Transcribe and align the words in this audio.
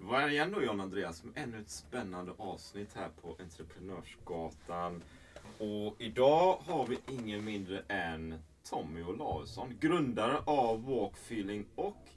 Då 0.00 0.06
var 0.06 0.20
jag 0.20 0.32
igen 0.32 0.52
då 0.52 0.62
John 0.62 0.80
Andreas 0.80 1.24
med 1.24 1.32
ännu 1.38 1.60
ett 1.60 1.70
spännande 1.70 2.32
avsnitt 2.36 2.94
här 2.94 3.08
på 3.22 3.36
Entreprenörsgatan. 3.40 5.02
Och 5.58 5.94
idag 5.98 6.58
har 6.66 6.86
vi 6.86 6.98
ingen 7.06 7.44
mindre 7.44 7.82
än 7.88 8.34
Tommy 8.70 9.02
Olausson, 9.02 9.76
grundare 9.80 10.38
av 10.44 10.84
Walk 10.84 11.14
Feeling 11.16 11.66
och 11.74 12.08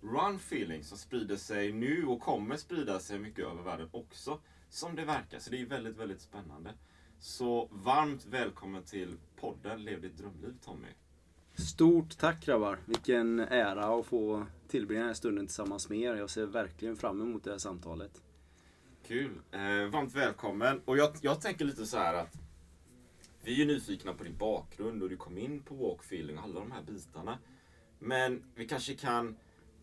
Run 0.00 0.36
Feeling 0.36 0.84
som 0.84 0.98
sprider 0.98 1.36
sig 1.36 1.72
nu 1.72 2.06
och 2.06 2.20
kommer 2.20 2.56
sprida 2.56 3.00
sig 3.00 3.18
mycket 3.18 3.44
över 3.44 3.62
världen 3.62 3.88
också. 3.92 4.38
Som 4.68 4.96
det 4.96 5.04
verkar. 5.04 5.38
Så 5.38 5.50
det 5.50 5.60
är 5.60 5.66
väldigt, 5.66 5.96
väldigt 5.96 6.20
spännande. 6.20 6.70
Så 7.18 7.68
varmt 7.70 8.24
välkommen 8.24 8.82
till 8.82 9.16
podden 9.36 9.84
Lev 9.84 10.00
ditt 10.00 10.18
drömliv 10.18 10.54
Tommy. 10.64 10.88
Stort 11.60 12.18
tack 12.18 12.46
grabbar! 12.46 12.78
Vilken 12.86 13.38
ära 13.38 14.00
att 14.00 14.06
få 14.06 14.46
tillbringa 14.68 15.00
den 15.00 15.08
här 15.08 15.14
stunden 15.14 15.46
tillsammans 15.46 15.88
med 15.88 15.98
er. 15.98 16.14
Jag 16.14 16.30
ser 16.30 16.46
verkligen 16.46 16.96
fram 16.96 17.20
emot 17.20 17.44
det 17.44 17.50
här 17.50 17.58
samtalet. 17.58 18.22
Kul! 19.06 19.30
Eh, 19.50 19.60
varmt 19.92 20.14
välkommen. 20.14 20.80
Och 20.84 20.96
jag, 20.96 21.10
jag 21.20 21.40
tänker 21.40 21.64
lite 21.64 21.86
så 21.86 21.98
här 21.98 22.14
att 22.14 22.34
vi 23.42 23.52
är 23.52 23.56
ju 23.56 23.64
nyfikna 23.66 24.14
på 24.14 24.24
din 24.24 24.36
bakgrund 24.36 25.02
och 25.02 25.08
du 25.08 25.16
kom 25.16 25.38
in 25.38 25.62
på 25.62 25.74
walk 25.74 26.00
feeling 26.00 26.38
och 26.38 26.44
alla 26.44 26.60
de 26.60 26.72
här 26.72 26.82
bitarna. 26.82 27.38
Men 27.98 28.42
vi 28.54 28.66
kanske 28.66 28.94
kan 28.94 29.36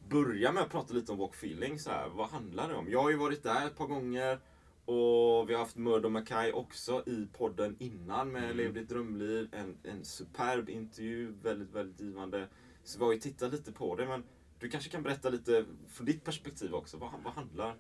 börja 0.10 0.52
med 0.52 0.64
att 0.64 0.70
prata 0.70 0.94
lite 0.94 1.12
om 1.12 1.18
walk 1.18 1.34
feeling. 1.36 1.80
Så 1.80 1.90
här. 1.90 2.10
Vad 2.10 2.30
handlar 2.30 2.70
det 2.70 2.76
om? 2.76 2.92
Jag 2.92 3.02
har 3.02 3.10
ju 3.10 3.18
varit 3.18 3.44
där 3.44 3.68
ett 3.68 3.78
par 3.78 3.88
gånger 3.88 4.40
och 4.88 5.50
vi 5.50 5.54
har 5.54 5.60
haft 5.60 5.78
Murdo 5.78 6.10
Mackay 6.10 6.52
också 6.52 7.04
i 7.06 7.28
podden 7.38 7.76
innan 7.80 8.32
med 8.32 8.44
Mm. 8.44 8.58
Lev 8.58 8.74
ditt 8.74 8.90
drömliv. 8.90 9.50
En, 9.52 9.78
en 9.84 10.06
superb 10.06 10.70
intervju, 10.70 11.34
väldigt, 11.44 11.74
väldigt 11.74 12.02
givande. 12.02 12.48
Så 12.84 13.00
vi 13.00 13.06
har 13.06 13.14
ju 13.14 13.20
tittat 13.20 13.52
lite 13.52 13.72
på 13.72 13.96
det, 13.96 14.06
men 14.06 14.24
du 14.60 14.70
kanske 14.70 14.90
kan 14.90 15.04
berätta 15.04 15.30
lite 15.30 15.66
från 15.88 16.06
ditt 16.06 16.24
perspektiv 16.24 16.74
också. 16.74 16.98
Vad, 16.98 17.12
vad 17.24 17.34
handlar 17.34 17.76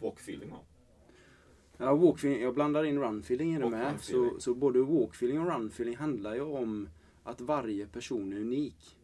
walk 0.00 0.20
feeling 0.20 0.52
om? 0.52 0.64
Ja, 1.76 1.94
walkfeeling, 1.94 2.42
jag 2.42 2.54
blandar 2.54 2.84
in 2.84 2.98
runfeeling 2.98 3.54
i 3.54 3.58
det 3.58 3.70
med. 3.70 4.00
Så, 4.00 4.40
så 4.40 4.54
både 4.54 4.82
walkfeeling 4.82 5.40
och 5.40 5.46
runfeeling 5.46 5.96
handlar 5.96 6.34
ju 6.34 6.40
om 6.40 6.88
att 7.22 7.40
varje 7.40 7.86
person 7.86 8.32
är 8.32 8.36
unik. 8.36 8.96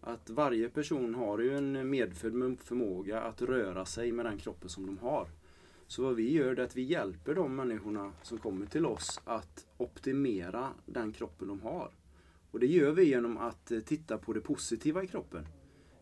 Att 0.00 0.30
varje 0.30 0.68
person 0.68 1.14
har 1.14 1.38
ju 1.38 1.56
en 1.56 1.90
medfödd 1.90 2.58
förmåga 2.60 3.20
att 3.20 3.42
röra 3.42 3.84
sig 3.84 4.12
med 4.12 4.26
den 4.26 4.38
kroppen 4.38 4.68
som 4.68 4.86
de 4.86 4.98
har. 4.98 5.28
Så 5.86 6.02
vad 6.02 6.14
vi 6.14 6.32
gör 6.32 6.56
är 6.56 6.64
att 6.64 6.76
vi 6.76 6.82
hjälper 6.82 7.34
de 7.34 7.56
människorna 7.56 8.12
som 8.22 8.38
kommer 8.38 8.66
till 8.66 8.86
oss 8.86 9.20
att 9.24 9.66
optimera 9.76 10.70
den 10.86 11.12
kroppen 11.12 11.48
de 11.48 11.60
har. 11.60 11.90
Och 12.50 12.60
det 12.60 12.66
gör 12.66 12.92
vi 12.92 13.04
genom 13.04 13.36
att 13.38 13.70
eh, 13.70 13.80
titta 13.80 14.18
på 14.18 14.32
det 14.32 14.40
positiva 14.40 15.02
i 15.02 15.06
kroppen. 15.06 15.46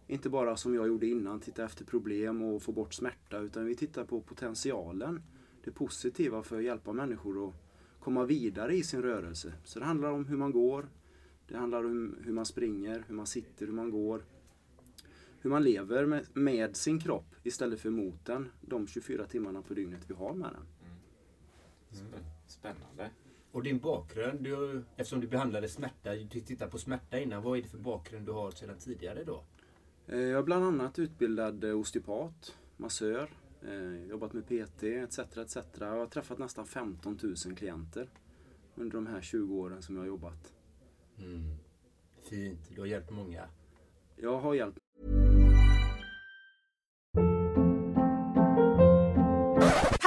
Inte 0.06 0.28
bara 0.28 0.56
som 0.56 0.74
jag 0.74 0.86
gjorde 0.86 1.06
innan, 1.06 1.40
titta 1.40 1.64
efter 1.64 1.84
problem 1.84 2.42
och 2.42 2.62
få 2.62 2.72
bort 2.72 2.94
smärta, 2.94 3.38
utan 3.38 3.66
vi 3.66 3.76
tittar 3.76 4.04
på 4.04 4.20
potentialen 4.20 5.22
det 5.64 5.70
positiva 5.70 6.42
för 6.42 6.56
att 6.56 6.64
hjälpa 6.64 6.92
människor 6.92 7.48
att 7.48 7.54
komma 8.00 8.24
vidare 8.24 8.76
i 8.76 8.82
sin 8.82 9.02
rörelse. 9.02 9.52
Så 9.64 9.78
det 9.78 9.84
handlar 9.84 10.10
om 10.10 10.26
hur 10.26 10.36
man 10.36 10.52
går, 10.52 10.88
det 11.48 11.56
handlar 11.56 11.84
om 11.84 12.16
hur 12.24 12.32
man 12.32 12.46
springer, 12.46 13.04
hur 13.08 13.14
man 13.14 13.26
sitter, 13.26 13.66
hur 13.66 13.72
man 13.72 13.90
går. 13.90 14.24
Hur 15.44 15.50
man 15.50 15.62
lever 15.64 16.06
med, 16.06 16.26
med 16.32 16.76
sin 16.76 17.00
kropp 17.00 17.34
istället 17.42 17.80
för 17.80 17.90
mot 17.90 18.24
den 18.24 18.50
de 18.60 18.86
24 18.86 19.26
timmarna 19.26 19.62
på 19.62 19.74
dygnet 19.74 20.00
vi 20.10 20.14
har 20.14 20.34
med 20.34 20.50
den. 20.52 20.66
Spä- 21.90 22.24
Spännande. 22.46 23.10
Och 23.52 23.62
din 23.62 23.78
bakgrund, 23.78 24.40
du, 24.40 24.84
eftersom 24.96 25.20
du 25.20 25.26
behandlade 25.26 25.68
smärta, 25.68 26.14
du 26.14 26.40
tittade 26.40 26.70
på 26.70 26.78
smärta 26.78 27.18
innan. 27.18 27.42
Vad 27.42 27.58
är 27.58 27.62
det 27.62 27.68
för 27.68 27.78
bakgrund 27.78 28.26
du 28.26 28.32
har 28.32 28.50
sedan 28.50 28.78
tidigare 28.78 29.24
då? 29.24 29.44
Eh, 30.06 30.18
Jag 30.18 30.38
är 30.38 30.42
bland 30.42 30.64
annat 30.64 30.98
utbildad 30.98 31.64
eh, 31.64 31.78
osteopat, 31.80 32.56
massör, 32.76 33.30
eh, 33.62 34.06
jobbat 34.10 34.32
med 34.32 34.46
PT 34.46 34.82
etc. 34.82 35.18
etc. 35.18 35.56
Jag 35.78 35.86
har 35.90 36.06
träffat 36.06 36.38
nästan 36.38 36.66
15 36.66 37.18
000 37.22 37.56
klienter 37.56 38.08
under 38.74 38.94
de 38.94 39.06
här 39.06 39.20
20 39.20 39.54
åren 39.54 39.82
som 39.82 39.94
jag 39.94 40.02
har 40.02 40.08
jobbat. 40.08 40.54
Fint, 42.22 42.60
du 42.74 42.80
har 42.80 42.86
hjälpt 42.86 43.10
många. 43.10 43.48
Jag 44.16 44.38
har 44.40 44.54
hjälpt 44.54 44.78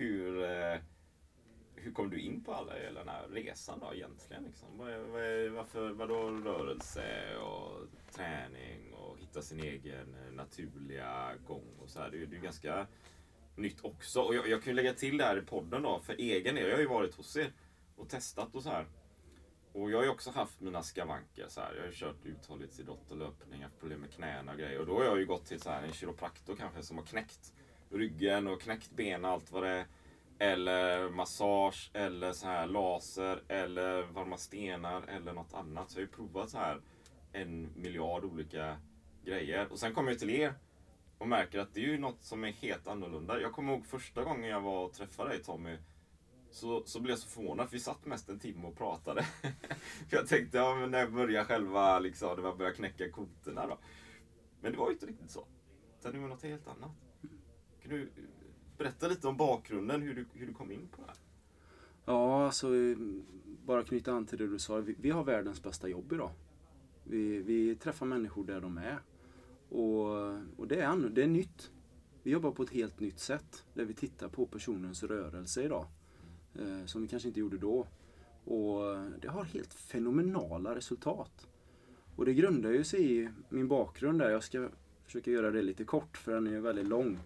Hur, 0.00 0.42
eh, 0.44 0.78
hur 1.74 1.92
kom 1.92 2.10
du 2.10 2.20
in 2.20 2.44
på 2.44 2.54
alla 2.54 2.74
hela 2.78 3.00
den 3.00 3.08
här 3.08 3.28
resan 3.28 3.80
då 3.80 3.94
egentligen? 3.94 4.44
Liksom? 4.44 4.78
Var, 4.78 4.90
var, 4.98 5.48
varför, 5.48 5.90
vadå 5.90 6.30
rörelse 6.30 7.36
och 7.36 7.86
träning 8.12 8.92
och 8.94 9.18
hitta 9.18 9.42
sin 9.42 9.60
egen 9.60 10.14
eh, 10.14 10.32
naturliga 10.32 11.34
gång 11.46 11.76
och 11.78 11.90
så 11.90 12.00
här. 12.00 12.10
Det, 12.10 12.16
är- 12.16 12.26
det 12.26 12.34
är 12.34 12.38
ju 12.38 12.42
ganska 12.44 12.86
nytt 13.56 13.84
också. 13.84 14.20
Och 14.20 14.34
jag, 14.34 14.48
jag 14.48 14.62
kan 14.62 14.70
ju 14.70 14.76
lägga 14.76 14.94
till 14.94 15.16
det 15.16 15.24
här 15.24 15.38
i 15.38 15.42
podden 15.42 15.82
då, 15.82 16.00
för 16.00 16.14
egen 16.14 16.54
del. 16.54 16.64
Jag 16.68 16.74
har 16.74 16.80
ju 16.82 16.88
varit 16.88 17.14
hos 17.14 17.36
er 17.36 17.52
och 17.96 18.08
testat 18.08 18.54
och 18.54 18.62
så 18.62 18.70
här. 18.70 18.86
Och 19.72 19.90
jag 19.90 19.98
har 19.98 20.04
ju 20.04 20.10
också 20.10 20.30
haft 20.30 20.60
mina 20.60 20.82
skavanker. 20.82 21.46
Så 21.48 21.60
här. 21.60 21.74
Jag 21.74 21.80
har 21.82 21.86
ju 21.86 21.92
kört 21.94 22.24
uthållighetsidrott 22.24 23.10
och 23.10 23.16
löpning, 23.16 23.62
haft 23.62 23.78
problem 23.80 24.00
med 24.00 24.12
knäna 24.12 24.52
och 24.52 24.58
grejer. 24.58 24.80
Och 24.80 24.86
då 24.86 24.98
har 24.98 25.04
jag 25.04 25.18
ju 25.18 25.26
gått 25.26 25.46
till 25.46 25.60
så 25.60 25.70
här, 25.70 25.82
en 25.82 25.92
kiropraktor 25.92 26.56
kanske 26.56 26.82
som 26.82 26.98
har 26.98 27.04
knäckt 27.04 27.52
ryggen 27.90 28.48
och 28.48 28.60
knäckt 28.60 28.90
ben 28.90 29.24
och 29.24 29.30
allt 29.30 29.52
vad 29.52 29.62
det 29.62 29.68
är. 29.68 29.86
Eller 30.38 31.08
massage, 31.08 31.90
eller 31.94 32.32
så 32.32 32.46
här 32.46 32.66
laser, 32.66 33.42
eller 33.48 34.02
varma 34.02 34.36
stenar, 34.36 35.02
eller 35.02 35.32
något 35.32 35.54
annat. 35.54 35.90
Så 35.90 35.98
jag 35.98 36.06
har 36.06 36.06
ju 36.06 36.12
provat 36.16 36.50
så 36.50 36.58
här 36.58 36.80
en 37.32 37.68
miljard 37.76 38.24
olika 38.24 38.76
grejer. 39.24 39.72
Och 39.72 39.78
sen 39.78 39.94
kommer 39.94 40.10
jag 40.10 40.18
till 40.18 40.30
er 40.30 40.54
och 41.18 41.28
märker 41.28 41.58
att 41.58 41.74
det 41.74 41.80
är 41.80 41.84
ju 41.88 41.98
något 41.98 42.22
som 42.22 42.44
är 42.44 42.52
helt 42.52 42.86
annorlunda. 42.86 43.40
Jag 43.40 43.52
kommer 43.52 43.72
ihåg 43.72 43.86
första 43.86 44.24
gången 44.24 44.50
jag 44.50 44.60
var 44.60 44.84
och 44.84 44.92
träffade 44.92 45.30
dig 45.30 45.42
Tommy. 45.42 45.78
så, 46.50 46.82
så 46.86 47.00
blev 47.00 47.10
jag 47.10 47.18
så 47.18 47.28
förvånad 47.28 47.68
för 47.68 47.76
vi 47.76 47.80
satt 47.80 48.06
mest 48.06 48.28
en 48.28 48.38
timme 48.38 48.66
och 48.66 48.76
pratade. 48.76 49.22
för 50.08 50.16
jag 50.16 50.28
tänkte, 50.28 50.58
ja 50.58 50.74
men 50.74 50.90
när 50.90 51.06
börjar 51.06 51.44
själva, 51.44 51.98
liksom, 51.98 52.36
när 52.36 52.42
man 52.42 52.58
börjar 52.58 52.72
knäcka 52.72 53.10
koterna 53.10 53.66
då. 53.66 53.78
Men 54.60 54.72
det 54.72 54.78
var 54.78 54.86
ju 54.86 54.92
inte 54.92 55.06
riktigt 55.06 55.30
så. 55.30 55.46
Utan 55.98 56.12
det 56.12 56.18
var 56.18 56.28
något 56.28 56.42
helt 56.42 56.68
annat. 56.68 57.09
Kan 57.90 57.98
du 57.98 58.08
berätta 58.78 59.08
lite 59.08 59.28
om 59.28 59.36
bakgrunden, 59.36 60.02
hur 60.02 60.14
du, 60.14 60.26
hur 60.32 60.46
du 60.46 60.52
kom 60.52 60.72
in 60.72 60.88
på 60.90 60.96
det 61.00 61.06
här? 61.06 61.16
Ja, 62.04 62.44
alltså 62.44 62.68
bara 63.66 63.84
knyta 63.84 64.12
an 64.12 64.26
till 64.26 64.38
det 64.38 64.46
du 64.46 64.58
sa. 64.58 64.76
Vi, 64.76 64.94
vi 65.00 65.10
har 65.10 65.24
världens 65.24 65.62
bästa 65.62 65.88
jobb 65.88 66.12
idag. 66.12 66.30
Vi, 67.04 67.42
vi 67.42 67.74
träffar 67.74 68.06
människor 68.06 68.44
där 68.44 68.60
de 68.60 68.78
är. 68.78 68.98
Och, 69.68 70.06
och 70.56 70.68
det, 70.68 70.80
är, 70.80 71.08
det 71.08 71.22
är 71.22 71.26
nytt. 71.26 71.70
Vi 72.22 72.30
jobbar 72.30 72.50
på 72.50 72.62
ett 72.62 72.70
helt 72.70 73.00
nytt 73.00 73.18
sätt. 73.18 73.64
Där 73.74 73.84
vi 73.84 73.94
tittar 73.94 74.28
på 74.28 74.46
personens 74.46 75.02
rörelse 75.02 75.62
idag. 75.62 75.86
Eh, 76.54 76.84
som 76.86 77.02
vi 77.02 77.08
kanske 77.08 77.28
inte 77.28 77.40
gjorde 77.40 77.58
då. 77.58 77.86
Och 78.44 78.80
det 79.20 79.28
har 79.28 79.44
helt 79.44 79.74
fenomenala 79.74 80.74
resultat. 80.74 81.48
Och 82.16 82.24
det 82.24 82.34
grundar 82.34 82.70
ju 82.70 82.84
sig 82.84 83.20
i 83.20 83.28
min 83.48 83.68
bakgrund 83.68 84.18
där. 84.18 84.30
Jag 84.30 84.44
ska 84.44 84.68
försöka 85.04 85.30
göra 85.30 85.50
det 85.50 85.62
lite 85.62 85.84
kort 85.84 86.16
för 86.16 86.32
den 86.32 86.46
är 86.46 86.50
ju 86.50 86.60
väldigt 86.60 86.88
lång. 86.88 87.18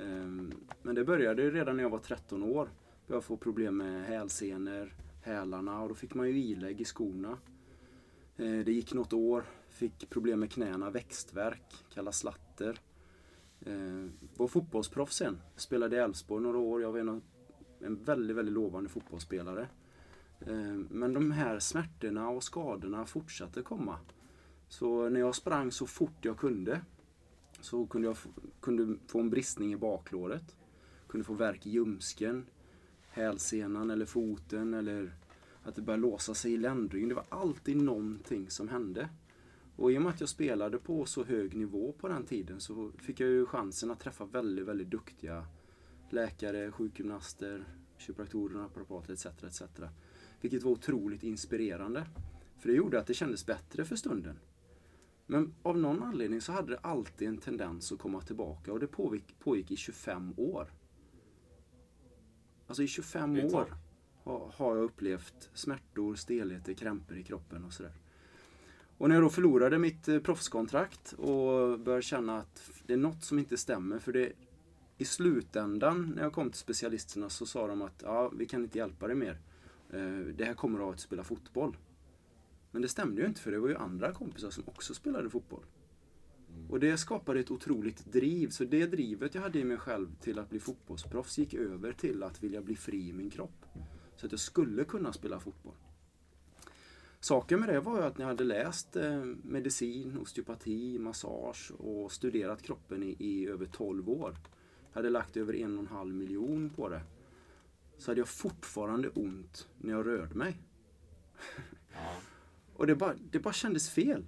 Ehm, 0.00 0.52
men 0.82 0.94
det 0.94 1.04
började 1.04 1.50
redan 1.50 1.76
när 1.76 1.82
jag 1.82 1.90
var 1.90 1.98
13 1.98 2.42
år. 2.42 2.70
Började 3.06 3.26
få 3.26 3.36
problem 3.36 3.76
med 3.76 4.06
hälsenor, 4.06 4.94
hälarna 5.22 5.82
och 5.82 5.88
då 5.88 5.94
fick 5.94 6.14
man 6.14 6.28
ju 6.28 6.38
ilägg 6.38 6.80
i 6.80 6.84
skorna. 6.84 7.38
Ehm, 8.36 8.64
det 8.64 8.72
gick 8.72 8.94
något 8.94 9.12
år, 9.12 9.44
fick 9.68 10.10
problem 10.10 10.40
med 10.40 10.52
knäna, 10.52 10.90
växtverk, 10.90 11.84
kallas 11.94 12.18
slatter. 12.18 12.80
Ehm, 13.66 14.12
var 14.36 14.48
fotbollsproffs 14.48 15.16
sen. 15.16 15.40
Spelade 15.56 15.96
i 15.96 15.98
Elfsborg 15.98 16.42
några 16.42 16.58
år. 16.58 16.82
Jag 16.82 16.92
var 16.92 16.98
en, 16.98 17.22
en 17.80 18.04
väldigt, 18.04 18.36
väldigt 18.36 18.54
lovande 18.54 18.88
fotbollsspelare. 18.88 19.68
Men 20.90 21.12
de 21.12 21.30
här 21.30 21.58
smärtorna 21.58 22.28
och 22.28 22.42
skadorna 22.42 23.06
fortsatte 23.06 23.62
komma. 23.62 23.98
Så 24.68 25.08
när 25.08 25.20
jag 25.20 25.34
sprang 25.34 25.72
så 25.72 25.86
fort 25.86 26.24
jag 26.24 26.38
kunde 26.38 26.80
så 27.60 27.86
kunde 27.86 28.08
jag 28.08 28.16
få, 28.16 28.28
kunde 28.60 28.96
få 29.06 29.20
en 29.20 29.30
bristning 29.30 29.72
i 29.72 29.76
baklåret. 29.76 30.56
Kunde 31.08 31.24
få 31.24 31.34
värk 31.34 31.66
i 31.66 31.70
ljumsken, 31.70 32.46
hälsenan 33.08 33.90
eller 33.90 34.06
foten 34.06 34.74
eller 34.74 35.14
att 35.62 35.74
det 35.74 35.82
började 35.82 36.02
låsa 36.02 36.34
sig 36.34 36.52
i 36.52 36.56
ländryggen. 36.56 37.08
Det 37.08 37.14
var 37.14 37.26
alltid 37.28 37.76
någonting 37.76 38.50
som 38.50 38.68
hände. 38.68 39.08
Och 39.76 39.92
i 39.92 39.98
och 39.98 40.02
med 40.02 40.10
att 40.10 40.20
jag 40.20 40.28
spelade 40.28 40.78
på 40.78 41.06
så 41.06 41.24
hög 41.24 41.56
nivå 41.56 41.94
på 42.00 42.08
den 42.08 42.24
tiden 42.24 42.60
så 42.60 42.90
fick 42.98 43.20
jag 43.20 43.28
ju 43.28 43.46
chansen 43.46 43.90
att 43.90 44.00
träffa 44.00 44.24
väldigt, 44.24 44.66
väldigt 44.66 44.90
duktiga 44.90 45.46
läkare, 46.10 46.72
sjukgymnaster, 46.72 47.64
kiropraktorer, 47.98 48.54
naprapater 48.54 49.12
etc. 49.12 49.26
etc. 49.26 49.62
Vilket 50.40 50.62
var 50.62 50.72
otroligt 50.72 51.22
inspirerande. 51.22 52.06
För 52.58 52.68
det 52.68 52.74
gjorde 52.74 52.98
att 52.98 53.06
det 53.06 53.14
kändes 53.14 53.46
bättre 53.46 53.84
för 53.84 53.96
stunden. 53.96 54.38
Men 55.30 55.54
av 55.62 55.78
någon 55.78 56.02
anledning 56.02 56.40
så 56.40 56.52
hade 56.52 56.72
det 56.72 56.78
alltid 56.78 57.28
en 57.28 57.38
tendens 57.38 57.92
att 57.92 57.98
komma 57.98 58.20
tillbaka 58.20 58.72
och 58.72 58.80
det 58.80 58.86
pågick, 58.86 59.38
pågick 59.38 59.70
i 59.70 59.76
25 59.76 60.34
år. 60.36 60.72
Alltså 62.66 62.82
i 62.82 62.86
25 62.86 63.34
Det 63.34 63.40
är 63.40 63.46
ett 63.46 63.52
tag. 63.52 63.60
år 63.62 63.74
har, 64.24 64.52
har 64.56 64.76
jag 64.76 64.84
upplevt 64.84 65.50
smärtor, 65.54 66.14
stelheter, 66.14 66.74
krämpor 66.74 67.16
i 67.16 67.22
kroppen 67.22 67.64
och 67.64 67.72
sådär. 67.72 67.92
Och 68.98 69.08
när 69.08 69.16
jag 69.16 69.24
då 69.24 69.30
förlorade 69.30 69.78
mitt 69.78 70.08
eh, 70.08 70.18
proffskontrakt 70.20 71.12
och 71.12 71.80
började 71.80 72.02
känna 72.02 72.38
att 72.38 72.70
det 72.86 72.92
är 72.92 72.96
något 72.96 73.24
som 73.24 73.38
inte 73.38 73.56
stämmer 73.56 73.98
för 73.98 74.12
det 74.12 74.32
i 74.98 75.04
slutändan 75.04 76.12
när 76.16 76.22
jag 76.22 76.32
kom 76.32 76.50
till 76.50 76.60
specialisterna 76.60 77.28
så 77.28 77.46
sa 77.46 77.66
de 77.66 77.82
att 77.82 78.02
ja, 78.04 78.28
vi 78.28 78.46
kan 78.46 78.62
inte 78.64 78.78
hjälpa 78.78 79.06
dig 79.06 79.16
mer. 79.16 79.38
Eh, 79.90 80.18
Det 80.36 80.44
här 80.44 80.54
kommer 80.54 80.80
av 80.80 80.88
att 80.90 81.00
spela 81.00 81.24
fotboll. 81.24 81.76
Men 82.70 82.82
det 82.82 82.88
stämde 82.88 83.20
ju 83.20 83.28
inte 83.28 83.40
för 83.40 83.50
det 83.50 83.58
var 83.58 83.68
ju 83.68 83.76
andra 83.76 84.12
kompisar 84.12 84.50
som 84.50 84.64
också 84.66 84.94
spelade 84.94 85.30
fotboll. 85.30 85.64
Och 86.68 86.80
det 86.80 86.96
skapade 86.96 87.40
ett 87.40 87.50
otroligt 87.50 88.12
driv. 88.12 88.48
Så 88.48 88.64
det 88.64 88.86
drivet 88.86 89.34
jag 89.34 89.42
hade 89.42 89.58
i 89.58 89.64
mig 89.64 89.76
själv 89.76 90.14
till 90.20 90.38
att 90.38 90.50
bli 90.50 90.60
fotbollsproffs 90.60 91.38
gick 91.38 91.54
över 91.54 91.92
till 91.92 92.22
att 92.22 92.42
vilja 92.42 92.60
bli 92.60 92.76
fri 92.76 93.08
i 93.08 93.12
min 93.12 93.30
kropp. 93.30 93.66
Så 94.16 94.26
att 94.26 94.32
jag 94.32 94.40
skulle 94.40 94.84
kunna 94.84 95.12
spela 95.12 95.40
fotboll. 95.40 95.74
Saken 97.20 97.60
med 97.60 97.68
det 97.68 97.80
var 97.80 97.96
ju 97.98 98.04
att 98.04 98.18
när 98.18 98.24
jag 98.24 98.28
hade 98.28 98.44
läst 98.44 98.96
eh, 98.96 99.24
medicin, 99.42 100.18
osteopati, 100.18 100.98
massage 100.98 101.72
och 101.78 102.12
studerat 102.12 102.62
kroppen 102.62 103.02
i, 103.02 103.16
i 103.18 103.46
över 103.46 103.66
12 103.66 104.08
år. 104.08 104.36
jag 104.92 104.98
hade 104.98 105.10
lagt 105.10 105.36
över 105.36 105.54
en 105.54 105.74
och 105.74 105.80
en 105.80 105.86
halv 105.86 106.14
miljon 106.14 106.70
på 106.70 106.88
det. 106.88 107.02
Så 107.98 108.10
hade 108.10 108.20
jag 108.20 108.28
fortfarande 108.28 109.08
ont 109.08 109.68
när 109.78 109.92
jag 109.92 110.06
rörde 110.06 110.34
mig. 110.34 110.62
Och 112.78 112.86
det 112.86 112.94
bara, 112.94 113.14
det 113.30 113.38
bara 113.38 113.54
kändes 113.54 113.90
fel. 113.90 114.24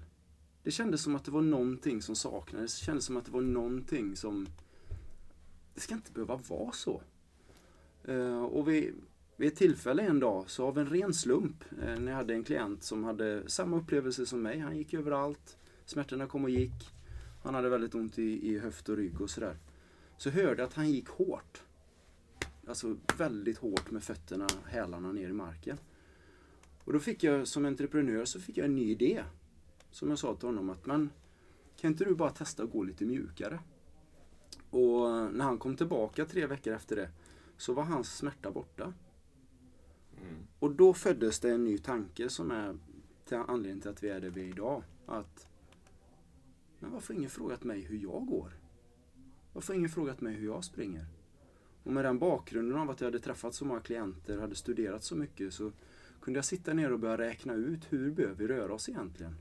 Det 0.62 0.70
kändes 0.70 1.02
som 1.02 1.16
att 1.16 1.24
det 1.24 1.30
var 1.30 1.42
någonting 1.42 2.02
som 2.02 2.16
saknades. 2.16 2.80
Det 2.80 2.84
kändes 2.84 3.04
som 3.04 3.16
att 3.16 3.24
det 3.24 3.30
var 3.30 3.40
någonting 3.40 4.16
som... 4.16 4.48
Det 5.74 5.80
ska 5.80 5.94
inte 5.94 6.12
behöva 6.12 6.36
vara 6.36 6.72
så. 6.72 7.02
Eh, 8.04 8.42
och 8.42 8.68
vid, 8.68 8.94
vid 9.36 9.48
ett 9.48 9.56
tillfälle 9.56 10.02
en 10.02 10.20
dag, 10.20 10.50
så 10.50 10.66
av 10.66 10.78
en 10.78 10.86
ren 10.86 11.14
slump, 11.14 11.64
eh, 11.82 12.00
när 12.00 12.12
jag 12.12 12.16
hade 12.16 12.34
en 12.34 12.44
klient 12.44 12.82
som 12.82 13.04
hade 13.04 13.50
samma 13.50 13.76
upplevelse 13.76 14.26
som 14.26 14.42
mig. 14.42 14.58
Han 14.58 14.76
gick 14.76 14.94
överallt. 14.94 15.58
Smärtorna 15.84 16.26
kom 16.26 16.44
och 16.44 16.50
gick. 16.50 16.92
Han 17.42 17.54
hade 17.54 17.68
väldigt 17.68 17.94
ont 17.94 18.18
i, 18.18 18.50
i 18.50 18.58
höft 18.58 18.88
och 18.88 18.96
rygg 18.96 19.20
och 19.20 19.30
sådär. 19.30 19.56
Så 20.16 20.30
hörde 20.30 20.62
jag 20.62 20.68
att 20.68 20.74
han 20.74 20.90
gick 20.90 21.08
hårt. 21.08 21.62
Alltså 22.66 22.96
väldigt 23.18 23.58
hårt 23.58 23.90
med 23.90 24.02
fötterna, 24.02 24.46
hälarna 24.66 25.12
ner 25.12 25.28
i 25.28 25.32
marken. 25.32 25.78
Och 26.84 26.92
då 26.92 26.98
fick 26.98 27.24
jag 27.24 27.48
som 27.48 27.64
entreprenör 27.64 28.24
så 28.24 28.40
fick 28.40 28.56
jag 28.56 28.64
en 28.64 28.74
ny 28.74 28.90
idé. 28.90 29.24
Som 29.90 30.08
jag 30.08 30.18
sa 30.18 30.34
till 30.34 30.48
honom 30.48 30.70
att 30.70 30.86
men 30.86 31.10
kan 31.76 31.90
inte 31.90 32.04
du 32.04 32.14
bara 32.14 32.30
testa 32.30 32.62
att 32.62 32.70
gå 32.72 32.82
lite 32.82 33.04
mjukare? 33.04 33.60
Och 34.70 35.10
när 35.32 35.44
han 35.44 35.58
kom 35.58 35.76
tillbaka 35.76 36.24
tre 36.24 36.46
veckor 36.46 36.74
efter 36.74 36.96
det 36.96 37.10
så 37.56 37.72
var 37.72 37.82
hans 37.82 38.16
smärta 38.16 38.50
borta. 38.50 38.92
Mm. 40.22 40.46
Och 40.58 40.70
då 40.70 40.94
föddes 40.94 41.40
det 41.40 41.50
en 41.50 41.64
ny 41.64 41.78
tanke 41.78 42.28
som 42.28 42.50
är 42.50 42.78
till 43.24 43.36
anledningen 43.36 43.80
till 43.80 43.90
att 43.90 44.02
vi 44.02 44.08
är 44.08 44.20
där 44.20 44.30
vi 44.30 44.40
är 44.40 44.48
idag. 44.48 44.82
Att 45.06 45.46
men 46.78 46.92
varför 46.92 47.14
har 47.14 47.18
ingen 47.18 47.30
frågat 47.30 47.64
mig 47.64 47.80
hur 47.80 47.98
jag 47.98 48.26
går? 48.26 48.52
Varför 49.52 49.72
har 49.72 49.78
ingen 49.78 49.90
frågat 49.90 50.20
mig 50.20 50.34
hur 50.34 50.46
jag 50.46 50.64
springer? 50.64 51.06
Och 51.82 51.92
med 51.92 52.04
den 52.04 52.18
bakgrunden 52.18 52.78
av 52.78 52.90
att 52.90 53.00
jag 53.00 53.06
hade 53.06 53.18
träffat 53.18 53.54
så 53.54 53.64
många 53.64 53.80
klienter 53.80 54.36
och 54.36 54.40
hade 54.40 54.54
studerat 54.54 55.04
så 55.04 55.16
mycket 55.16 55.54
så 55.54 55.72
kunde 56.20 56.38
jag 56.38 56.44
sitta 56.44 56.74
ner 56.74 56.92
och 56.92 56.98
börja 56.98 57.18
räkna 57.18 57.54
ut 57.54 57.92
hur 57.92 58.10
behöver 58.10 58.36
vi 58.36 58.46
röra 58.46 58.74
oss 58.74 58.88
egentligen? 58.88 59.34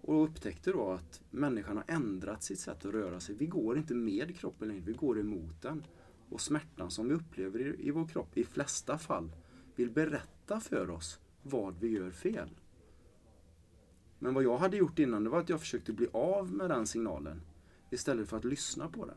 Och 0.00 0.24
upptäckte 0.24 0.72
då 0.72 0.90
att 0.90 1.20
människan 1.30 1.76
har 1.76 1.84
ändrat 1.88 2.42
sitt 2.42 2.60
sätt 2.60 2.84
att 2.84 2.92
röra 2.92 3.20
sig. 3.20 3.34
Vi 3.34 3.46
går 3.46 3.78
inte 3.78 3.94
med 3.94 4.36
kroppen 4.36 4.68
längre, 4.68 4.82
vi 4.86 4.92
går 4.92 5.20
emot 5.20 5.62
den. 5.62 5.84
Och 6.28 6.40
smärtan 6.40 6.90
som 6.90 7.08
vi 7.08 7.14
upplever 7.14 7.60
i, 7.60 7.88
i 7.88 7.90
vår 7.90 8.06
kropp, 8.06 8.38
i 8.38 8.44
flesta 8.44 8.98
fall, 8.98 9.32
vill 9.74 9.90
berätta 9.90 10.60
för 10.60 10.90
oss 10.90 11.20
vad 11.42 11.80
vi 11.80 11.88
gör 11.88 12.10
fel. 12.10 12.48
Men 14.18 14.34
vad 14.34 14.44
jag 14.44 14.58
hade 14.58 14.76
gjort 14.76 14.98
innan, 14.98 15.24
det 15.24 15.30
var 15.30 15.40
att 15.40 15.48
jag 15.48 15.60
försökte 15.60 15.92
bli 15.92 16.08
av 16.12 16.52
med 16.52 16.70
den 16.70 16.86
signalen 16.86 17.40
istället 17.90 18.28
för 18.28 18.36
att 18.36 18.44
lyssna 18.44 18.88
på 18.88 19.06
den. 19.06 19.16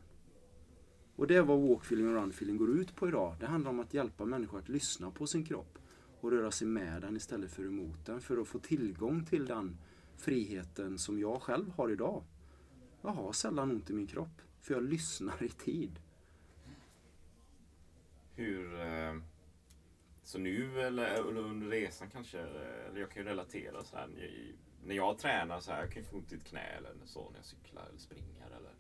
Och 1.16 1.28
det 1.28 1.36
är 1.36 1.42
vad 1.42 1.60
walk 1.60 1.82
feeling 1.82 2.08
och 2.08 2.14
run 2.14 2.30
feeling 2.30 2.58
går 2.58 2.70
ut 2.70 2.96
på 2.96 3.08
idag. 3.08 3.36
Det 3.40 3.46
handlar 3.46 3.72
om 3.72 3.80
att 3.80 3.94
hjälpa 3.94 4.26
människor 4.26 4.60
att 4.60 4.70
lyssna 4.70 5.12
på 5.12 5.28
sin 5.28 5.46
kropp 5.46 5.79
och 6.22 6.32
röra 6.32 6.52
sig 6.52 6.68
med 6.68 7.02
den 7.02 7.18
istället 7.18 7.52
för 7.52 7.64
emot 7.64 8.06
den 8.06 8.22
för 8.22 8.38
att 8.38 8.48
få 8.48 8.60
tillgång 8.60 9.26
till 9.26 9.46
den 9.46 9.78
friheten 10.18 10.98
som 10.98 11.20
jag 11.20 11.42
själv 11.42 11.72
har 11.72 11.92
idag. 11.92 12.24
Jag 13.02 13.10
har 13.10 13.34
sällan 13.34 13.72
ont 13.72 13.90
i 13.90 13.94
min 13.94 14.08
kropp 14.08 14.42
för 14.62 14.74
jag 14.74 14.84
lyssnar 14.84 15.44
i 15.44 15.50
tid. 15.50 16.00
Hur... 18.36 18.80
Eh, 18.80 19.16
så 20.24 20.40
nu 20.40 20.82
eller 20.82 21.20
under 21.20 21.68
resan 21.68 22.10
kanske, 22.10 22.40
eller 22.40 23.00
jag 23.00 23.12
kan 23.12 23.24
ju 23.24 23.30
relatera 23.30 23.84
så 23.84 23.96
här. 23.98 24.10
När 24.86 24.96
jag 24.96 25.18
tränar 25.18 25.60
så 25.60 25.72
här, 25.72 25.80
jag 25.80 25.92
kan 25.92 26.02
ju 26.02 26.10
få 26.10 26.18
ont 26.18 26.32
i 26.32 26.36
ett 26.36 26.44
knä 26.44 26.60
eller 26.60 26.94
så 27.06 27.30
när 27.30 27.38
jag 27.38 27.46
cyklar 27.46 27.86
eller 27.90 28.00
springer 28.00 28.46
eller... 28.46 28.72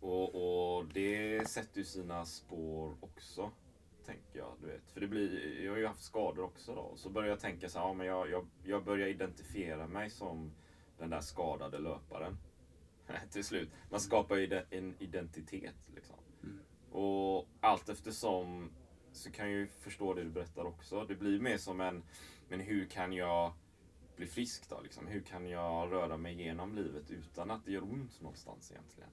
Och, 0.00 0.34
och 0.76 0.86
det 0.86 1.48
sätter 1.48 1.78
ju 1.78 1.84
sina 1.84 2.26
spår 2.26 2.96
också. 3.00 3.50
Tänker 4.06 4.38
jag, 4.38 4.52
du 4.60 4.66
vet. 4.66 4.90
För 4.92 5.00
det 5.00 5.06
blir, 5.06 5.60
jag 5.64 5.72
har 5.72 5.78
ju 5.78 5.86
haft 5.86 6.04
skador 6.04 6.44
också 6.44 6.74
då. 6.74 6.92
Så 6.96 7.10
börjar 7.10 7.28
jag 7.28 7.40
tänka 7.40 7.68
så 7.68 7.78
här, 7.78 7.86
ja, 7.86 7.92
men 7.92 8.06
jag, 8.06 8.30
jag, 8.30 8.46
jag 8.64 8.84
börjar 8.84 9.08
identifiera 9.08 9.86
mig 9.86 10.10
som 10.10 10.52
den 10.98 11.10
där 11.10 11.20
skadade 11.20 11.78
löparen. 11.78 12.36
Till 13.30 13.44
slut. 13.44 13.70
Man 13.90 14.00
skapar 14.00 14.36
ju 14.36 14.62
en 14.70 14.94
identitet 14.98 15.88
liksom. 15.94 16.16
Och 16.90 17.48
allt 17.60 17.88
eftersom 17.88 18.70
så 19.12 19.30
kan 19.30 19.50
jag 19.50 19.54
ju 19.54 19.66
förstå 19.66 20.14
det 20.14 20.24
du 20.24 20.30
berättar 20.30 20.64
också. 20.64 21.04
Det 21.04 21.14
blir 21.14 21.40
mer 21.40 21.58
som 21.58 21.80
en, 21.80 22.02
men 22.48 22.60
hur 22.60 22.86
kan 22.86 23.12
jag 23.12 23.52
bli 24.16 24.26
frisk 24.26 24.68
då? 24.70 24.80
Liksom? 24.80 25.06
Hur 25.06 25.20
kan 25.20 25.46
jag 25.48 25.92
röra 25.92 26.16
mig 26.16 26.34
genom 26.34 26.74
livet 26.74 27.10
utan 27.10 27.50
att 27.50 27.64
det 27.64 27.72
gör 27.72 27.82
ont 27.82 28.20
någonstans 28.20 28.70
egentligen? 28.70 29.10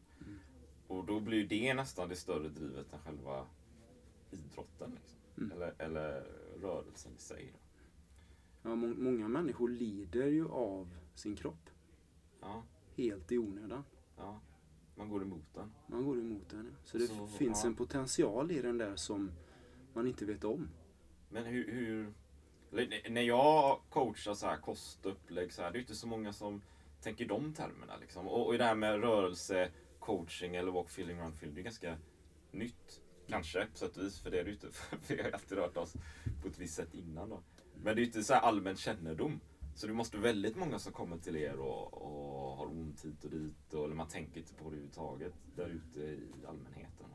Och 0.87 1.05
då 1.05 1.19
blir 1.19 1.47
det 1.47 1.73
nästan 1.73 2.09
det 2.09 2.15
större 2.15 2.49
drivet 2.49 2.93
än 2.93 2.99
själva 2.99 3.45
idrotten. 4.33 4.91
Liksom. 4.95 5.19
Mm. 5.37 5.51
Eller, 5.51 5.73
eller 5.77 6.23
rörelsen 6.61 7.11
i 7.15 7.21
sig. 7.21 7.53
Ja, 8.63 8.75
må, 8.75 8.87
många 8.87 9.27
människor 9.27 9.69
lider 9.69 10.27
ju 10.27 10.47
av 10.49 10.89
sin 11.15 11.35
kropp. 11.35 11.69
Ja, 12.41 12.63
Helt 12.95 13.31
i 13.31 13.37
onödan. 13.37 13.83
ja. 14.17 14.39
Man 14.95 15.09
går 15.09 15.21
emot 15.21 15.53
den. 15.53 15.71
Man 15.87 16.05
går 16.05 16.19
emot 16.19 16.49
den. 16.49 16.65
ja. 16.65 16.77
Så 16.85 16.97
det 16.97 17.07
Så, 17.07 17.27
finns 17.27 17.63
ja. 17.63 17.67
en 17.69 17.75
potential 17.75 18.51
i 18.51 18.61
den 18.61 18.77
där 18.77 18.95
som 18.95 19.31
man 19.93 20.07
inte 20.07 20.25
vet 20.25 20.43
om. 20.43 20.69
Men 21.29 21.45
hur... 21.45 21.71
hur 21.71 22.13
när 23.09 23.21
jag 23.21 23.79
coachar 23.89 24.33
så 24.33 24.47
här 24.47 24.57
kost 24.57 25.05
och 25.05 25.11
upplägg 25.11 25.53
så 25.53 25.61
här, 25.61 25.71
det 25.71 25.75
är 25.75 25.79
ju 25.79 25.83
inte 25.83 25.95
så 25.95 26.07
många 26.07 26.33
som 26.33 26.61
tänker 27.01 27.25
de 27.25 27.53
termerna. 27.53 27.97
Liksom. 27.97 28.27
Och, 28.27 28.47
och 28.47 28.57
det 28.57 28.63
här 28.63 28.75
med 28.75 29.01
rörelse, 29.01 29.71
coaching 29.99 30.55
eller 30.55 30.71
walk 30.71 30.87
feeling, 30.87 31.19
run 31.19 31.31
feeling, 31.33 31.55
det 31.55 31.61
är 31.61 31.63
ganska 31.63 31.97
nytt. 32.51 33.00
Kanske 33.31 33.65
på 33.65 33.77
sätt 33.77 33.97
och 33.97 34.03
vis, 34.03 34.19
för 34.19 34.31
det 34.31 34.39
är 34.39 34.43
det 34.43 34.49
ju 34.49 34.55
inte. 34.55 34.67
Vi 35.07 35.17
har 35.17 35.27
ju 35.27 35.33
alltid 35.33 35.57
rört 35.57 35.77
oss 35.77 35.93
på 36.41 36.47
ett 36.47 36.59
visst 36.59 36.75
sätt 36.75 36.93
innan 36.93 37.29
då. 37.29 37.43
Men 37.83 37.95
det 37.95 37.99
är 38.01 38.03
ju 38.03 38.05
inte 38.05 38.23
så 38.23 38.33
här 38.33 38.41
allmän 38.41 38.75
kännedom. 38.75 39.39
Så 39.75 39.87
det 39.87 39.93
måste 39.93 40.17
vara 40.17 40.27
väldigt 40.27 40.55
många 40.55 40.79
som 40.79 40.93
kommer 40.93 41.17
till 41.17 41.35
er 41.35 41.59
och, 41.59 41.93
och 41.93 42.57
har 42.57 42.65
ont 42.65 43.05
hit 43.05 43.23
och 43.23 43.31
dit. 43.31 43.73
Och, 43.73 43.85
eller 43.85 43.95
man 43.95 44.07
tänker 44.07 44.39
inte 44.39 44.53
på 44.53 44.63
det 44.63 44.67
överhuvudtaget 44.67 45.33
där 45.55 45.67
ute 45.67 45.99
i 45.99 46.45
allmänheten. 46.47 47.05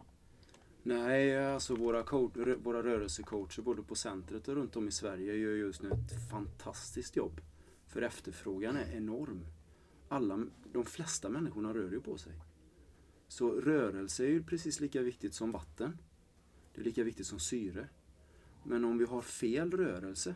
Nej, 0.86 1.46
alltså 1.46 1.74
våra, 1.74 2.02
coach, 2.02 2.32
våra 2.62 2.82
rörelsecoacher 2.82 3.62
både 3.62 3.82
på 3.82 3.94
centret 3.94 4.48
och 4.48 4.54
runt 4.54 4.76
om 4.76 4.88
i 4.88 4.92
Sverige 4.92 5.34
gör 5.34 5.50
just 5.50 5.82
nu 5.82 5.88
ett 5.90 6.30
fantastiskt 6.30 7.16
jobb. 7.16 7.40
För 7.86 8.02
efterfrågan 8.02 8.76
är 8.76 8.96
enorm. 8.96 9.46
Alla, 10.08 10.46
de 10.72 10.84
flesta 10.84 11.28
människorna 11.28 11.74
rör 11.74 11.90
ju 11.90 12.00
på 12.00 12.18
sig. 12.18 12.32
Så 13.28 13.50
rörelse 13.50 14.24
är 14.24 14.28
ju 14.28 14.42
precis 14.42 14.80
lika 14.80 15.02
viktigt 15.02 15.34
som 15.34 15.52
vatten. 15.52 15.98
Det 16.74 16.80
är 16.80 16.84
lika 16.84 17.04
viktigt 17.04 17.26
som 17.26 17.38
syre. 17.38 17.88
Men 18.64 18.84
om 18.84 18.98
vi 18.98 19.04
har 19.04 19.22
fel 19.22 19.70
rörelse, 19.70 20.34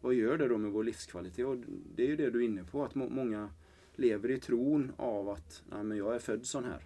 vad 0.00 0.14
gör 0.14 0.38
det 0.38 0.48
då 0.48 0.58
med 0.58 0.70
vår 0.70 0.84
livskvalitet? 0.84 1.46
Och 1.46 1.56
det 1.94 2.02
är 2.02 2.08
ju 2.08 2.16
det 2.16 2.30
du 2.30 2.38
är 2.38 2.48
inne 2.48 2.64
på, 2.64 2.84
att 2.84 2.94
må- 2.94 3.08
många 3.08 3.50
lever 3.94 4.30
i 4.30 4.40
tron 4.40 4.92
av 4.96 5.28
att 5.28 5.62
Nej, 5.70 5.84
men 5.84 5.98
jag 5.98 6.14
är 6.14 6.18
född 6.18 6.46
sån 6.46 6.64
här. 6.64 6.84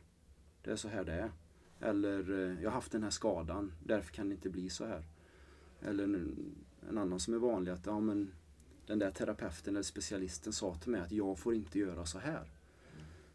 Det 0.62 0.70
är 0.70 0.76
så 0.76 0.88
här 0.88 1.04
det 1.04 1.12
är. 1.12 1.30
Eller 1.80 2.32
eh, 2.32 2.62
jag 2.62 2.70
har 2.70 2.74
haft 2.74 2.92
den 2.92 3.02
här 3.02 3.10
skadan, 3.10 3.72
därför 3.84 4.12
kan 4.12 4.28
det 4.28 4.34
inte 4.34 4.50
bli 4.50 4.70
så 4.70 4.84
här. 4.84 5.04
Eller 5.80 6.04
en, 6.04 6.54
en 6.88 6.98
annan 6.98 7.20
som 7.20 7.34
är 7.34 7.38
vanlig 7.38 7.72
att 7.72 7.86
ja, 7.86 8.00
men 8.00 8.32
den 8.86 8.98
där 8.98 9.10
terapeuten 9.10 9.74
eller 9.74 9.82
specialisten 9.82 10.52
sa 10.52 10.74
till 10.74 10.90
mig 10.90 11.00
att 11.00 11.12
jag 11.12 11.38
får 11.38 11.54
inte 11.54 11.78
göra 11.78 12.06
så 12.06 12.18
här. 12.18 12.53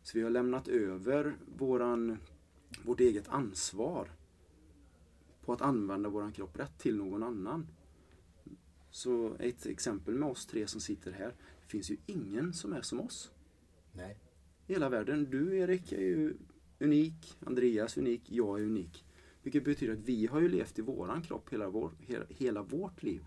Så 0.03 0.18
vi 0.18 0.24
har 0.24 0.29
lämnat 0.29 0.68
över 0.68 1.38
våran, 1.58 2.18
vårt 2.84 3.00
eget 3.00 3.27
ansvar 3.27 4.12
på 5.46 5.53
att 5.53 5.62
använda 5.62 6.10
våran 6.10 6.32
kropp 6.32 6.60
rätt 6.60 6.79
till 6.79 6.98
någon 6.98 7.24
annan. 7.24 7.68
Så 8.91 9.36
ett 9.39 9.65
exempel 9.65 10.13
med 10.13 10.29
oss 10.29 10.46
tre 10.46 10.68
som 10.68 10.82
sitter 10.82 11.12
här. 11.12 11.36
Det 11.62 11.68
finns 11.68 11.91
ju 11.91 11.98
ingen 12.06 12.53
som 12.53 12.74
är 12.74 12.82
som 12.82 13.01
oss 13.01 13.32
Nej. 13.94 14.18
i 14.68 14.74
hela 14.74 14.89
världen. 14.89 15.27
Du 15.29 15.58
Erik 15.58 15.91
är 15.91 16.01
ju 16.01 16.34
unik, 16.79 17.38
Andreas 17.39 17.98
är 17.98 18.01
unik, 18.01 18.22
jag 18.25 18.60
är 18.60 18.63
unik. 18.63 19.06
Vilket 19.44 19.65
betyder 19.65 19.94
att 19.94 20.00
vi 20.00 20.27
har 20.27 20.39
ju 20.39 20.50
levt 20.50 20.79
i 20.79 20.82
våran 20.82 21.22
kropp 21.22 21.53
hela, 21.53 21.70
vår, 21.70 21.91
hela, 22.00 22.25
hela 22.29 22.62
vårt 22.62 23.03
liv. 23.03 23.22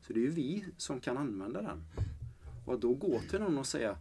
Så 0.00 0.12
det 0.12 0.20
är 0.20 0.24
ju 0.24 0.30
vi 0.30 0.64
som 0.76 1.00
kan 1.00 1.16
använda 1.16 1.62
den. 1.62 1.82
Och 2.66 2.74
att 2.74 2.80
då 2.80 2.94
gå 2.94 3.20
till 3.30 3.40
någon 3.40 3.58
och 3.58 3.66
säga 3.66 3.98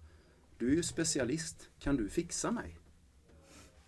Du 0.64 0.72
är 0.72 0.76
ju 0.76 0.84
specialist, 0.84 1.70
kan 1.80 1.96
du 1.96 2.10
fixa 2.10 2.52
mig? 2.52 2.80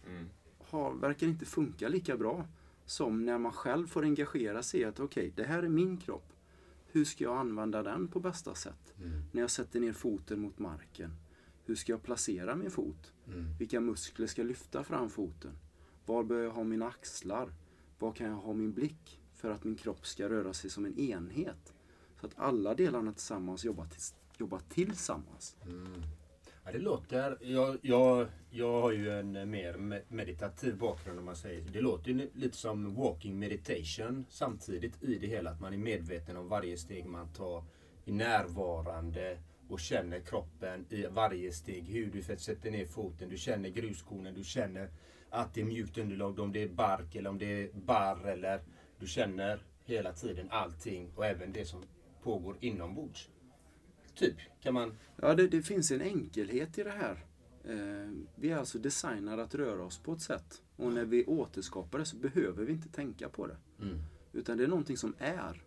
Mm. 0.08 0.30
Har, 0.60 0.94
verkar 0.94 1.28
inte 1.28 1.46
funka 1.46 1.88
lika 1.88 2.18
bra 2.18 2.48
som 2.86 3.26
när 3.26 3.38
man 3.38 3.52
själv 3.52 3.88
får 3.88 4.04
engagera 4.04 4.64
sig 4.64 4.80
i 4.80 4.84
att 4.84 5.00
okej, 5.00 5.34
det 5.36 5.44
här 5.44 5.64
är 5.64 5.70
min 5.70 5.98
kropp. 5.98 6.34
Hur 6.88 7.06
ska 7.06 7.24
jag 7.24 7.38
använda 7.38 7.84
den 7.84 8.08
på 8.08 8.20
bästa 8.20 8.56
sätt? 8.56 8.94
När 9.32 9.42
jag 9.42 9.50
sätter 9.50 9.80
ner 9.80 9.94
foten 9.94 10.40
mot 10.40 10.60
marken. 10.60 11.12
Hur 11.66 11.76
ska 11.76 11.92
jag 11.92 12.04
placera 12.04 12.56
min 12.56 12.72
fot? 12.72 13.14
Vilka 13.60 13.80
muskler 13.80 14.28
ska 14.28 14.44
lyfta 14.44 14.84
fram 14.84 15.10
foten? 15.10 15.52
Var 16.06 16.24
bör 16.24 16.44
jag 16.44 16.52
ha 16.52 16.64
mina 16.64 16.88
axlar? 16.88 17.54
Var 18.00 18.12
kan 18.12 18.28
jag 18.28 18.36
ha 18.36 18.54
min 18.54 18.74
blick? 18.74 19.22
För 19.34 19.50
att 19.50 19.64
min 19.64 19.76
kropp 19.76 20.08
ska 20.08 20.30
röra 20.30 20.54
sig 20.54 20.70
som 20.70 20.86
en 20.86 21.00
enhet. 21.00 21.74
Så 22.20 22.26
att 22.26 22.34
alla 22.36 22.74
delarna 22.76 23.14
tillsammans 23.14 23.66
jobbar, 23.66 23.86
tills, 23.86 24.16
jobbar 24.38 24.62
tillsammans. 24.70 25.56
Ja, 26.66 26.72
det 26.72 26.80
låter... 26.80 27.38
Jag, 27.42 27.78
jag, 27.82 28.28
jag 28.50 28.82
har 28.82 28.92
ju 28.92 29.20
en 29.20 29.36
eh, 29.36 29.46
mer 29.46 30.02
meditativ 30.08 30.78
bakgrund 30.78 31.20
om 31.20 31.26
man 31.26 31.36
säger 31.36 31.62
så. 31.62 31.70
Det 31.70 31.82
låter 31.82 32.12
ju 32.12 32.30
lite 32.34 32.58
som 32.58 32.96
walking 32.96 33.40
meditation 33.40 34.26
samtidigt 34.30 35.04
i 35.04 35.18
det 35.18 35.28
hela. 35.28 35.50
Att 35.50 35.60
man 35.60 35.74
är 35.74 35.78
medveten 35.78 36.38
om 36.38 36.48
varje 36.48 36.78
steg 36.78 37.06
man 37.06 37.34
tar. 37.34 37.64
Är 38.06 38.12
närvarande 38.12 39.38
och 39.70 39.80
känner 39.80 40.20
kroppen 40.20 40.86
i 40.90 41.06
varje 41.06 41.52
steg. 41.52 41.84
Hur 41.84 42.12
du 42.12 42.22
sätter 42.38 42.72
ner 42.72 42.86
foten. 42.86 43.30
Du 43.30 43.38
känner 43.38 43.70
gruskornen. 43.70 44.34
Du 44.34 44.44
känner 44.44 44.90
att 45.30 45.54
det 45.54 45.62
är 45.62 45.66
mjukt 45.66 45.98
underlag. 45.98 46.40
Om 46.40 46.52
det 46.52 46.64
är 46.64 46.70
bark 46.70 47.16
eller 47.16 47.30
om 47.30 47.38
det 47.38 47.64
är 47.64 47.70
barr. 47.74 48.28
Eller 48.28 48.62
du 49.00 49.08
känner 49.08 49.60
hela 49.84 50.14
tiden 50.14 50.48
allting 50.52 51.12
och 51.16 51.26
även 51.26 51.54
det 51.54 51.66
som 51.66 51.84
pågår 52.24 52.58
inombords. 52.60 53.30
Typ 54.16 54.36
kan 54.62 54.74
man... 54.74 54.94
Ja, 55.22 55.36
det, 55.36 55.48
det 55.48 55.62
finns 55.62 55.92
en 55.92 56.02
enkelhet 56.02 56.78
i 56.78 56.84
det 56.84 56.92
här. 56.92 57.26
Eh, 57.64 58.12
vi 58.36 58.52
är 58.52 58.58
alltså 58.58 58.80
designade 58.80 59.44
att 59.44 59.56
röra 59.56 59.84
oss 59.84 59.98
på 59.98 60.14
ett 60.14 60.22
sätt. 60.22 60.62
Och 60.76 60.94
när 60.94 61.06
vi 61.06 61.26
återskapar 61.26 62.00
det 62.00 62.06
så 62.06 62.18
behöver 62.18 62.66
vi 62.66 62.72
inte 62.74 62.90
tänka 62.90 63.30
på 63.30 63.48
det. 63.48 63.58
Mm. 63.82 64.00
Utan 64.34 64.58
det 64.58 64.64
är 64.64 64.68
någonting 64.68 64.98
som 64.98 65.14
är. 65.18 65.64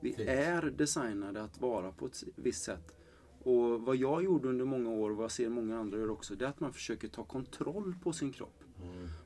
Vi 0.00 0.12
Fint. 0.14 0.28
är 0.28 0.62
designade 0.62 1.42
att 1.42 1.60
vara 1.60 1.92
på 1.92 2.06
ett 2.06 2.24
visst 2.36 2.62
sätt. 2.62 2.94
Och 3.42 3.82
vad 3.82 3.96
jag 3.96 4.24
gjorde 4.24 4.48
under 4.48 4.64
många 4.64 4.90
år, 4.90 5.10
och 5.10 5.16
vad 5.16 5.24
jag 5.24 5.30
ser 5.30 5.48
många 5.48 5.78
andra 5.78 5.98
gör 5.98 6.10
också, 6.10 6.34
det 6.34 6.44
är 6.44 6.48
att 6.48 6.60
man 6.60 6.72
försöker 6.72 7.08
ta 7.08 7.24
kontroll 7.24 7.94
på 8.02 8.12
sin 8.12 8.32
kropp. 8.32 8.64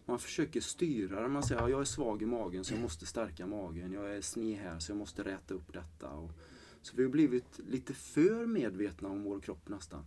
Man 0.04 0.18
försöker 0.18 0.60
styra 0.60 1.20
den. 1.20 1.32
Man 1.32 1.42
säger 1.42 1.62
att 1.62 1.70
jag 1.70 1.80
är 1.80 1.84
svag 1.84 2.22
i 2.22 2.26
magen 2.26 2.64
så 2.64 2.74
jag 2.74 2.80
måste 2.80 3.06
stärka 3.06 3.46
magen. 3.46 3.92
Jag 3.92 4.16
är 4.16 4.20
sned 4.20 4.58
här 4.58 4.78
så 4.78 4.92
jag 4.92 4.96
måste 4.96 5.22
räta 5.22 5.54
upp 5.54 5.72
detta. 5.72 6.08
Och, 6.08 6.30
så 6.82 6.96
vi 6.96 7.02
har 7.02 7.10
blivit 7.10 7.60
lite 7.68 7.94
för 7.94 8.46
medvetna 8.46 9.08
om 9.08 9.22
vår 9.22 9.40
kropp 9.40 9.68
nästan. 9.68 10.04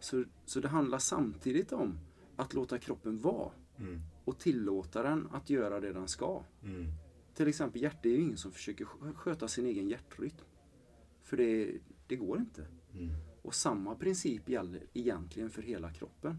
Så, 0.00 0.24
så 0.44 0.60
det 0.60 0.68
handlar 0.68 0.98
samtidigt 0.98 1.72
om 1.72 1.98
att 2.36 2.54
låta 2.54 2.78
kroppen 2.78 3.18
vara 3.18 3.50
och 4.24 4.38
tillåta 4.38 5.02
den 5.02 5.28
att 5.32 5.50
göra 5.50 5.80
det 5.80 5.92
den 5.92 6.08
ska. 6.08 6.42
Till 7.34 7.48
exempel 7.48 7.82
hjärtat, 7.82 8.02
det 8.02 8.08
är 8.08 8.12
ju 8.16 8.20
ingen 8.22 8.36
som 8.36 8.52
försöker 8.52 8.84
skö- 8.84 9.14
sköta 9.14 9.48
sin 9.48 9.66
egen 9.66 9.88
hjärtrytm. 9.88 10.36
För 11.22 11.36
det, 11.36 11.78
det 12.06 12.16
går 12.16 12.38
inte. 12.38 12.66
Och 13.42 13.54
samma 13.54 13.94
princip 13.94 14.48
gäller 14.48 14.82
egentligen 14.92 15.50
för 15.50 15.62
hela 15.62 15.92
kroppen. 15.92 16.36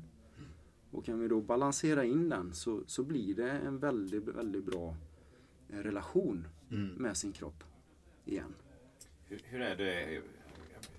Och 0.92 1.06
kan 1.06 1.20
vi 1.20 1.28
då 1.28 1.42
balansera 1.42 2.06
in 2.06 2.30
den 2.30 2.54
så, 2.54 2.84
så 2.88 3.04
blir 3.04 3.36
det 3.36 3.52
en 3.52 3.80
väldigt, 3.80 4.24
väldigt 4.28 4.66
bra 4.66 4.96
eh, 5.70 5.78
relation 5.78 6.48
med 6.98 7.18
sin 7.18 7.32
kropp 7.32 7.64
igen. 8.26 8.54
Hur, 9.28 9.42
hur 9.46 9.62
är 9.62 9.76
det, 9.76 10.22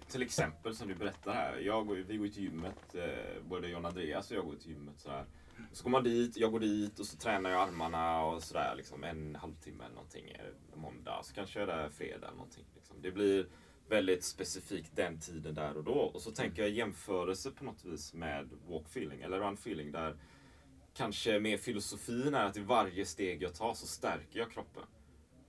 till 0.08 0.22
exempel 0.22 0.74
som 0.74 0.88
du 0.88 0.94
berättar 0.94 1.34
här. 1.34 1.56
Jag, 1.58 1.86
går- 1.86 1.94
vi 1.96 2.16
går 2.16 2.26
ju 2.26 2.32
till 2.32 2.42
gymmet, 2.42 2.94
eh, 2.94 3.42
både 3.48 3.68
John 3.68 3.86
Andreas 3.86 4.30
och 4.30 4.36
jag 4.36 4.44
går 4.44 4.54
till 4.56 4.70
gymmet. 4.70 5.00
Sådär. 5.00 5.24
Så 5.72 5.84
går 5.84 5.90
man 5.90 6.04
dit, 6.04 6.36
jag 6.36 6.52
går 6.52 6.60
dit 6.60 6.98
och 6.98 7.06
så 7.06 7.16
tränar 7.16 7.50
jag 7.50 7.60
armarna 7.68 8.24
och 8.24 8.42
sådär 8.42 8.74
liksom 8.76 9.04
en 9.04 9.34
halvtimme 9.36 9.84
eller 9.84 9.94
någonting 9.94 10.30
eh, 10.30 10.76
måndag. 10.78 11.20
Så 11.24 11.34
kanske 11.34 11.60
jag 11.60 11.68
är 11.68 11.76
där 11.76 11.88
fredag 11.88 12.26
eller 12.26 12.36
någonting. 12.36 12.64
Liksom. 12.74 12.96
Det 13.02 13.10
blir 13.10 13.46
väldigt 13.88 14.24
specifikt 14.24 14.96
den 14.96 15.20
tiden 15.20 15.54
där 15.54 15.76
och 15.76 15.84
då. 15.84 15.92
Och 15.92 16.22
så 16.22 16.30
tänker 16.30 16.62
jag 16.62 16.70
jämförelse 16.70 17.50
på 17.50 17.64
något 17.64 17.84
vis 17.84 18.14
med 18.14 18.48
walk 18.68 18.86
feeling 18.86 19.20
eller 19.20 19.38
run 19.38 19.54
feeling 19.54 19.92
där 19.92 20.16
kanske 20.94 21.40
mer 21.40 21.56
filosofin 21.56 22.34
är 22.34 22.44
att 22.44 22.56
i 22.56 22.60
varje 22.60 23.06
steg 23.06 23.42
jag 23.42 23.54
tar 23.54 23.74
så 23.74 23.86
stärker 23.86 24.38
jag 24.38 24.50
kroppen. 24.52 24.82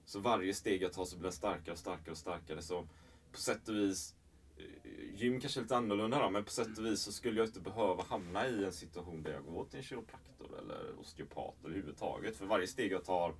Så 0.08 0.20
varje 0.20 0.54
steg 0.54 0.82
jag 0.82 0.94
tar 0.94 1.06
så 1.06 1.16
blir 1.16 1.24
den 1.24 1.32
starkare 1.32 1.72
och 1.72 1.78
starkare 1.78 2.12
och 2.12 2.18
starkare. 2.18 2.62
Så 2.62 2.88
på 3.32 3.38
sätt 3.38 3.70
och 3.70 3.76
vis, 3.76 4.16
eh, 4.58 5.16
gym 5.16 5.40
kanske 5.40 5.60
är 5.60 5.62
lite 5.62 5.78
annorlunda 5.78 6.20
då, 6.20 6.30
men 6.30 6.44
på 6.44 6.50
sätt 6.50 6.78
och 6.78 6.86
vis 6.86 7.02
så 7.02 7.12
skulle 7.12 7.40
jag 7.40 7.48
inte 7.48 7.60
behöva 7.60 8.04
hamna 8.04 8.48
i 8.48 8.66
en 8.66 8.74
situation 8.74 9.24
där 9.24 9.34
jag 9.34 9.46
går 9.46 9.66
till 9.66 9.78
en 9.78 9.84
kiropraktor 9.84 10.60
eller 10.60 11.00
osteopat 11.00 11.56
eller 11.60 11.70
överhuvudtaget. 11.70 12.36
För 12.36 12.46
varje 12.46 12.68
steg 12.68 12.92
jag 12.92 13.06
tar 13.06 13.36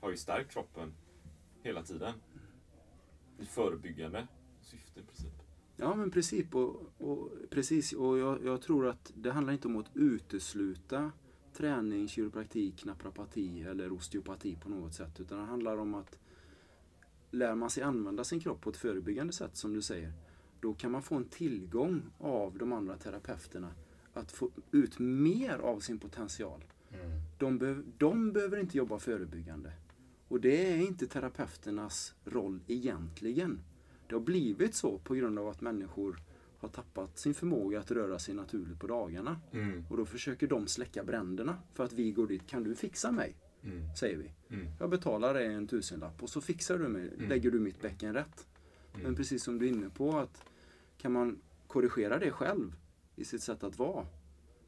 har 0.00 0.10
ju 0.10 0.16
stärkt 0.16 0.52
kroppen 0.52 0.94
hela 1.62 1.82
tiden. 1.82 2.14
I 3.38 3.46
förebyggande 3.46 4.26
syfte 4.60 5.00
i 5.00 5.02
princip. 5.02 5.32
Ja 5.76 5.94
men 5.94 6.10
precis. 6.10 6.52
Och, 6.52 6.92
och, 6.98 7.30
precis, 7.50 7.92
och 7.92 8.18
jag, 8.18 8.44
jag 8.44 8.62
tror 8.62 8.88
att 8.88 9.12
det 9.14 9.32
handlar 9.32 9.52
inte 9.52 9.68
om 9.68 9.76
att 9.76 9.90
utesluta 9.96 11.12
träning, 11.52 12.08
kiropraktik, 12.08 12.84
naprapati 12.84 13.62
eller 13.62 13.92
osteopati 13.92 14.56
på 14.56 14.68
något 14.68 14.94
sätt. 14.94 15.20
Utan 15.20 15.38
det 15.38 15.44
handlar 15.44 15.76
om 15.76 15.94
att 15.94 16.18
lär 17.30 17.54
man 17.54 17.70
sig 17.70 17.82
använda 17.82 18.24
sin 18.24 18.40
kropp 18.40 18.60
på 18.60 18.70
ett 18.70 18.76
förebyggande 18.76 19.32
sätt 19.32 19.56
som 19.56 19.74
du 19.74 19.82
säger. 19.82 20.12
Då 20.60 20.74
kan 20.74 20.90
man 20.90 21.02
få 21.02 21.14
en 21.14 21.24
tillgång 21.24 22.02
av 22.18 22.58
de 22.58 22.72
andra 22.72 22.96
terapeuterna 22.96 23.72
att 24.12 24.32
få 24.32 24.50
ut 24.70 24.98
mer 24.98 25.58
av 25.58 25.80
sin 25.80 25.98
potential. 25.98 26.64
De, 27.38 27.58
behöv, 27.58 27.84
de 27.98 28.32
behöver 28.32 28.56
inte 28.56 28.76
jobba 28.78 28.98
förebyggande. 28.98 29.72
Och 30.28 30.40
det 30.40 30.72
är 30.72 30.76
inte 30.76 31.06
terapeuternas 31.06 32.14
roll 32.24 32.60
egentligen. 32.66 33.60
Det 34.08 34.14
har 34.14 34.22
blivit 34.22 34.74
så 34.74 34.98
på 34.98 35.14
grund 35.14 35.38
av 35.38 35.48
att 35.48 35.60
människor 35.60 36.20
har 36.62 36.68
tappat 36.68 37.18
sin 37.18 37.34
förmåga 37.34 37.80
att 37.80 37.90
röra 37.90 38.18
sig 38.18 38.34
naturligt 38.34 38.80
på 38.80 38.86
dagarna. 38.86 39.40
Mm. 39.52 39.84
Och 39.90 39.96
då 39.96 40.04
försöker 40.04 40.46
de 40.46 40.66
släcka 40.66 41.04
bränderna 41.04 41.58
för 41.74 41.84
att 41.84 41.92
vi 41.92 42.12
går 42.12 42.26
dit. 42.26 42.46
Kan 42.46 42.64
du 42.64 42.74
fixa 42.74 43.12
mig? 43.12 43.36
Mm. 43.62 43.94
Säger 43.96 44.16
vi. 44.16 44.56
Mm. 44.56 44.68
Jag 44.80 44.90
betalar 44.90 45.34
dig 45.34 45.46
en 45.46 45.66
tusenlapp 45.66 46.22
och 46.22 46.30
så 46.30 46.40
fixar 46.40 46.78
du 46.78 46.88
mig. 46.88 47.08
Mm. 47.14 47.28
Lägger 47.28 47.50
du 47.50 47.60
mitt 47.60 47.82
bäcken 47.82 48.14
rätt. 48.14 48.46
Mm. 48.92 49.02
Men 49.02 49.14
precis 49.14 49.42
som 49.42 49.58
du 49.58 49.66
är 49.66 49.70
inne 49.70 49.90
på 49.90 50.18
att 50.18 50.44
kan 50.98 51.12
man 51.12 51.38
korrigera 51.66 52.18
det 52.18 52.30
själv 52.30 52.74
i 53.16 53.24
sitt 53.24 53.42
sätt 53.42 53.64
att 53.64 53.78
vara. 53.78 54.06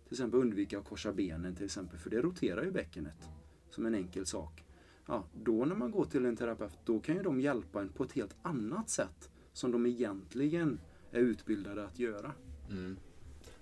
Till 0.05 0.13
exempel 0.13 0.41
undvika 0.41 0.79
att 0.79 0.85
korsa 0.85 1.13
benen 1.13 1.55
till 1.55 1.65
exempel. 1.65 1.99
För 1.99 2.11
det 2.11 2.21
roterar 2.21 2.65
ju 2.65 2.71
bäckenet. 2.71 3.29
Som 3.71 3.87
en 3.87 3.95
enkel 3.95 4.27
sak. 4.27 4.65
Ja, 5.07 5.25
då 5.33 5.65
när 5.65 5.77
man 5.77 5.91
går 5.91 6.05
till 6.05 6.27
en 6.27 6.37
terapeut 6.37 6.79
då 6.85 7.01
kan 7.01 7.17
ju 7.17 7.23
de 7.23 7.41
hjälpa 7.41 7.81
en 7.81 7.89
på 7.89 8.05
ett 8.05 8.13
helt 8.13 8.37
annat 8.43 8.91
sätt. 8.91 9.31
Som 9.53 9.71
de 9.71 9.87
egentligen 9.87 10.81
är 11.15 11.21
utbildade 11.21 11.85
att 11.85 11.99
göra. 11.99 12.33
Mm. 12.71 12.97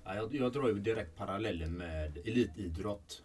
Ja, 0.05 0.15
jag, 0.15 0.35
jag 0.35 0.53
drar 0.53 0.69
ju 0.69 0.75
direkt 0.75 1.17
paralleller 1.17 1.67
med 1.67 2.19
elitidrott. 2.25 3.23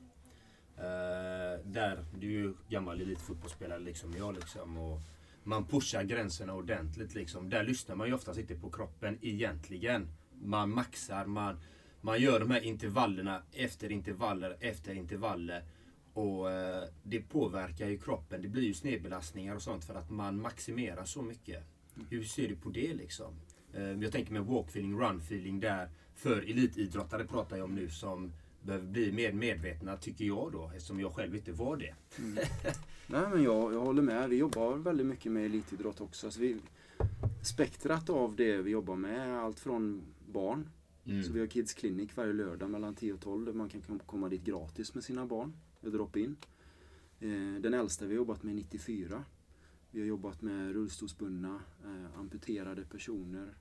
Eh, 0.77 1.65
där, 1.65 2.05
du 2.19 2.27
är 2.27 2.31
ju 2.31 2.53
gammal 2.69 3.01
elitfotbollsspelare 3.01 3.79
liksom 3.79 4.13
jag 4.17 4.35
liksom. 4.35 4.77
Och 4.77 4.99
man 5.43 5.65
pushar 5.65 6.03
gränserna 6.03 6.53
ordentligt 6.53 7.15
liksom. 7.15 7.49
Där 7.49 7.63
lyssnar 7.63 7.95
man 7.95 8.07
ju 8.07 8.13
oftast 8.13 8.39
inte 8.39 8.55
på 8.55 8.69
kroppen 8.69 9.17
egentligen. 9.21 10.07
Man 10.41 10.69
maxar, 10.69 11.25
man, 11.25 11.59
man 12.01 12.21
gör 12.21 12.39
de 12.39 12.51
här 12.51 12.61
intervallerna 12.61 13.41
efter 13.53 13.91
intervaller 13.91 14.57
efter 14.59 14.93
intervaller. 14.93 15.63
Och 16.13 16.51
eh, 16.51 16.83
det 17.03 17.19
påverkar 17.19 17.87
ju 17.87 17.99
kroppen. 17.99 18.41
Det 18.41 18.47
blir 18.47 18.63
ju 18.63 18.73
snedbelastningar 18.73 19.55
och 19.55 19.61
sånt 19.61 19.85
för 19.85 19.95
att 19.95 20.09
man 20.09 20.41
maximerar 20.41 21.05
så 21.05 21.21
mycket. 21.21 21.63
Hur 22.09 22.23
ser 22.23 22.47
du 22.47 22.55
på 22.55 22.69
det 22.69 22.93
liksom? 22.93 23.39
Eh, 23.77 23.91
jag 24.03 24.11
tänker 24.11 24.33
med 24.33 24.45
walk 24.45 24.67
feeling, 24.69 24.99
run 24.99 25.17
feeling 25.17 25.59
där. 25.59 25.89
För 26.15 26.37
elitidrottare 26.41 27.25
pratar 27.25 27.57
jag 27.57 27.65
om 27.65 27.75
nu 27.75 27.89
som 27.89 28.31
behöver 28.61 28.87
bli 28.87 29.11
mer 29.11 29.31
medvetna, 29.33 29.97
tycker 29.97 30.25
jag 30.25 30.51
då, 30.51 30.71
eftersom 30.75 30.99
jag 30.99 31.13
själv 31.13 31.35
inte 31.35 31.51
var 31.51 31.77
det. 31.77 31.95
Nej 33.07 33.21
men 33.31 33.43
jag, 33.43 33.73
jag 33.73 33.79
håller 33.81 34.01
med. 34.01 34.29
Vi 34.29 34.35
jobbar 34.35 34.75
väldigt 34.75 35.05
mycket 35.05 35.31
med 35.31 35.45
elitidrott 35.45 36.01
också. 36.01 36.31
Så 36.31 36.39
vi, 36.39 36.57
spektrat 37.43 38.09
av 38.09 38.35
det 38.35 38.57
vi 38.61 38.71
jobbar 38.71 38.95
med 38.95 39.27
är 39.29 39.33
allt 39.33 39.59
från 39.59 40.01
barn. 40.31 40.69
Mm. 41.05 41.23
Så 41.23 41.33
vi 41.33 41.39
har 41.39 41.47
Kids 41.47 41.73
Clinic 41.73 42.17
varje 42.17 42.33
lördag 42.33 42.69
mellan 42.69 42.95
10 42.95 43.13
och 43.13 43.19
12 43.21 43.45
där 43.45 43.53
man 43.53 43.69
kan 43.69 43.81
kom- 43.81 43.99
komma 43.99 44.29
dit 44.29 44.43
gratis 44.43 44.93
med 44.95 45.03
sina 45.03 45.25
barn. 45.25 45.53
Med 45.81 45.91
drop-in. 45.91 46.35
Eh, 47.19 47.61
den 47.61 47.73
äldsta 47.73 48.05
vi 48.05 48.11
har 48.11 48.17
jobbat 48.17 48.43
med 48.43 48.51
är 48.51 48.55
94. 48.55 49.23
Vi 49.91 49.99
har 49.99 50.07
jobbat 50.07 50.41
med 50.41 50.73
rullstolsbundna, 50.73 51.59
eh, 51.83 52.19
amputerade 52.19 52.83
personer, 52.85 53.53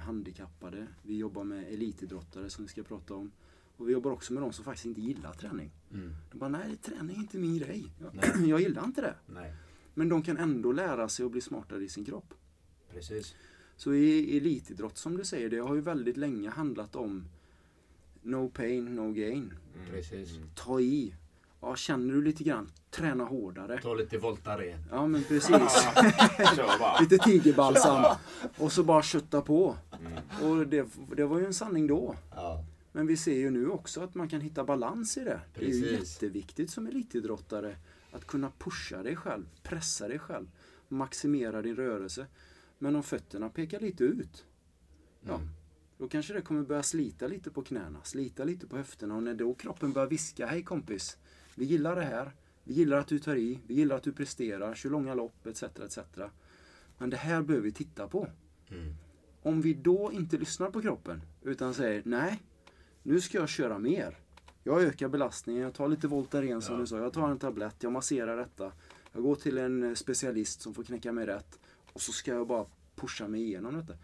handikappade. 0.00 0.86
Vi 1.02 1.16
jobbar 1.16 1.44
med 1.44 1.72
elitidrottare 1.72 2.50
som 2.50 2.64
vi 2.64 2.68
ska 2.68 2.82
prata 2.82 3.14
om. 3.14 3.32
Och 3.76 3.88
vi 3.88 3.92
jobbar 3.92 4.10
också 4.10 4.32
med 4.32 4.42
de 4.42 4.52
som 4.52 4.64
faktiskt 4.64 4.86
inte 4.86 5.00
gillar 5.00 5.32
träning. 5.32 5.70
Mm. 5.92 6.14
De 6.32 6.38
bara, 6.38 6.50
nej 6.50 6.76
träning 6.76 7.16
är 7.16 7.20
inte 7.20 7.38
min 7.38 7.58
grej. 7.58 7.92
Jag, 8.00 8.46
jag 8.48 8.60
gillar 8.60 8.84
inte 8.84 9.00
det. 9.00 9.14
Nej, 9.26 9.54
Men 9.94 10.08
de 10.08 10.22
kan 10.22 10.36
ändå 10.36 10.72
lära 10.72 11.08
sig 11.08 11.26
att 11.26 11.32
bli 11.32 11.40
smartare 11.40 11.84
i 11.84 11.88
sin 11.88 12.04
kropp. 12.04 12.34
precis. 12.92 13.34
Så 13.76 13.94
i 13.94 14.36
elitidrott 14.36 14.98
som 14.98 15.16
du 15.16 15.24
säger, 15.24 15.50
det 15.50 15.58
har 15.58 15.74
ju 15.74 15.80
väldigt 15.80 16.16
länge 16.16 16.50
handlat 16.50 16.96
om 16.96 17.24
no 18.22 18.48
pain, 18.48 18.84
no 18.84 19.12
gain. 19.12 19.52
Precis. 19.90 20.38
Ta 20.54 20.80
i. 20.80 21.14
Ja, 21.60 21.76
känner 21.76 22.14
du 22.14 22.22
lite 22.22 22.44
grann, 22.44 22.70
träna 22.90 23.24
hårdare. 23.24 23.80
Ta 23.82 23.94
lite 23.94 24.18
Voltaren. 24.18 24.78
Ja 24.90 25.06
men 25.06 25.24
precis. 25.24 25.50
Lite 27.00 27.18
tigerbalsam. 27.18 28.16
Och 28.58 28.72
så 28.72 28.84
bara 28.84 29.02
kötta 29.02 29.40
på. 29.42 29.76
Mm. 30.00 30.50
Och 30.50 30.66
det, 30.66 30.88
det 31.16 31.24
var 31.24 31.38
ju 31.38 31.46
en 31.46 31.54
sanning 31.54 31.86
då. 31.86 32.16
Ja. 32.34 32.64
Men 32.92 33.06
vi 33.06 33.16
ser 33.16 33.34
ju 33.34 33.50
nu 33.50 33.68
också 33.70 34.00
att 34.00 34.14
man 34.14 34.28
kan 34.28 34.40
hitta 34.40 34.64
balans 34.64 35.16
i 35.16 35.24
det. 35.24 35.40
Det 35.54 35.64
är 35.64 35.68
ju 35.74 35.82
Precis. 35.82 36.12
jätteviktigt 36.14 36.70
som 36.70 36.86
elitidrottare 36.86 37.76
att 38.12 38.26
kunna 38.26 38.50
pusha 38.58 39.02
dig 39.02 39.16
själv, 39.16 39.44
pressa 39.62 40.08
dig 40.08 40.18
själv, 40.18 40.46
maximera 40.88 41.62
din 41.62 41.76
rörelse. 41.76 42.26
Men 42.78 42.96
om 42.96 43.02
fötterna 43.02 43.48
pekar 43.48 43.80
lite 43.80 44.04
ut, 44.04 44.44
ja, 45.22 45.34
Mm. 45.34 45.48
då 45.98 46.08
kanske 46.08 46.32
det 46.34 46.40
kommer 46.40 46.62
börja 46.62 46.82
slita 46.82 47.26
lite 47.26 47.50
på 47.50 47.62
knäna, 47.62 47.98
slita 48.04 48.44
lite 48.44 48.66
på 48.66 48.76
höfterna 48.76 49.16
och 49.16 49.22
när 49.22 49.34
då 49.34 49.54
kroppen 49.54 49.92
börjar 49.92 50.08
viska, 50.08 50.46
hej 50.46 50.62
kompis, 50.62 51.16
vi 51.56 51.64
gillar 51.64 51.96
det 51.96 52.02
här, 52.04 52.30
vi 52.64 52.74
gillar 52.74 52.98
att 52.98 53.06
du 53.08 53.18
tar 53.18 53.36
i, 53.36 53.60
vi 53.66 53.74
gillar 53.74 53.96
att 53.96 54.02
du 54.02 54.12
presterar, 54.12 54.74
kör 54.74 54.90
långa 54.90 55.14
lopp 55.14 55.46
etc. 55.46 55.62
etc. 55.62 55.98
Men 56.98 57.10
det 57.10 57.16
här 57.16 57.42
behöver 57.42 57.64
vi 57.64 57.72
titta 57.72 58.08
på. 58.08 58.28
Mm. 58.68 58.94
Om 59.42 59.60
vi 59.60 59.74
då 59.74 60.10
inte 60.12 60.36
lyssnar 60.38 60.70
på 60.70 60.82
kroppen 60.82 61.22
utan 61.42 61.74
säger 61.74 62.02
nej, 62.04 62.42
nu 63.02 63.20
ska 63.20 63.38
jag 63.38 63.48
köra 63.48 63.78
mer. 63.78 64.18
Jag 64.64 64.82
ökar 64.82 65.08
belastningen, 65.08 65.62
jag 65.62 65.74
tar 65.74 65.88
lite 65.88 66.08
Voltaren 66.08 66.62
som 66.62 66.74
Ja. 66.74 66.80
du 66.80 66.86
sa, 66.86 66.98
jag 66.98 67.12
tar 67.12 67.30
en 67.30 67.38
tablett, 67.38 67.76
jag 67.80 67.92
masserar 67.92 68.36
detta. 68.36 68.72
Jag 69.12 69.22
går 69.22 69.34
till 69.34 69.58
en 69.58 69.82
eh, 69.82 69.94
specialist 69.94 70.60
som 70.60 70.74
får 70.74 70.84
knäcka 70.84 71.12
mig 71.12 71.26
rätt 71.26 71.58
och 71.92 72.00
så 72.00 72.12
ska 72.12 72.30
jag 72.30 72.46
bara 72.46 72.66
pusha 72.94 73.28
mig 73.28 73.42
igenom 73.42 73.74
detta. 73.74 73.94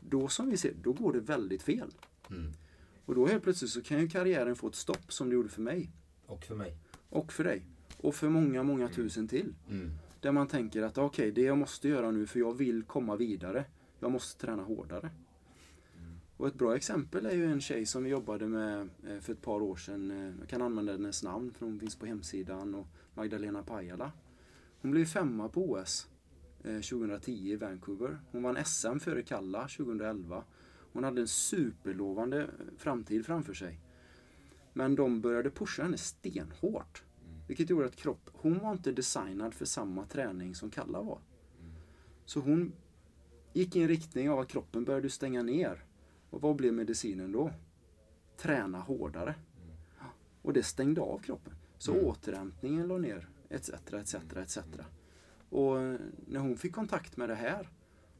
Då 0.00 0.28
som 0.28 0.50
vi 0.50 0.56
ser, 0.56 0.74
då 0.82 0.92
går 0.92 1.12
det 1.12 1.20
väldigt 1.20 1.62
fel. 1.62 1.90
Mm. 2.30 2.52
Och 3.04 3.14
då 3.14 3.26
helt 3.26 3.42
plötsligt 3.42 3.70
så 3.70 3.82
kan 3.82 4.00
ju 4.00 4.08
karriären 4.08 4.56
få 4.56 4.68
ett 4.68 4.74
stopp 4.74 5.12
som 5.12 5.28
det 5.28 5.34
gjorde 5.34 5.48
för 5.48 5.62
mig. 5.62 5.90
Och 6.26 6.44
för 6.44 6.54
mig. 6.54 6.76
Och 7.08 7.32
för 7.32 7.44
dig. 7.44 7.62
Och 7.96 8.14
för 8.14 8.28
många, 8.28 8.62
många 8.62 8.88
tusen 8.88 9.28
till. 9.28 9.54
Mm. 9.70 9.90
Där 10.20 10.32
man 10.32 10.48
tänker 10.48 10.82
att 10.82 10.98
okej, 10.98 11.30
det 11.32 11.42
jag 11.42 11.58
måste 11.58 11.88
göra 11.88 12.10
nu 12.10 12.26
för 12.26 12.38
jag 12.38 12.54
vill 12.54 12.82
komma 12.82 13.16
vidare. 13.16 13.64
Jag 14.00 14.12
måste 14.12 14.46
träna 14.46 14.62
hårdare. 14.62 15.10
Och 16.36 16.48
ett 16.48 16.54
bra 16.54 16.76
exempel 16.76 17.26
är 17.26 17.34
ju 17.34 17.52
en 17.52 17.60
tjej 17.60 17.86
som 17.86 18.04
vi 18.04 18.10
jobbade 18.10 18.46
med 18.46 18.88
eh, 19.08 19.18
för 19.20 19.32
ett 19.32 19.42
par 19.42 19.60
år 19.62 19.76
sedan. 19.76 20.10
Eh, 20.10 20.34
Jag 20.40 20.48
kan 20.48 20.62
använda 20.62 20.92
hennes 20.92 21.22
namn 21.22 21.52
för 21.58 21.66
hon 21.66 21.80
finns 21.80 21.96
på 21.96 22.06
hemsidan. 22.06 22.74
Och 22.74 22.86
Magdalena 23.14 23.62
Pajala. 23.62 24.12
Hon 24.80 24.90
blev 24.90 25.04
femma 25.04 25.48
på 25.48 25.70
OS 25.72 26.08
eh, 26.64 26.80
2010 26.80 27.32
i 27.32 27.56
Vancouver. 27.56 28.18
Hon 28.30 28.42
vann 28.42 28.64
SM 28.64 28.98
före 28.98 29.22
Kalla 29.22 29.68
2011. 29.68 30.44
Hon 30.92 31.04
hade 31.04 31.20
en 31.20 31.28
superlovande 31.28 32.42
eh, 32.42 32.48
framtid 32.76 33.26
framför 33.26 33.54
sig. 33.54 33.80
Men 34.78 34.94
de 34.94 35.20
började 35.20 35.50
pusha 35.50 35.82
henne 35.82 35.98
stenhårt. 35.98 37.02
Vilket 37.46 37.70
gjorde 37.70 37.86
att 37.86 37.96
kropp, 37.96 38.30
hon 38.32 38.58
var 38.58 38.72
inte 38.72 38.92
designad 38.92 39.54
för 39.54 39.64
samma 39.64 40.06
träning 40.06 40.54
som 40.54 40.70
Kalla 40.70 41.02
var. 41.02 41.18
Så 42.24 42.40
hon 42.40 42.72
gick 43.52 43.76
i 43.76 43.82
en 43.82 43.88
riktning 43.88 44.30
av 44.30 44.38
att 44.38 44.48
kroppen 44.48 44.84
började 44.84 45.10
stänga 45.10 45.42
ner. 45.42 45.84
Och 46.30 46.40
vad 46.40 46.56
blev 46.56 46.74
medicinen 46.74 47.32
då? 47.32 47.50
Träna 48.36 48.78
hårdare. 48.78 49.34
Och 50.42 50.52
det 50.52 50.62
stängde 50.62 51.00
av 51.00 51.18
kroppen. 51.18 51.54
Så 51.78 52.00
återhämtningen 52.00 52.88
la 52.88 52.98
ner, 52.98 53.28
etc, 53.48 53.70
etc, 53.92 54.14
etc. 54.36 54.58
Och 55.48 55.76
när 56.26 56.40
hon 56.40 56.56
fick 56.56 56.74
kontakt 56.74 57.16
med 57.16 57.28
det 57.28 57.34
här 57.34 57.68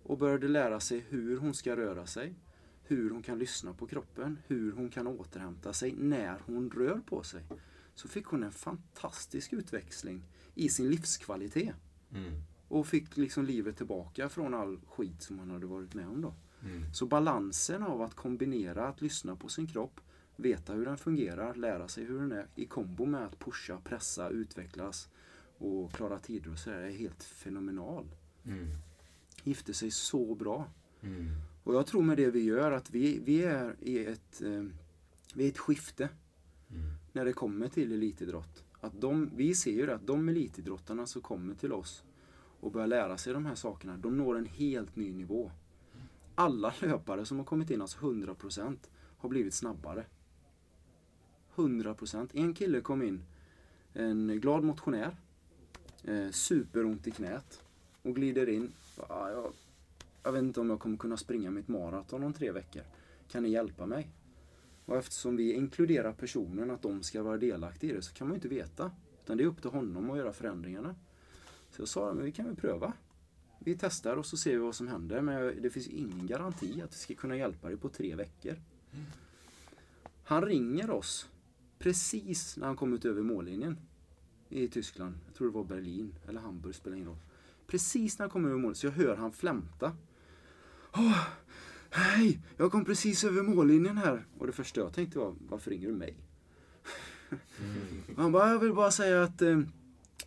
och 0.03 0.19
började 0.19 0.49
lära 0.49 0.81
sig 0.81 0.99
hur 1.09 1.37
hon 1.37 1.55
ska 1.55 1.77
röra 1.77 2.07
sig, 2.07 2.35
hur 2.89 3.11
hon 3.11 3.23
kan 3.23 3.39
lyssna 3.39 3.75
på 3.75 3.87
kroppen, 3.87 4.39
hur 4.47 4.73
hon 4.73 4.89
kan 4.91 5.07
återhämta 5.07 5.73
sig 5.73 5.95
när 5.97 6.39
hon 6.47 6.71
rör 6.71 7.01
på 7.07 7.23
sig. 7.23 7.45
Så 7.95 8.09
fick 8.09 8.27
hon 8.27 8.43
en 8.43 8.53
fantastisk 8.53 9.53
utväxling 9.53 10.23
i 10.55 10.69
sin 10.69 10.89
livskvalitet. 10.89 11.77
Mm. 12.13 12.33
Och 12.69 12.87
fick 12.87 13.17
liksom 13.17 13.45
livet 13.45 13.77
tillbaka 13.77 14.29
från 14.29 14.55
all 14.55 14.81
skit 14.87 15.23
som 15.23 15.39
hon 15.39 15.51
hade 15.51 15.67
varit 15.67 15.95
med 15.95 16.09
om 16.09 16.23
då. 16.23 16.35
Mm. 16.63 16.95
Så 16.95 17.07
balansen 17.07 17.83
av 17.83 18.03
att 18.03 18.15
kombinera 18.15 18.89
att 18.89 19.01
lyssna 19.01 19.37
på 19.37 19.49
sin 19.49 19.67
kropp, 19.67 20.01
veta 20.37 20.73
hur 20.73 20.85
den 20.85 20.99
fungerar, 20.99 21.55
lära 21.55 21.89
sig 21.89 22.05
hur 22.05 22.19
den 22.21 22.33
är 22.33 22.47
i 22.55 22.67
kombo 22.67 23.07
med 23.07 23.25
att 23.27 23.39
pusha, 23.39 23.81
pressa, 23.85 24.29
utvecklas 24.29 25.09
och 25.59 25.93
klara 25.93 26.19
tider 26.19 26.53
och 26.53 26.59
sådär 26.59 26.81
är 26.81 26.91
helt 26.91 27.23
fenomenal. 27.23 28.07
Mm. 28.45 28.67
Gifte 29.45 29.75
sig 29.75 29.91
så 29.91 30.35
bra. 30.35 30.71
Mm. 31.01 31.35
Och 31.69 31.75
jag 31.75 31.87
tror 31.87 32.03
med 32.03 32.17
det 32.17 32.31
vi 32.31 32.43
gör 32.43 32.73
att 32.73 32.91
vi, 32.91 33.19
vi 33.19 33.45
är 33.45 33.77
i 33.81 34.07
ett, 34.07 34.43
eh, 34.43 34.65
vi 35.35 35.45
är 35.45 35.49
ett 35.49 35.59
skifte 35.59 36.09
Mm. 36.71 36.83
när 37.13 37.25
det 37.25 37.33
kommer 37.33 37.69
till 37.69 37.93
elitidrott. 37.93 38.65
Att 38.81 39.01
de, 39.01 39.31
vi 39.35 39.55
ser 39.55 39.71
ju 39.73 39.91
att 39.91 40.07
de 40.07 40.29
elitidrottarna 40.29 41.07
som 41.07 41.23
kommer 41.23 41.55
till 41.55 41.73
oss 41.73 42.05
och 42.61 42.73
börjar 42.73 42.87
lära 42.87 43.19
sig 43.19 43.33
de 43.33 43.47
här 43.47 43.55
sakerna, 43.55 43.97
de 43.97 44.17
når 44.17 44.39
en 44.39 44.45
helt 44.47 44.97
ny 44.97 45.13
nivå. 45.13 45.51
Alla 46.35 46.75
löpare 46.81 47.25
som 47.25 47.39
har 47.39 47.45
kommit 47.45 47.71
in, 47.71 47.81
alltså 47.83 47.99
100%, 47.99 48.77
har 49.19 49.29
blivit 49.29 49.55
snabbare. 49.55 50.05
100%. 51.55 52.31
En 52.35 52.55
kille 52.55 52.81
kom 52.81 53.03
in, 53.03 53.23
en 53.93 54.41
glad 54.41 54.65
motionär, 54.65 55.17
eh, 56.05 56.31
superont 56.31 57.07
i 57.07 57.11
knät 57.11 57.63
och 58.03 58.15
glider 58.17 58.49
in. 58.49 58.73
Ah, 59.09 59.31
jag, 59.31 59.53
jag 60.23 60.33
vet 60.33 60.43
inte 60.43 60.61
om 60.61 60.71
jag 60.71 60.81
kommer 60.81 60.97
kunna 60.97 61.17
springa 61.17 61.51
mitt 61.51 61.69
maraton 61.69 62.23
om 62.23 62.33
tre 62.33 62.53
veckor. 62.53 62.83
Kan 63.29 63.43
ni 63.43 63.49
hjälpa 63.49 63.87
mig? 63.87 64.11
Och 64.85 64.97
eftersom 64.97 65.37
vi 65.37 65.53
inkluderar 65.53 66.13
personen, 66.13 66.71
att 66.71 66.83
de 66.83 67.03
ska 67.03 67.23
vara 67.23 67.37
delaktiga 67.37 67.93
i 67.93 67.97
det, 67.97 68.03
så 68.03 68.15
kan 68.15 68.27
man 68.27 68.35
ju 68.35 68.37
inte 68.37 68.49
veta. 68.49 68.91
Utan 69.25 69.37
det 69.37 69.43
är 69.43 69.47
upp 69.47 69.63
till 69.63 69.71
honom 69.71 70.11
att 70.11 70.19
göra 70.19 70.33
förändringarna. 70.33 70.95
Så 71.71 71.83
jag 71.83 71.89
sa, 71.89 72.13
men 72.15 72.25
vi 72.25 72.33
kan 72.33 72.47
väl 72.47 72.57
pröva. 72.57 72.93
Vi 73.59 73.77
testar 73.79 74.17
och 74.17 74.27
så 74.27 74.37
ser 74.37 74.51
vi 74.51 74.57
vad 74.57 74.75
som 74.75 74.89
händer. 74.89 75.21
Men 75.21 75.63
det 75.63 75.71
finns 75.71 75.89
ingen 75.89 76.27
garanti 76.27 76.83
att 76.83 76.93
vi 76.93 76.99
ska 76.99 77.15
kunna 77.15 77.37
hjälpa 77.37 77.69
dig 77.69 77.77
på 77.77 77.89
tre 77.89 78.15
veckor. 78.15 78.57
Han 80.25 80.43
ringer 80.43 80.91
oss 80.91 81.29
precis 81.79 82.57
när 82.57 82.67
han 82.67 82.77
kommit 82.77 83.05
över 83.05 83.23
mållinjen 83.23 83.77
i 84.49 84.69
Tyskland. 84.69 85.15
Jag 85.27 85.35
tror 85.35 85.49
det 85.49 85.55
var 85.55 85.65
Berlin 85.65 86.15
eller 86.29 86.41
Hamburg, 86.41 86.75
spelar 86.75 86.97
ingen 86.97 87.09
roll. 87.09 87.19
Precis 87.67 88.19
när 88.19 88.25
han 88.25 88.31
kommer 88.31 88.49
över 88.49 88.59
målet 88.59 88.77
så 88.77 88.87
jag 88.87 88.93
hör 88.93 89.17
han 89.17 89.33
flämta. 89.33 89.97
Åh, 90.93 91.19
hej, 91.91 92.41
jag 92.57 92.73
kom 92.73 92.85
precis 92.85 93.25
över 93.25 93.43
mållinjen 93.43 93.99
här. 93.99 94.27
Och 94.39 94.47
det 94.47 94.53
första 94.53 94.81
jag 94.81 94.93
tänkte 94.93 95.19
var, 95.19 95.35
varför 95.49 95.71
ringer 95.71 95.87
du 95.89 95.95
mig? 95.95 96.17
Och 98.17 98.23
han 98.23 98.33
bara, 98.33 98.49
jag 98.51 98.59
vill 98.59 98.75
bara 98.75 98.91
säga 98.91 99.23
att 99.23 99.43
eh, 99.43 99.61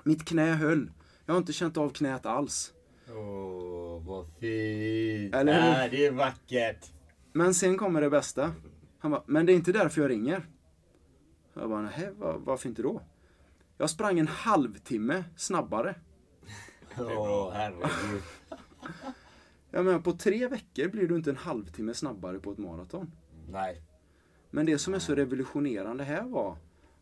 mitt 0.04 0.26
knä 0.26 0.54
höll. 0.54 0.91
Jag 1.26 1.34
har 1.34 1.39
inte 1.39 1.54
känt 1.54 1.78
av 1.78 1.89
knät 1.89 2.26
alls. 2.26 2.74
Åh, 3.10 4.04
vad 4.08 4.26
fint. 4.39 5.36
Eller 5.36 5.54
hur? 5.62 5.84
Äh, 5.84 5.91
det 5.91 6.06
är 6.06 6.12
vackert. 6.12 6.91
Men 7.34 7.54
sen 7.54 7.78
kommer 7.78 8.02
det 8.02 8.10
bästa. 8.10 8.52
Han 9.00 9.12
bara, 9.12 9.24
men 9.26 9.45
det 9.45 9.54
är 9.54 9.56
inte 9.56 9.71
därför 9.71 10.02
jag 10.02 10.12
ringer. 10.12 10.45
Jag 11.54 11.69
bara, 11.69 11.82
nej, 11.82 12.12
var, 12.17 12.38
varför 12.38 12.69
inte 12.69 12.82
då? 12.82 13.02
Jag 13.78 13.89
sprang 13.89 14.19
en 14.19 14.28
halvtimme 14.28 15.24
snabbare. 15.38 15.95
Åh, 17.00 17.52
herregud. 17.54 18.21
Jag 19.71 19.86
menar, 19.86 19.99
på 19.99 20.13
tre 20.13 20.47
veckor 20.47 20.88
blir 20.88 21.07
du 21.07 21.15
inte 21.15 21.29
en 21.29 21.38
halvtimme 21.38 21.93
snabbare 21.93 22.39
på 22.39 22.51
ett 22.51 22.57
maraton. 22.57 23.12
Nej. 23.49 23.81
Men 24.49 24.65
det 24.65 24.77
som 24.77 24.93
är 24.93 24.99
så 24.99 25.15
revolutionerande 25.15 26.03
här 26.03 26.23
var 26.23 26.57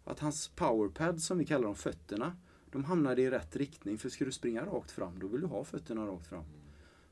att 0.05 0.19
hans 0.19 0.47
powerpad, 0.47 1.21
som 1.21 1.37
vi 1.37 1.45
kallar 1.45 1.63
dem, 1.63 1.75
fötterna, 1.75 2.37
de 2.71 2.83
hamnade 2.83 3.21
i 3.21 3.29
rätt 3.29 3.55
riktning. 3.55 3.97
För 3.97 4.09
ska 4.09 4.25
du 4.25 4.31
springa 4.31 4.65
rakt 4.65 4.91
fram, 4.91 5.19
då 5.19 5.27
vill 5.27 5.41
du 5.41 5.47
ha 5.47 5.63
fötterna 5.63 6.05
rakt 6.05 6.27
fram. 6.27 6.43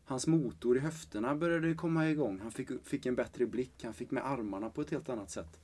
Hans 0.05 0.27
motor 0.27 0.77
i 0.77 0.79
höfterna 0.79 1.35
började 1.35 1.73
komma 1.73 2.09
igång. 2.09 2.39
Han 2.39 2.51
fick, 2.51 2.69
fick 2.83 3.05
en 3.05 3.15
bättre 3.15 3.45
blick. 3.45 3.83
Han 3.83 3.93
fick 3.93 4.11
med 4.11 4.25
armarna 4.25 4.69
på 4.69 4.81
ett 4.81 4.91
helt 4.91 5.09
annat 5.09 5.31
sätt. 5.31 5.59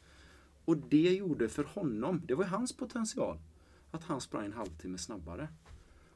Och 0.65 0.77
det 0.77 1.13
gjorde 1.13 1.49
för 1.49 1.63
honom, 1.63 2.21
det 2.25 2.35
var 2.35 2.45
hans 2.45 2.77
potential, 2.77 3.37
att 3.91 4.03
han 4.03 4.21
sprang 4.21 4.45
en 4.45 4.53
halvtimme 4.53 4.97
snabbare. 4.97 5.47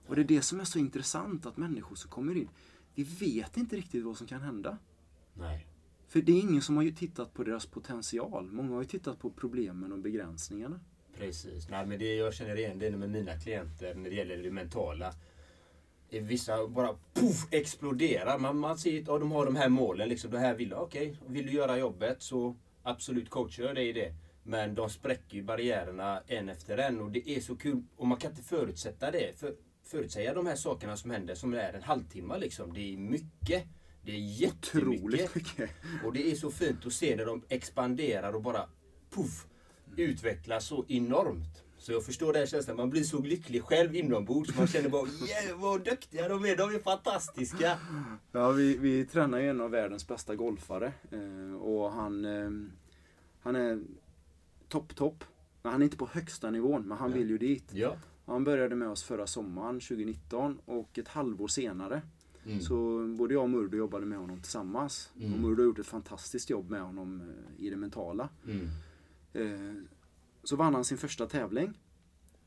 Och 0.08 0.16
det 0.16 0.22
är 0.22 0.26
det 0.26 0.42
som 0.42 0.60
är 0.60 0.64
så 0.64 0.80
intressant, 0.80 1.46
att 1.46 1.58
människor 1.58 1.96
som 1.96 2.12
kommer 2.12 2.38
in, 2.38 2.50
vi 2.98 3.04
vet 3.04 3.58
inte 3.58 3.76
riktigt 3.76 4.04
vad 4.04 4.18
som 4.18 4.28
kan 4.28 4.42
hända. 4.42 4.78
Nej. 5.34 5.68
För 6.08 6.22
det 6.22 6.32
är 6.32 6.40
ingen 6.40 6.62
som 6.62 6.76
har 6.76 6.84
ju 6.84 6.92
tittat 6.92 7.34
på 7.34 7.44
deras 7.44 7.66
potential. 7.66 8.52
Många 8.52 8.74
har 8.74 8.82
ju 8.82 8.88
tittat 8.88 9.20
på 9.20 9.30
problemen 9.30 9.92
och 9.92 10.00
begränsningarna. 10.00 10.80
Precis. 11.18 11.70
Nej, 11.70 11.86
men 11.86 12.00
det, 12.00 12.16
jag 12.16 12.34
känner 12.34 12.56
igen 12.56 12.80
det 12.80 12.92
med 12.92 13.10
mina 13.10 13.40
klienter 13.40 13.96
när 13.96 14.10
det 14.10 14.16
gäller 14.16 14.38
det 14.38 14.52
mentala. 14.52 15.14
Eh, 16.10 16.24
Vissa 16.24 16.68
bara 16.68 16.96
puff, 17.14 17.48
exploderar. 17.52 18.38
Man, 18.40 18.58
man 18.58 18.78
ser 18.78 19.02
att 19.02 19.08
ja, 19.08 19.20
de 19.20 19.32
har 19.32 19.46
de 19.46 19.56
här 19.56 19.70
målen. 19.70 20.10
Liksom, 20.10 20.32
det 20.32 20.40
här 20.40 20.56
vill. 20.56 20.74
Okej, 20.74 21.18
vill 21.28 21.46
du 21.46 21.52
göra 21.52 21.78
jobbet 21.78 22.22
så 22.22 22.56
absolut 22.84 23.30
coachar 23.30 23.64
jag 23.64 23.76
dig 23.76 23.90
i 23.90 23.94
det. 23.94 24.14
Men 24.44 24.76
de 24.76 24.90
spräcker 24.90 25.36
ju 25.36 25.44
barriärerna 25.44 26.22
en 26.28 26.50
efter 26.50 26.78
en 26.78 27.02
och 27.02 27.12
det 27.12 27.30
är 27.30 27.42
så 27.42 27.56
kul. 27.56 27.84
Och 27.96 28.08
man 28.08 28.18
kan 28.18 28.32
inte 28.32 28.44
förutsätta 28.44 29.12
det. 29.12 29.40
För, 29.40 29.56
förutsäga 29.88 30.34
de 30.34 30.46
här 30.46 30.56
sakerna 30.56 30.98
som 30.98 31.12
händer 31.12 31.36
som 31.36 31.54
är 31.54 31.74
en 31.74 31.84
halvtimme 31.84 32.38
liksom. 32.38 32.74
Det 32.74 32.94
är 32.94 32.98
mycket. 32.98 33.64
Det 34.02 34.12
är 34.12 34.20
jättemycket. 34.20 35.04
Otroligt 35.04 35.36
mycket. 35.36 35.70
Och 36.06 36.14
det 36.14 36.32
är 36.32 36.36
så 36.36 36.52
fint 36.52 36.86
att 36.86 36.94
se 36.94 37.16
när 37.16 37.26
de 37.26 37.44
expanderar 37.50 38.34
och 38.34 38.42
bara 38.42 38.70
puff, 39.10 39.46
utvecklas 39.96 40.66
så 40.66 40.86
enormt. 40.88 41.64
Så 41.78 41.92
jag 41.92 42.06
förstår 42.06 42.34
den 42.34 42.48
känslan. 42.48 42.78
Man 42.78 42.90
blir 42.90 43.04
så 43.04 43.22
lycklig 43.22 43.64
själv 43.64 43.96
inombords. 43.96 44.58
Man 44.58 44.68
känner 44.68 44.90
bara 44.90 45.08
yeah, 45.28 45.60
vad 45.60 45.84
duktiga 45.84 46.30
de 46.30 46.46
är. 46.46 46.58
De 46.58 46.76
är 46.76 46.80
fantastiska. 46.80 47.80
Ja, 48.32 48.52
vi, 48.52 48.78
vi 48.78 49.06
tränar 49.06 49.40
ju 49.40 49.50
en 49.50 49.62
av 49.62 49.72
världens 49.72 50.08
bästa 50.08 50.36
golfare. 50.36 50.94
Eh, 51.12 51.56
och 51.62 51.92
han, 51.92 52.26
eh, 52.26 52.50
han 53.40 53.56
är 53.56 53.80
topp, 54.68 54.96
topp. 54.96 55.24
Han 55.64 55.82
är 55.82 55.84
inte 55.84 55.98
på 55.98 56.10
högsta 56.12 56.52
nivån, 56.52 56.88
men 56.88 56.98
han 56.98 57.14
vill 57.14 57.30
ju 57.30 57.38
dit. 57.38 57.70
Ja. 57.74 57.96
Han 58.28 58.44
började 58.44 58.76
med 58.76 58.90
oss 58.90 59.04
förra 59.04 59.28
sommaren 59.28 59.80
2019 59.80 60.60
och 60.66 60.98
ett 61.00 61.08
halvår 61.08 61.48
senare 61.48 62.02
Mm. 62.48 62.62
så 62.62 63.08
både 63.18 63.34
jag 63.34 63.44
och 63.44 63.50
Murdo 63.50 63.78
jobbade 63.78 64.06
med 64.06 64.18
honom 64.18 64.42
tillsammans. 64.42 65.10
Mm. 65.20 65.34
Och 65.34 65.40
Murdo 65.40 65.62
har 65.62 65.66
gjort 65.66 65.80
ett 65.80 65.88
fantastiskt 65.88 66.50
jobb 66.50 66.70
med 66.70 66.82
honom 66.82 67.22
eh, 67.22 67.66
i 67.66 67.70
det 67.70 67.76
mentala. 67.76 68.30
Mm. 68.46 68.68
Eh, 69.34 69.84
så 70.44 70.56
vann 70.56 70.74
han 70.74 70.84
sin 70.86 70.98
första 70.98 71.26
tävling. 71.26 71.80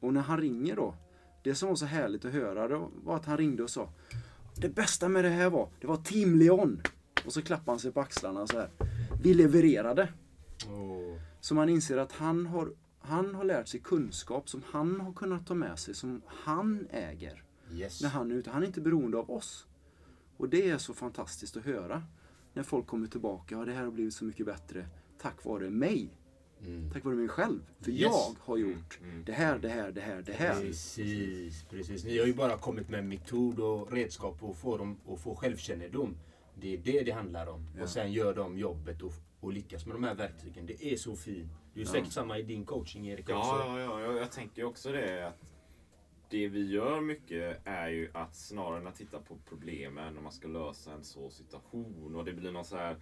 Och 0.00 0.14
när 0.14 0.20
han 0.20 0.38
ringer 0.38 0.76
då, 0.76 0.94
det 1.42 1.54
som 1.54 1.68
var 1.68 1.76
så 1.76 1.86
härligt 1.86 2.24
att 2.24 2.32
höra 2.32 2.68
då 2.68 2.90
var 3.04 3.16
att 3.16 3.24
han 3.26 3.36
ringde 3.38 3.62
och 3.62 3.70
sa 3.70 3.92
Det 4.56 4.68
bästa 4.68 5.08
med 5.08 5.24
det 5.24 5.30
här 5.30 5.50
var, 5.50 5.68
det 5.80 5.86
var 5.86 5.96
Team 5.96 6.34
Leon. 6.34 6.82
Och 7.26 7.32
så 7.32 7.42
klappade 7.42 7.70
han 7.70 7.78
sig 7.78 7.92
på 7.92 8.00
axlarna 8.00 8.46
så 8.46 8.58
här. 8.58 8.70
Vi 9.22 9.34
levererade. 9.34 10.12
Åh. 10.68 11.16
Så 11.40 11.54
man 11.54 11.68
inser 11.68 11.96
att 11.96 12.12
han 12.12 12.46
har, 12.46 12.72
han 13.00 13.34
har 13.34 13.44
lärt 13.44 13.68
sig 13.68 13.80
kunskap 13.80 14.48
som 14.48 14.62
han 14.66 15.00
har 15.00 15.12
kunnat 15.12 15.46
ta 15.46 15.54
med 15.54 15.78
sig, 15.78 15.94
som 15.94 16.22
han 16.26 16.86
äger. 16.90 17.44
Yes. 17.72 18.02
När 18.02 18.08
han 18.08 18.30
är 18.30 18.34
ute. 18.34 18.50
Han 18.50 18.62
är 18.62 18.66
inte 18.66 18.80
beroende 18.80 19.18
av 19.18 19.30
oss. 19.30 19.66
Och 20.36 20.48
det 20.48 20.70
är 20.70 20.78
så 20.78 20.94
fantastiskt 20.94 21.56
att 21.56 21.64
höra. 21.64 22.02
När 22.52 22.62
folk 22.62 22.86
kommer 22.86 23.06
tillbaka, 23.06 23.54
ja 23.54 23.64
det 23.64 23.72
här 23.72 23.84
har 23.84 23.90
blivit 23.90 24.14
så 24.14 24.24
mycket 24.24 24.46
bättre 24.46 24.86
tack 25.20 25.44
vare 25.44 25.70
mig. 25.70 26.08
Mm. 26.66 26.90
Tack 26.92 27.04
vare 27.04 27.14
mig 27.14 27.28
själv. 27.28 27.60
För 27.80 27.90
Yes. 27.90 28.00
jag 28.00 28.34
har 28.40 28.56
gjort 28.56 28.98
det 29.24 29.32
här, 29.32 29.58
det 29.58 29.68
här, 29.68 29.92
det 29.92 30.00
här, 30.00 30.22
det 30.22 30.32
här. 30.32 30.60
Precis, 30.60 31.64
precis. 31.70 32.04
Ni 32.04 32.18
har 32.18 32.26
ju 32.26 32.34
bara 32.34 32.56
kommit 32.58 32.88
med 32.88 33.04
metod 33.04 33.60
och 33.60 33.92
redskap 33.92 34.42
och 34.42 34.56
få 34.56 34.76
dem 34.76 34.96
att 35.08 35.20
få 35.20 35.34
självkännedom. 35.34 36.16
Det 36.60 36.74
är 36.74 36.78
det 36.78 37.02
det 37.02 37.10
handlar 37.12 37.46
om. 37.46 37.66
Ja. 37.76 37.82
Och 37.82 37.88
sen 37.88 38.12
gör 38.12 38.34
de 38.34 38.58
jobbet 38.58 39.02
och, 39.02 39.12
och 39.40 39.52
lyckas 39.52 39.86
med 39.86 39.94
de 39.94 40.04
här 40.04 40.14
verktygen. 40.14 40.66
Det 40.66 40.84
är 40.92 40.96
så 40.96 41.16
fint. 41.16 41.50
Det 41.74 41.80
är 41.80 41.84
ju 41.84 41.90
säkert 41.90 42.12
samma 42.12 42.38
i 42.38 42.42
din 42.42 42.64
coaching 42.64 43.08
Erik 43.08 43.28
också. 43.28 43.34
Ja, 43.34 43.80
ja, 43.80 44.00
ja, 44.00 44.12
jag, 44.12 44.32
tänker 44.32 44.64
också 44.64 44.92
det 44.92 45.28
att 45.28 45.54
det 46.30 46.48
vi 46.48 46.70
gör 46.70 47.00
mycket 47.00 47.60
är 47.64 47.88
ju 47.88 48.10
att 48.14 48.36
snarare 48.36 48.80
än 48.80 48.86
att 48.86 48.96
titta 48.96 49.18
på 49.18 49.36
problemen 49.48 50.14
när 50.14 50.22
man 50.22 50.32
ska 50.32 50.48
lösa 50.48 50.92
en 50.92 51.04
så 51.04 51.30
situation 51.30 52.16
och 52.16 52.24
det 52.24 52.32
blir 52.32 52.52
någon 52.52 52.64
så 52.64 52.76
här 52.76 52.96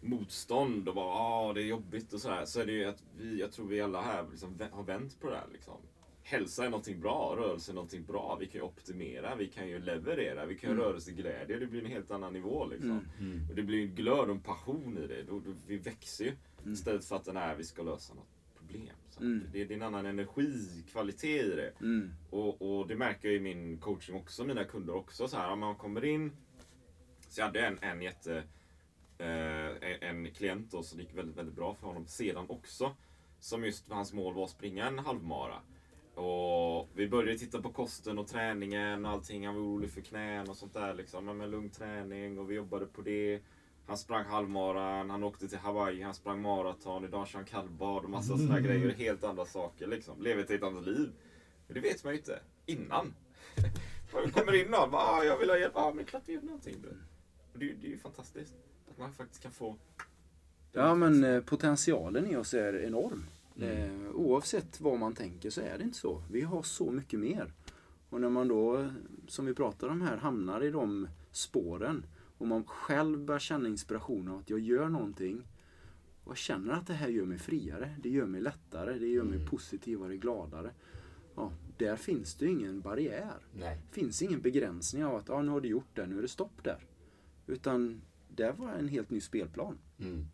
motstånd 0.00 0.88
och 0.88 0.94
bara 0.94 1.14
ah, 1.14 1.52
det 1.52 1.62
är 1.62 1.66
jobbigt 1.66 2.12
och 2.12 2.20
sådär. 2.20 2.44
Så 2.44 2.60
är 2.60 2.66
det 2.66 2.72
ju 2.72 2.84
att 2.84 3.02
vi, 3.16 3.40
jag 3.40 3.52
tror 3.52 3.68
vi 3.68 3.80
alla 3.80 4.00
här 4.00 4.26
liksom 4.30 4.58
har 4.72 4.82
vänt 4.82 5.20
på 5.20 5.30
det 5.30 5.36
här 5.36 5.48
liksom. 5.52 5.76
Hälsa 6.22 6.64
är 6.64 6.70
någonting 6.70 7.00
bra, 7.00 7.34
rörelse 7.38 7.72
är 7.72 7.74
någonting 7.74 8.04
bra. 8.04 8.36
Vi 8.40 8.46
kan 8.46 8.60
ju 8.60 8.66
optimera, 8.66 9.34
vi 9.34 9.48
kan 9.48 9.68
ju 9.68 9.78
leverera, 9.78 10.46
vi 10.46 10.58
kan 10.58 10.70
ju 10.70 10.76
rörelseglädje. 10.76 11.58
Det 11.58 11.66
blir 11.66 11.84
en 11.84 11.90
helt 11.90 12.10
annan 12.10 12.32
nivå 12.32 12.66
liksom. 12.66 13.08
Mm. 13.20 13.48
Och 13.50 13.54
det 13.54 13.62
blir 13.62 13.82
en 13.82 13.94
glöd 13.94 14.18
och 14.18 14.30
en 14.30 14.40
passion 14.40 14.98
i 14.98 15.06
det. 15.06 15.26
Vi 15.66 15.76
växer 15.76 16.24
ju. 16.24 16.32
Istället 16.72 17.04
för 17.04 17.16
att 17.16 17.24
den 17.24 17.36
är 17.36 17.54
vi 17.54 17.64
ska 17.64 17.82
lösa 17.82 18.14
något 18.14 18.28
problem. 18.58 18.96
Mm. 19.20 19.46
det, 19.52 19.64
det 19.64 19.74
är 19.74 19.76
en 19.76 19.82
annan 19.82 20.06
energi, 20.06 20.84
kvalitet 20.92 21.40
i 21.40 21.56
det. 21.56 21.72
Mm. 21.80 22.10
Och, 22.30 22.62
och 22.62 22.88
det 22.88 22.96
märker 22.96 23.28
jag 23.28 23.36
i 23.36 23.40
min 23.40 23.78
coaching 23.78 24.16
också, 24.16 24.44
mina 24.44 24.64
kunder 24.64 24.94
också. 24.94 25.28
Så 25.28 25.36
här, 25.36 25.52
om 25.52 25.60
man 25.60 25.76
kommer 25.76 26.04
in. 26.04 26.32
Så 27.28 27.40
jag 27.40 27.46
hade 27.46 27.66
en, 27.66 27.78
en 27.82 28.02
jätte... 28.02 28.42
Eh, 29.18 29.28
en, 29.80 30.02
en 30.02 30.30
klient 30.30 30.70
då, 30.70 30.82
som 30.82 31.00
gick 31.00 31.14
väldigt, 31.14 31.36
väldigt 31.36 31.54
bra 31.54 31.74
för 31.74 31.86
honom 31.86 32.06
sedan 32.06 32.44
också. 32.48 32.96
Som 33.40 33.64
just 33.64 33.90
hans 33.90 34.12
mål 34.12 34.34
var 34.34 34.44
att 34.44 34.50
springa 34.50 34.86
en 34.86 34.98
halvmara. 34.98 35.60
Och 36.14 36.88
vi 36.94 37.08
började 37.08 37.38
titta 37.38 37.62
på 37.62 37.72
kosten 37.72 38.18
och 38.18 38.28
träningen 38.28 39.04
och 39.04 39.10
allting. 39.10 39.46
Han 39.46 39.54
var 39.54 39.62
orolig 39.62 39.90
för 39.90 40.00
knän 40.00 40.50
och 40.50 40.56
sånt 40.56 40.74
där. 40.74 40.94
Liksom. 40.94 41.24
Men 41.24 41.36
med 41.36 41.50
lugn 41.50 41.70
träning 41.70 42.38
och 42.38 42.50
vi 42.50 42.54
jobbade 42.54 42.86
på 42.86 43.02
det. 43.02 43.40
Han 43.86 43.98
sprang 43.98 44.24
halvmaran, 44.24 45.10
han 45.10 45.24
åkte 45.24 45.48
till 45.48 45.58
Hawaii, 45.58 46.02
han 46.02 46.14
sprang 46.14 46.42
maraton, 46.42 47.04
idag 47.04 47.28
kör 47.28 47.38
han 47.38 47.46
kallbad 47.46 48.04
och 48.04 48.10
massa 48.10 48.36
sådana 48.36 48.60
grejer. 48.60 48.90
Helt 48.90 49.24
andra 49.24 49.44
saker 49.44 49.86
liksom. 49.86 50.22
Lever 50.22 50.42
ett 50.42 50.50
helt 50.50 50.62
annat 50.62 50.84
liv. 50.84 51.12
Men 51.66 51.74
det 51.74 51.80
vet 51.80 52.04
man 52.04 52.12
ju 52.12 52.18
inte 52.18 52.40
innan. 52.66 53.14
Man 54.12 54.30
kommer 54.30 54.54
in 54.54 54.70
någon, 54.70 54.90
bara, 54.90 55.02
ah, 55.02 55.24
jag 55.24 55.38
vill 55.38 55.50
ha 55.50 55.58
hjälp. 55.58 55.72
Ja, 55.74 55.92
men 55.94 56.04
klart 56.04 56.22
vi 56.26 56.32
gör 56.32 56.42
någonting. 56.42 56.76
Och 57.52 57.58
det, 57.58 57.72
det 57.80 57.86
är 57.86 57.90
ju 57.90 57.98
fantastiskt. 57.98 58.54
Att 58.90 58.98
man 58.98 59.12
faktiskt 59.12 59.42
kan 59.42 59.52
få... 59.52 59.76
Ja 60.72 60.94
men 60.94 61.24
eh, 61.24 61.40
potentialen 61.40 62.26
i 62.26 62.36
oss 62.36 62.54
är 62.54 62.84
enorm. 62.84 63.26
Eh, 63.60 64.10
oavsett 64.14 64.80
vad 64.80 64.98
man 64.98 65.14
tänker 65.14 65.50
så 65.50 65.60
är 65.60 65.78
det 65.78 65.84
inte 65.84 65.98
så. 65.98 66.22
Vi 66.30 66.40
har 66.40 66.62
så 66.62 66.90
mycket 66.90 67.20
mer. 67.20 67.52
Och 68.10 68.20
när 68.20 68.28
man 68.28 68.48
då, 68.48 68.90
som 69.28 69.46
vi 69.46 69.54
pratar 69.54 69.88
om 69.88 70.02
här, 70.02 70.16
hamnar 70.16 70.64
i 70.64 70.70
de 70.70 71.08
spåren 71.32 72.06
och 72.44 72.48
man 72.48 72.64
själv 72.64 73.24
börjar 73.24 73.38
känna 73.38 73.68
inspiration 73.68 74.28
av 74.28 74.38
att 74.38 74.50
jag 74.50 74.60
gör 74.60 74.88
någonting 74.88 75.46
och 76.24 76.30
jag 76.30 76.36
känner 76.36 76.72
att 76.72 76.86
det 76.86 76.94
här 76.94 77.08
gör 77.08 77.24
mig 77.24 77.38
friare, 77.38 77.96
det 78.02 78.08
gör 78.08 78.26
mig 78.26 78.40
lättare, 78.40 78.98
det 78.98 79.06
gör 79.06 79.24
mig 79.24 79.46
positivare, 79.46 80.16
gladare. 80.16 80.70
Ja, 81.34 81.52
där 81.78 81.96
finns 81.96 82.34
det 82.34 82.44
ju 82.44 82.50
ingen 82.50 82.80
barriär. 82.80 83.38
Nej. 83.52 83.80
Det 83.88 83.94
finns 84.00 84.22
ingen 84.22 84.40
begränsning 84.40 85.04
av 85.04 85.16
att 85.16 85.30
ah, 85.30 85.42
nu 85.42 85.50
har 85.50 85.60
du 85.60 85.68
gjort 85.68 85.88
det, 85.94 86.06
nu 86.06 86.18
är 86.18 86.22
det 86.22 86.28
stopp 86.28 86.64
där. 86.64 86.86
Utan 87.46 88.02
det 88.28 88.52
var 88.52 88.72
en 88.72 88.88
helt 88.88 89.10
ny 89.10 89.20
spelplan. 89.20 89.78
Mm. 89.98 90.26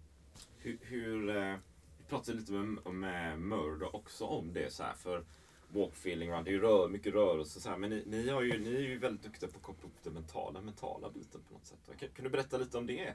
Hur, 0.59 0.79
hur, 0.83 1.37
eh, 1.37 1.57
vi 1.99 2.05
pratade 2.09 2.39
lite 2.39 2.53
med, 2.53 2.95
med 2.95 3.41
Murdo 3.41 3.87
också 3.93 4.25
om 4.25 4.53
det 4.53 4.73
så 4.73 4.83
här. 4.83 4.95
För 4.95 5.25
walk, 5.73 5.93
feeling, 5.93 6.31
run. 6.31 6.45
Det 6.45 6.51
är 6.51 6.53
ju 6.53 6.61
rör, 6.61 6.89
mycket 6.89 7.15
rörelse 7.15 7.59
och 7.59 7.63
så 7.63 7.71
här. 7.71 7.79
Men 7.79 7.91
ni, 7.91 8.05
ni, 8.07 8.29
har 8.29 8.43
ju, 8.43 8.59
ni 8.59 8.75
är 8.75 8.81
ju 8.81 8.99
väldigt 8.99 9.23
duktiga 9.23 9.51
på 9.51 9.57
att 9.57 9.63
koppla 9.63 9.89
upp 9.89 10.03
den 10.03 10.13
mentala, 10.13 10.61
mentala 10.61 11.11
biten 11.11 11.41
på 11.49 11.55
något 11.55 11.67
sätt. 11.67 11.79
Kan, 11.99 12.09
kan 12.09 12.25
du 12.25 12.31
berätta 12.31 12.59
lite 12.59 12.79
om 12.79 12.87
det? 12.87 13.15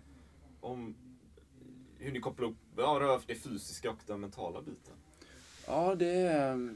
Om 0.62 0.96
hur 1.98 2.12
ni 2.12 2.20
kopplar 2.20 2.48
upp 2.48 2.58
ja, 2.78 2.98
rör, 3.02 3.22
det 3.28 3.36
fysiska 3.36 3.92
och 3.92 4.00
den 4.06 4.20
mentala 4.20 4.62
biten. 4.62 4.94
Ja, 5.68 5.96
det 5.96 6.18
är, 6.18 6.76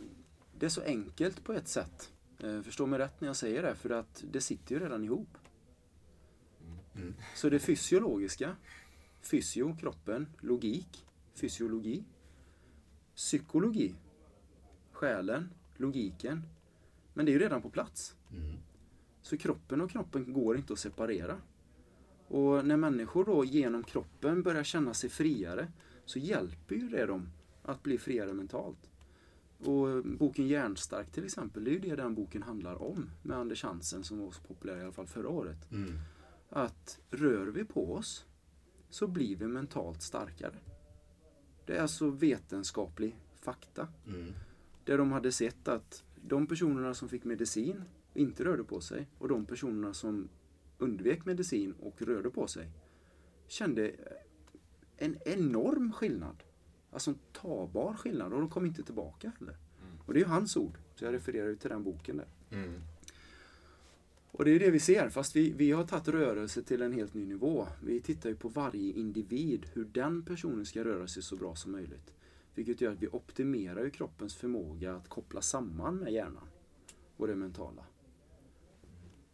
det 0.58 0.66
är 0.66 0.70
så 0.70 0.82
enkelt 0.82 1.44
på 1.44 1.54
ett 1.54 1.68
sätt. 1.68 2.12
Eh, 2.40 2.62
Förstå 2.62 2.86
mig 2.86 3.00
rätt 3.00 3.22
när 3.22 3.28
jag 3.28 3.36
säger 3.36 3.64
det, 3.64 3.76
för 3.76 3.90
att 3.90 4.24
det 4.32 4.42
sitter 4.42 4.76
ju 4.76 4.82
redan 4.82 5.04
ihop. 5.04 5.38
Mm. 6.96 7.16
Så 7.36 7.50
det 7.50 7.60
fysiologiska, 7.60 8.56
fysio, 9.22 9.78
kroppen, 9.80 10.28
logik, 10.40 11.06
fysiologi, 11.36 12.04
psykologi, 13.16 13.96
själen, 14.92 15.50
logiken. 15.80 16.44
Men 17.14 17.26
det 17.26 17.32
är 17.32 17.34
ju 17.34 17.40
redan 17.40 17.62
på 17.62 17.70
plats. 17.70 18.16
Mm. 18.32 18.58
Så 19.22 19.38
kroppen 19.38 19.82
och 19.82 19.92
kroppen 19.92 20.34
går 20.34 20.58
inte 20.58 20.74
att 20.74 20.80
separera. 20.80 21.38
Och 22.28 22.66
när 22.66 22.78
människor 22.78 23.26
då 23.26 23.46
genom 23.46 23.84
kroppen 23.84 24.44
börjar 24.44 24.64
känna 24.64 24.94
sig 24.94 25.10
friare 25.10 25.72
så 26.06 26.20
hjälper 26.20 26.76
ju 26.76 26.90
det 26.90 27.06
dem 27.06 27.30
att 27.64 27.84
bli 27.84 27.98
friare 27.98 28.34
mentalt. 28.34 28.90
Och 29.60 30.06
boken 30.06 30.48
Hjärnstark 30.48 31.12
till 31.12 31.26
exempel, 31.26 31.64
det 31.64 31.72
är 31.72 31.74
ju 31.74 31.80
det 31.80 31.96
den 31.96 32.16
boken 32.16 32.44
handlar 32.44 32.82
om 32.82 33.10
med 33.24 33.38
Anders 33.38 33.64
Hansen 33.64 34.04
som 34.04 34.20
var 34.20 34.32
så 34.32 34.42
populär 34.42 34.78
i 34.78 34.82
alla 34.82 34.92
fall 34.92 35.08
förra 35.08 35.30
året. 35.30 35.72
Mm. 35.72 36.00
Att 36.50 37.00
rör 37.10 37.48
vi 37.48 37.66
på 37.66 37.94
oss 37.94 38.26
så 38.90 39.08
blir 39.08 39.36
vi 39.36 39.48
mentalt 39.48 40.02
starkare. 40.02 40.56
Det 41.66 41.78
är 41.78 41.82
alltså 41.82 42.10
vetenskaplig 42.10 43.20
fakta. 43.42 43.88
Mm. 44.08 44.34
Där 44.90 44.98
de 44.98 45.12
hade 45.12 45.32
sett 45.32 45.68
att 45.68 46.04
de 46.16 46.48
personerna 46.48 46.94
som 46.94 47.10
fick 47.10 47.24
medicin 47.24 47.84
inte 48.14 48.44
rörde 48.44 48.64
på 48.64 48.82
sig 48.82 49.08
och 49.18 49.28
de 49.28 49.46
personerna 49.46 49.94
som 49.94 50.30
undvek 50.78 51.26
medicin 51.26 51.74
och 51.80 52.02
rörde 52.02 52.30
på 52.30 52.48
sig 52.48 52.72
kände 53.48 53.92
en 54.98 55.18
enorm 55.26 55.92
skillnad. 55.92 56.44
Alltså 56.92 57.12
en 57.12 57.18
tabar 57.34 57.94
skillnad 57.94 58.34
och 58.34 58.40
de 58.40 58.50
kom 58.50 58.66
inte 58.66 58.84
tillbaka 58.84 59.32
heller. 59.40 59.58
Och 60.06 60.14
det 60.14 60.20
är 60.20 60.24
ju 60.24 60.30
hans 60.30 60.58
ord, 60.58 60.78
så 60.96 61.06
jag 61.06 61.14
refererar 61.14 61.48
ju 61.48 61.56
till 61.56 61.70
den 61.70 61.84
boken 61.84 62.18
där. 62.18 62.28
Mm. 62.52 62.82
Och 64.32 64.46
det 64.46 64.52
är 64.52 64.60
det 64.60 64.72
vi 64.72 64.80
ser, 64.80 65.10
fast 65.10 65.36
vi, 65.36 65.52
vi 65.52 65.72
har 65.72 65.84
tagit 65.84 66.08
rörelse 66.08 66.64
till 66.64 66.82
en 66.82 66.94
helt 66.94 67.14
ny 67.14 67.26
nivå. 67.26 67.68
Vi 67.84 68.02
tittar 68.02 68.30
ju 68.30 68.36
på 68.36 68.50
varje 68.50 68.94
individ, 68.94 69.66
hur 69.74 69.86
den 69.86 70.22
personen 70.26 70.66
ska 70.66 70.84
röra 70.84 71.08
sig 71.08 71.24
så 71.24 71.36
bra 71.36 71.56
som 71.56 71.72
möjligt. 71.72 72.14
Vilket 72.60 72.82
gör 72.82 72.92
att 72.92 73.02
vi 73.02 73.08
optimerar 73.08 73.90
kroppens 73.90 74.36
förmåga 74.36 74.96
att 74.96 75.10
koppla 75.10 75.42
samman 75.42 75.98
med 75.98 76.14
hjärnan 76.14 76.48
och 77.18 77.28
det 77.28 77.36
mentala. 77.36 77.86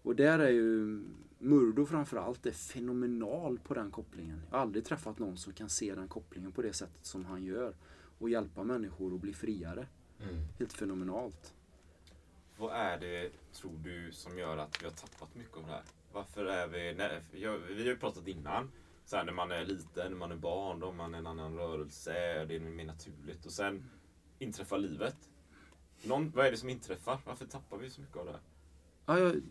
Och 0.02 0.16
där 0.16 0.40
är 0.40 0.50
ju 0.50 1.04
Murdo 1.40 1.86
framförallt 1.86 2.46
är 2.46 2.52
fenomenal 2.52 3.60
på 3.60 3.74
den 3.74 3.92
kopplingen. 3.92 4.42
Jag 4.50 4.58
har 4.58 4.62
aldrig 4.62 4.86
träffat 4.86 5.20
någon 5.20 5.38
som 5.38 5.54
kan 5.54 5.70
se 5.70 5.96
den 5.96 6.08
kopplingen 6.08 6.52
på 6.52 6.62
det 6.62 6.74
sättet 6.74 7.06
som 7.06 7.26
han 7.26 7.44
gör. 7.44 7.76
Och 8.20 8.30
hjälpa 8.30 8.64
människor 8.64 9.16
att 9.16 9.22
bli 9.22 9.34
friare. 9.34 9.88
Mm. 10.20 10.36
Helt 10.60 10.74
fenomenalt. 10.74 11.54
Vad 12.58 12.74
är 12.74 13.00
det, 13.00 13.32
tror 13.54 13.78
du, 13.84 14.12
som 14.12 14.38
gör 14.38 14.58
att 14.58 14.82
vi 14.82 14.86
har 14.86 14.94
tappat 14.94 15.36
mycket 15.36 15.58
av 15.58 15.64
det 15.64 15.72
här? 15.72 15.84
Varför 16.14 16.46
är 16.46 16.68
vi... 16.68 16.94
Nej, 16.98 17.22
vi 17.32 17.46
har 17.46 17.86
ju 17.86 17.98
pratat 17.98 18.28
innan. 18.28 18.72
Så 19.06 19.16
här, 19.18 19.24
när 19.24 19.34
man 19.34 19.52
är 19.52 19.66
liten, 19.66 20.12
när 20.12 20.18
man 20.18 20.32
är 20.32 20.36
barn, 20.36 20.80
då 20.80 20.92
man 20.92 21.16
en 21.16 21.28
annan 21.28 21.56
rörelse, 21.56 22.46
det 22.46 22.56
är 22.56 22.60
mer 22.60 22.86
naturligt. 22.86 23.46
Och 23.46 23.52
sen 23.52 23.90
inträffar 24.40 24.78
livet. 24.78 25.30
Någon, 26.04 26.32
vad 26.32 26.46
är 26.46 26.52
det 26.52 26.58
som 26.58 26.70
inträffar? 26.70 27.20
Varför 27.26 27.46
tappar 27.46 27.78
vi 27.78 27.90
så 27.90 28.02
mycket 28.02 28.18
av 28.18 28.26
det 28.26 28.32
här? 28.32 28.42
Ja, 29.06 29.20
jag, 29.20 29.42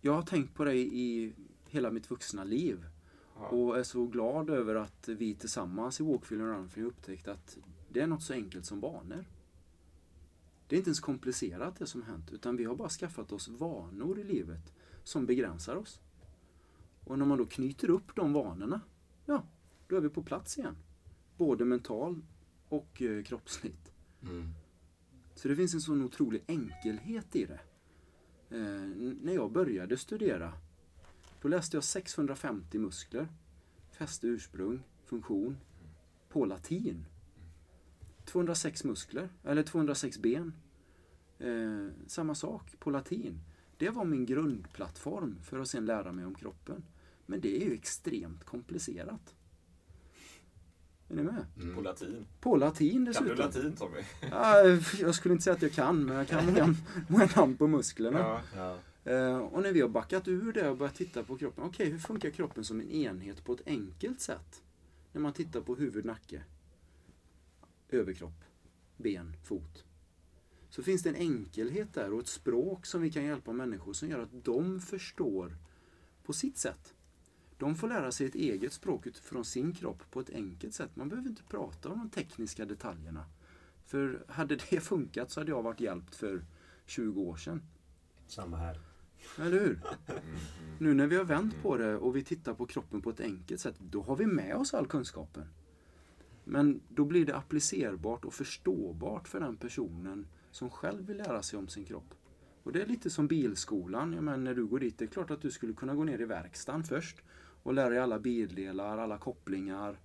jag 0.00 0.12
har 0.12 0.22
tänkt 0.22 0.54
på 0.54 0.64
det 0.64 0.74
i 0.76 1.32
hela 1.68 1.90
mitt 1.90 2.10
vuxna 2.10 2.44
liv. 2.44 2.86
Ja. 3.36 3.48
Och 3.48 3.78
är 3.78 3.82
så 3.82 4.06
glad 4.06 4.50
över 4.50 4.74
att 4.74 5.08
vi 5.08 5.34
tillsammans 5.34 6.00
i 6.00 6.02
Walkfield 6.02 6.42
och 6.42 6.48
Runfield 6.48 6.88
upptäckt 6.88 7.28
att 7.28 7.58
det 7.88 8.00
är 8.00 8.06
något 8.06 8.22
så 8.22 8.32
enkelt 8.32 8.66
som 8.66 8.80
vanor. 8.80 9.24
Det 10.68 10.76
är 10.76 10.78
inte 10.78 10.88
ens 10.88 11.00
komplicerat 11.00 11.76
det 11.78 11.86
som 11.86 12.02
hänt, 12.02 12.32
utan 12.32 12.56
vi 12.56 12.64
har 12.64 12.74
bara 12.74 12.88
skaffat 12.88 13.32
oss 13.32 13.48
vanor 13.48 14.18
i 14.18 14.24
livet 14.24 14.74
som 15.02 15.26
begränsar 15.26 15.76
oss. 15.76 16.00
Och 17.04 17.18
när 17.18 17.26
man 17.26 17.38
då 17.38 17.46
knyter 17.46 17.90
upp 17.90 18.16
de 18.16 18.32
vanorna, 18.32 18.80
ja, 19.24 19.46
då 19.88 19.96
är 19.96 20.00
vi 20.00 20.08
på 20.08 20.22
plats 20.22 20.58
igen. 20.58 20.76
Både 21.36 21.64
mental 21.64 22.22
och 22.68 23.02
eh, 23.02 23.22
kroppsligt. 23.22 23.92
Mm. 24.22 24.48
Så 25.34 25.48
det 25.48 25.56
finns 25.56 25.74
en 25.74 25.80
sån 25.80 26.02
otrolig 26.02 26.44
enkelhet 26.46 27.36
i 27.36 27.44
det. 27.44 27.60
Eh, 28.50 28.88
när 29.22 29.34
jag 29.34 29.52
började 29.52 29.96
studera, 29.96 30.52
då 31.42 31.48
läste 31.48 31.76
jag 31.76 31.84
650 31.84 32.78
muskler, 32.78 33.28
fäste, 33.90 34.26
ursprung, 34.26 34.82
funktion, 35.04 35.56
på 36.28 36.44
latin. 36.44 37.06
206 38.24 38.84
muskler, 38.84 39.28
eller 39.44 39.62
206 39.62 40.18
ben. 40.18 40.52
Eh, 41.38 41.88
samma 42.06 42.34
sak 42.34 42.78
på 42.78 42.90
latin. 42.90 43.40
Det 43.76 43.90
var 43.90 44.04
min 44.04 44.26
grundplattform 44.26 45.38
för 45.42 45.58
att 45.58 45.68
sen 45.68 45.86
lära 45.86 46.12
mig 46.12 46.24
om 46.24 46.34
kroppen. 46.34 46.82
Men 47.26 47.40
det 47.40 47.62
är 47.62 47.66
ju 47.66 47.74
extremt 47.74 48.44
komplicerat. 48.44 49.34
Är 51.08 51.14
ni 51.14 51.22
med? 51.22 51.74
På 51.74 51.80
latin. 51.80 52.26
På 52.40 52.56
latin 52.56 52.92
Kan 52.92 53.04
dessutom. 53.04 53.28
du 53.28 53.34
latin 53.34 53.76
Tommy? 53.76 54.00
Ja, 54.30 54.60
jag 55.00 55.14
skulle 55.14 55.32
inte 55.32 55.44
säga 55.44 55.54
att 55.54 55.62
jag 55.62 55.72
kan, 55.72 56.04
men 56.04 56.16
jag 56.16 56.28
kan 56.28 56.46
många, 56.46 56.74
många 57.08 57.28
namn 57.36 57.56
på 57.56 57.66
musklerna. 57.66 58.18
Ja. 58.18 58.40
Ja. 58.56 58.78
Eh, 59.12 59.38
och 59.38 59.62
när 59.62 59.72
vi 59.72 59.80
har 59.80 59.88
backat 59.88 60.28
ur 60.28 60.52
det 60.52 60.68
och 60.70 60.76
börjat 60.76 60.94
titta 60.94 61.22
på 61.22 61.38
kroppen. 61.38 61.64
Okej, 61.64 61.90
hur 61.90 61.98
funkar 61.98 62.30
kroppen 62.30 62.64
som 62.64 62.80
en 62.80 62.90
enhet 62.90 63.44
på 63.44 63.52
ett 63.52 63.62
enkelt 63.66 64.20
sätt? 64.20 64.62
När 65.12 65.20
man 65.20 65.32
tittar 65.32 65.60
på 65.60 65.74
huvud, 65.74 66.04
nacke, 66.04 66.42
överkropp, 67.88 68.44
ben, 68.96 69.36
fot. 69.44 69.84
Så 70.68 70.82
finns 70.82 71.02
det 71.02 71.08
en 71.08 71.16
enkelhet 71.16 71.94
där 71.94 72.12
och 72.12 72.20
ett 72.20 72.26
språk 72.28 72.86
som 72.86 73.02
vi 73.02 73.10
kan 73.10 73.24
hjälpa 73.24 73.52
människor 73.52 73.92
som 73.92 74.08
gör 74.08 74.18
att 74.18 74.44
de 74.44 74.80
förstår 74.80 75.56
på 76.24 76.32
sitt 76.32 76.58
sätt. 76.58 76.94
De 77.58 77.74
får 77.74 77.88
lära 77.88 78.12
sig 78.12 78.26
ett 78.26 78.34
eget 78.34 78.72
språk 78.72 79.06
utifrån 79.06 79.44
sin 79.44 79.72
kropp 79.72 80.10
på 80.10 80.20
ett 80.20 80.30
enkelt 80.30 80.74
sätt. 80.74 80.96
Man 80.96 81.08
behöver 81.08 81.28
inte 81.28 81.42
prata 81.42 81.88
om 81.88 81.98
de 81.98 82.10
tekniska 82.10 82.64
detaljerna. 82.64 83.24
För 83.86 84.24
hade 84.28 84.56
det 84.56 84.80
funkat 84.80 85.30
så 85.30 85.40
hade 85.40 85.50
jag 85.50 85.62
varit 85.62 85.80
hjälpt 85.80 86.14
för 86.14 86.44
20 86.86 87.20
år 87.20 87.36
sedan. 87.36 87.62
Samma 88.26 88.56
här. 88.56 88.80
Eller 89.38 89.60
hur? 89.60 89.80
Nu 90.78 90.94
när 90.94 91.06
vi 91.06 91.16
har 91.16 91.24
vänt 91.24 91.62
på 91.62 91.76
det 91.76 91.96
och 91.96 92.16
vi 92.16 92.24
tittar 92.24 92.54
på 92.54 92.66
kroppen 92.66 93.02
på 93.02 93.10
ett 93.10 93.20
enkelt 93.20 93.60
sätt, 93.60 93.76
då 93.78 94.02
har 94.02 94.16
vi 94.16 94.26
med 94.26 94.56
oss 94.56 94.74
all 94.74 94.86
kunskapen. 94.86 95.44
Men 96.44 96.80
då 96.88 97.04
blir 97.04 97.26
det 97.26 97.36
applicerbart 97.36 98.24
och 98.24 98.34
förståbart 98.34 99.28
för 99.28 99.40
den 99.40 99.56
personen 99.56 100.26
som 100.50 100.70
själv 100.70 101.06
vill 101.06 101.16
lära 101.16 101.42
sig 101.42 101.58
om 101.58 101.68
sin 101.68 101.84
kropp. 101.84 102.14
Och 102.62 102.72
det 102.72 102.82
är 102.82 102.86
lite 102.86 103.10
som 103.10 103.28
bilskolan. 103.28 104.12
Jag 104.12 104.24
menar, 104.24 104.38
när 104.38 104.54
du 104.54 104.66
går 104.66 104.78
dit, 104.78 104.98
det 104.98 105.04
är 105.04 105.08
klart 105.08 105.30
att 105.30 105.42
du 105.42 105.50
skulle 105.50 105.72
kunna 105.72 105.94
gå 105.94 106.04
ner 106.04 106.20
i 106.20 106.24
verkstaden 106.24 106.84
först 106.84 107.22
och 107.64 107.74
lära 107.74 107.88
dig 107.88 107.98
alla 107.98 108.18
bildelar, 108.18 108.98
alla 108.98 109.18
kopplingar, 109.18 109.98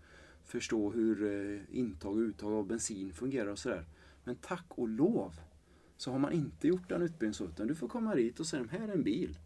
förstå 0.44 0.92
hur 0.92 1.24
eh, 1.24 1.78
intag 1.78 2.12
och 2.12 2.20
uttag 2.20 2.54
av 2.54 2.68
bensin 2.68 3.14
fungerar 3.14 3.48
och 3.48 3.60
sådär. 3.60 3.86
Men 4.24 4.36
tack 4.36 4.66
och 4.70 4.88
lov 4.88 5.40
så 5.98 6.12
har 6.12 6.20
man 6.20 6.34
inte 6.34 6.68
gjort 6.68 6.90
den 6.90 7.02
utbildningen 7.02 7.34
så, 7.34 7.46
utan 7.46 7.68
du 7.68 7.76
får 7.76 7.88
komma 7.88 8.16
dit 8.16 8.40
och 8.40 8.48
säga 8.48 8.66
här 8.72 8.88
är 8.88 8.94
en 8.94 9.04
bil. 9.04 9.38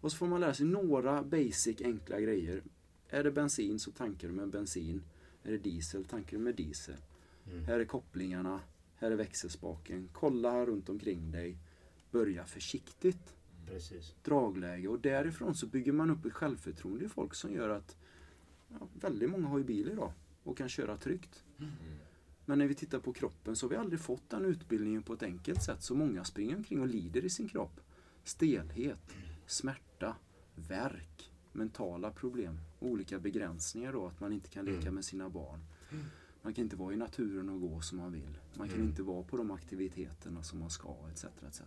Och 0.00 0.12
så 0.12 0.18
får 0.18 0.26
man 0.26 0.40
lära 0.40 0.54
sig 0.54 0.66
några 0.66 1.22
basic 1.22 1.80
enkla 1.80 2.20
grejer. 2.20 2.62
Är 3.08 3.24
det 3.24 3.30
bensin 3.30 3.78
så 3.78 3.90
tankar 3.90 4.28
du 4.28 4.34
med 4.34 4.48
bensin. 4.48 5.02
Är 5.42 5.50
det 5.52 5.58
diesel 5.58 6.04
tankar 6.04 6.36
du 6.36 6.42
med 6.42 6.54
diesel. 6.54 6.96
Här 7.66 7.80
är 7.80 7.84
kopplingarna. 7.84 8.60
Här 8.96 9.10
är 9.10 9.16
växelspaken. 9.16 10.08
Kolla 10.12 10.66
runt 10.66 10.88
omkring 10.88 11.30
dig. 11.30 11.56
Börja 12.10 12.44
försiktigt. 12.44 13.34
Precis. 13.70 14.14
Dragläge. 14.22 14.88
Och 14.88 15.00
därifrån 15.00 15.54
så 15.54 15.66
bygger 15.66 15.92
man 15.92 16.10
upp 16.10 16.24
ett 16.24 16.32
självförtroende 16.32 17.04
i 17.04 17.08
folk 17.08 17.34
som 17.34 17.52
gör 17.52 17.68
att 17.68 17.96
ja, 18.68 18.88
väldigt 19.00 19.30
många 19.30 19.48
har 19.48 19.58
ju 19.58 19.64
bil 19.64 19.88
idag 19.92 20.12
och 20.42 20.56
kan 20.56 20.68
köra 20.68 20.96
tryggt. 20.96 21.44
Men 22.44 22.58
när 22.58 22.66
vi 22.66 22.74
tittar 22.74 22.98
på 22.98 23.12
kroppen 23.12 23.56
så 23.56 23.66
har 23.66 23.70
vi 23.70 23.76
aldrig 23.76 24.00
fått 24.00 24.30
den 24.30 24.44
utbildningen 24.44 25.02
på 25.02 25.12
ett 25.12 25.22
enkelt 25.22 25.62
sätt. 25.62 25.82
Så 25.82 25.94
många 25.94 26.24
springer 26.24 26.56
omkring 26.56 26.80
och 26.80 26.88
lider 26.88 27.24
i 27.24 27.30
sin 27.30 27.48
kropp. 27.48 27.80
Stelhet, 28.24 29.14
smärta, 29.46 30.16
värk, 30.54 31.32
mentala 31.52 32.10
problem, 32.10 32.60
olika 32.80 33.18
begränsningar 33.18 33.92
då. 33.92 34.06
Att 34.06 34.20
man 34.20 34.32
inte 34.32 34.48
kan 34.48 34.64
leka 34.64 34.90
med 34.90 35.04
sina 35.04 35.28
barn. 35.28 35.60
Man 36.42 36.54
kan 36.54 36.64
inte 36.64 36.76
vara 36.76 36.94
i 36.94 36.96
naturen 36.96 37.48
och 37.48 37.60
gå 37.60 37.80
som 37.80 37.98
man 37.98 38.12
vill. 38.12 38.38
Man 38.54 38.68
kan 38.68 38.80
inte 38.80 39.02
vara 39.02 39.22
på 39.22 39.36
de 39.36 39.50
aktiviteterna 39.50 40.42
som 40.42 40.58
man 40.58 40.70
ska, 40.70 40.94
etc. 41.12 41.24
etc. 41.24 41.62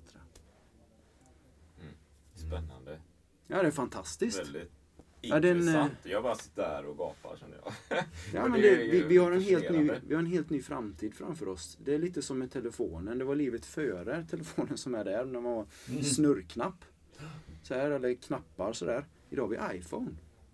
Spännande. 2.47 2.99
Ja, 3.47 3.61
det 3.61 3.67
är 3.67 3.71
fantastiskt. 3.71 4.39
Väldigt. 4.39 4.71
Ja, 5.25 5.39
den, 5.39 5.57
Intressant. 5.57 5.93
Jag 6.03 6.23
bara 6.23 6.35
sitter 6.35 6.61
där 6.61 6.85
och 6.85 6.97
gapar 6.97 7.37
känner 7.37 7.57
jag. 7.63 7.73
Ja, 8.33 8.47
Men 8.49 8.61
det 8.61 8.75
vi, 8.75 9.03
vi, 9.03 9.17
har 9.17 9.31
en 9.31 9.41
helt 9.41 9.69
ny, 9.69 9.91
vi 10.07 10.15
har 10.15 10.21
en 10.21 10.31
helt 10.31 10.49
ny 10.49 10.61
framtid 10.61 11.13
framför 11.13 11.47
oss. 11.47 11.77
Det 11.83 11.93
är 11.93 11.99
lite 11.99 12.21
som 12.21 12.39
med 12.39 12.51
telefonen. 12.51 13.17
Det 13.17 13.25
var 13.25 13.35
livet 13.35 13.65
före 13.65 14.25
telefonen 14.29 14.77
som 14.77 14.95
är 14.95 15.03
där. 15.03 15.25
När 15.25 15.41
man 15.41 15.53
var 15.55 15.65
snurrknapp. 16.01 16.85
Så 17.63 17.73
här, 17.73 17.91
eller 17.91 18.13
knappar 18.13 18.73
sådär. 18.73 19.05
Idag 19.29 19.43
har 19.43 19.49
vi 19.71 19.77
iPhone. 19.77 20.11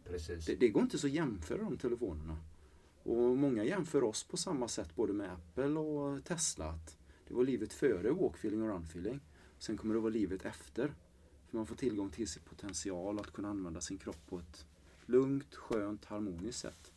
Precis. 0.09 0.45
Det, 0.45 0.55
det 0.55 0.67
går 0.67 0.83
inte 0.83 0.97
så 0.97 1.07
att 1.07 1.13
jämföra 1.13 1.63
de 1.63 1.77
telefonerna. 1.77 2.37
Och 3.03 3.37
många 3.37 3.63
jämför 3.63 4.03
oss 4.03 4.23
på 4.23 4.37
samma 4.37 4.67
sätt 4.67 4.95
både 4.95 5.13
med 5.13 5.31
Apple 5.31 5.79
och 5.79 6.23
Tesla. 6.23 6.65
Att 6.65 6.97
det 7.27 7.33
var 7.33 7.43
livet 7.43 7.73
före 7.73 8.11
walkfeeling 8.11 8.61
och 8.61 8.69
runfeeling. 8.69 9.19
Sen 9.59 9.77
kommer 9.77 9.93
det 9.93 9.99
vara 9.99 10.13
livet 10.13 10.45
efter. 10.45 10.93
För 11.49 11.57
man 11.57 11.65
får 11.65 11.75
tillgång 11.75 12.09
till 12.09 12.27
sin 12.27 12.43
potential 12.43 13.19
att 13.19 13.33
kunna 13.33 13.49
använda 13.49 13.81
sin 13.81 13.97
kropp 13.97 14.27
på 14.29 14.39
ett 14.39 14.65
lugnt, 15.05 15.55
skönt, 15.55 16.05
harmoniskt 16.05 16.59
sätt. 16.59 16.93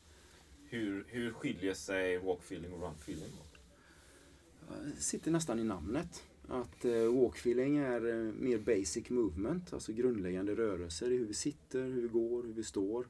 Hur, 0.64 1.04
hur 1.08 1.32
skiljer 1.32 1.74
sig 1.74 2.18
walk-feeling 2.18 2.72
och 2.72 2.80
run-feeling? 2.80 3.30
då? 3.38 4.74
Det 4.84 5.02
sitter 5.02 5.30
nästan 5.30 5.58
i 5.58 5.64
namnet. 5.64 6.22
Att 6.48 6.84
eh, 6.84 7.14
walkfeeling 7.14 7.76
är 7.76 8.08
eh, 8.08 8.32
mer 8.32 8.58
basic 8.58 9.10
movement, 9.10 9.72
alltså 9.72 9.92
grundläggande 9.92 10.54
rörelser 10.54 11.10
i 11.10 11.16
hur 11.16 11.26
vi 11.26 11.34
sitter, 11.34 11.82
hur 11.82 12.02
vi 12.02 12.08
går, 12.08 12.42
hur 12.42 12.52
vi 12.52 12.64
står. 12.64 13.08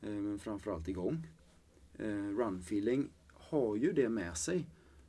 Eh, 0.00 0.10
men 0.10 0.38
framförallt 0.38 0.88
igång. 0.88 1.26
Eh, 1.98 2.28
runfeeling 2.38 3.10
har 3.26 3.76
ju 3.76 3.92
det 3.92 4.08
med 4.08 4.36
sig. 4.36 4.66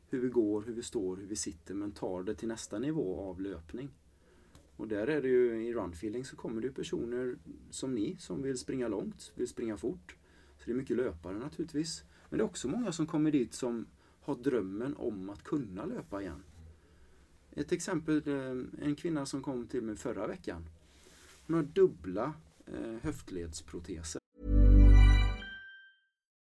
Hur 0.09 0.19
vi 0.19 0.27
går, 0.27 0.61
hur 0.61 0.73
vi 0.73 0.83
står, 0.83 1.17
hur 1.17 1.27
vi 1.27 1.35
sitter, 1.35 1.73
men 1.73 1.91
tar 1.91 2.23
det 2.23 2.35
till 2.35 2.47
nästa 2.47 2.79
nivå 2.79 3.19
av 3.19 3.41
löpning. 3.41 3.89
Och 4.77 4.87
där 4.87 5.07
är 5.07 5.21
det 5.21 5.27
ju 5.27 5.67
i 5.67 5.73
runfeeling 5.73 6.25
så 6.25 6.35
kommer 6.35 6.61
det 6.61 6.67
ju 6.67 6.73
personer 6.73 7.37
som 7.69 7.95
ni 7.95 8.15
som 8.19 8.41
vill 8.41 8.57
springa 8.57 8.87
långt, 8.87 9.31
vill 9.35 9.47
springa 9.47 9.77
fort. 9.77 10.15
Så 10.57 10.63
det 10.65 10.71
är 10.71 10.75
mycket 10.75 10.97
löpare 10.97 11.37
naturligtvis. 11.37 12.03
Men 12.29 12.37
det 12.37 12.43
är 12.43 12.45
också 12.45 12.67
många 12.67 12.91
som 12.91 13.07
kommer 13.07 13.31
dit 13.31 13.53
som 13.53 13.85
har 14.21 14.35
drömmen 14.35 14.95
om 14.97 15.29
att 15.29 15.43
kunna 15.43 15.85
löpa 15.85 16.21
igen. 16.21 16.43
Ett 17.51 17.71
exempel, 17.71 18.21
eh, 18.25 18.85
en 18.87 18.95
kvinna 18.95 19.25
som 19.25 19.43
kom 19.43 19.67
till 19.67 19.81
mig 19.81 19.95
förra 19.95 20.27
veckan. 20.27 20.69
Hon 21.47 21.55
har 21.55 21.63
dubbla 21.63 22.33
eh, 22.65 23.03
höftledsproteser. 23.03 24.21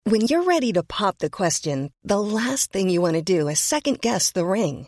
When 0.09 0.21
you're 0.21 0.45
ready 0.45 0.73
to 0.73 0.83
pop 0.83 1.17
the 1.17 1.29
question, 1.29 1.91
the 2.07 2.19
last 2.19 2.71
thing 2.71 2.89
you 2.89 3.01
want 3.01 3.27
to 3.27 3.33
do 3.33 3.49
is 3.49 3.59
second 3.59 3.99
guess 4.01 4.31
the 4.31 4.43
ring. 4.43 4.87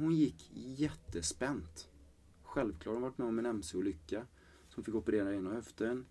Hon 0.00 0.16
gick 0.16 0.50
jättespänt. 0.54 1.88
Självklart 2.42 2.86
har 2.86 2.92
hon 2.92 3.02
varit 3.02 3.18
med 3.18 3.28
om 3.28 3.38
en 3.38 3.46
mc-olycka. 3.46 4.26
Så 4.68 4.76
hon 4.76 4.84
fick 4.84 4.94
operera 4.94 5.34
ena 5.34 5.50
höften. 5.50 6.06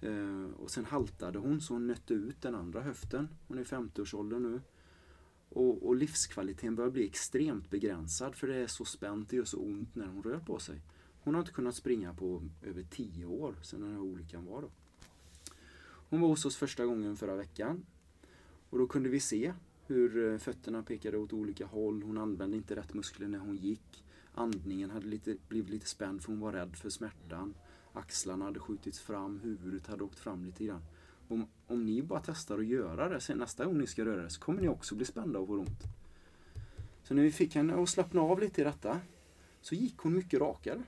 Eh, 0.00 0.44
och 0.56 0.70
sen 0.70 0.84
haltade 0.84 1.38
hon 1.38 1.60
så 1.60 1.74
hon 1.74 1.86
nötte 1.86 2.14
ut 2.14 2.42
den 2.42 2.54
andra 2.54 2.80
höften. 2.80 3.28
Hon 3.48 3.58
är 3.58 3.62
i 3.62 3.64
50-årsåldern 3.64 4.42
nu. 4.42 4.60
Och, 5.48 5.86
och 5.86 5.96
livskvaliteten 5.96 6.76
börjar 6.76 6.90
bli 6.90 7.06
extremt 7.06 7.70
begränsad 7.70 8.34
för 8.34 8.46
det 8.46 8.56
är 8.56 8.66
så 8.66 8.84
spänt, 8.84 9.28
det 9.28 9.36
gör 9.36 9.44
så 9.44 9.58
ont 9.58 9.94
när 9.94 10.06
hon 10.06 10.22
rör 10.22 10.38
på 10.38 10.58
sig. 10.58 10.80
Hon 11.20 11.34
har 11.34 11.40
inte 11.40 11.52
kunnat 11.52 11.74
springa 11.74 12.14
på 12.14 12.42
över 12.62 12.82
10 12.90 13.24
år 13.24 13.54
sedan 13.62 13.80
den 13.80 13.92
här 13.92 14.00
olyckan 14.00 14.44
var 14.44 14.62
då. 14.62 14.70
Hon 16.08 16.20
var 16.20 16.28
hos 16.28 16.44
oss 16.44 16.56
första 16.56 16.86
gången 16.86 17.16
förra 17.16 17.36
veckan. 17.36 17.86
Och 18.70 18.78
då 18.78 18.86
kunde 18.86 19.08
vi 19.08 19.20
se 19.20 19.54
hur 19.86 20.32
eh, 20.32 20.38
fötterna 20.38 20.82
pekade 20.82 21.18
åt 21.18 21.32
olika 21.32 21.66
håll. 21.66 22.02
Hon 22.02 22.18
använde 22.18 22.56
inte 22.56 22.76
rätt 22.76 22.94
muskler 22.94 23.28
när 23.28 23.38
hon 23.38 23.56
gick. 23.56 24.04
Andningen 24.34 24.90
hade 24.90 25.06
lite, 25.06 25.36
blivit 25.48 25.70
lite 25.70 25.86
spänd 25.86 26.22
för 26.22 26.32
hon 26.32 26.40
var 26.40 26.52
rädd 26.52 26.76
för 26.76 26.90
smärtan. 26.90 27.54
Axlarna 27.92 28.44
hade 28.44 28.60
skjutits 28.60 29.00
fram, 29.00 29.40
huvudet 29.40 29.86
hade 29.86 30.04
åkt 30.04 30.18
fram 30.18 30.44
lite 30.44 30.64
grann. 30.64 30.82
Om, 31.28 31.46
om 31.66 31.84
ni 31.84 32.02
bara 32.02 32.22
testar 32.26 32.58
att 32.58 32.66
göra 32.66 33.08
det 33.08 33.20
sen 33.20 33.38
nästa 33.38 33.64
gång 33.64 33.78
ni 33.78 33.86
ska 33.86 34.04
röra 34.04 34.24
er 34.24 34.28
så 34.28 34.40
kommer 34.40 34.60
ni 34.60 34.68
också 34.68 34.94
bli 34.94 35.04
spända 35.04 35.38
och 35.38 35.46
få 35.46 35.58
ont. 35.58 35.82
Så 37.02 37.14
när 37.14 37.22
vi 37.22 37.30
fick 37.32 37.54
henne 37.54 37.74
att 37.74 37.88
slappna 37.88 38.20
av 38.20 38.40
lite 38.40 38.60
i 38.60 38.64
detta 38.64 39.00
så 39.60 39.74
gick 39.74 39.98
hon 39.98 40.14
mycket 40.14 40.40
rakare. 40.40 40.82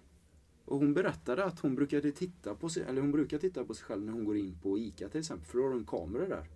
Och 0.64 0.78
hon 0.78 0.94
berättade 0.94 1.44
att 1.44 1.60
hon 1.60 1.74
brukade 1.74 2.12
titta 2.12 2.54
på 2.54 2.68
sig, 2.68 2.82
eller 2.82 3.00
hon 3.00 3.12
brukar 3.12 3.38
titta 3.38 3.64
på 3.64 3.74
sig 3.74 3.84
själv 3.84 4.04
när 4.04 4.12
hon 4.12 4.24
går 4.24 4.36
in 4.36 4.58
på 4.62 4.78
ICA 4.78 5.08
till 5.08 5.20
exempel, 5.20 5.46
för 5.46 5.58
då 5.58 5.64
har 5.64 5.70
hon 5.70 5.84
kameror 5.84 6.28
där. 6.28 6.46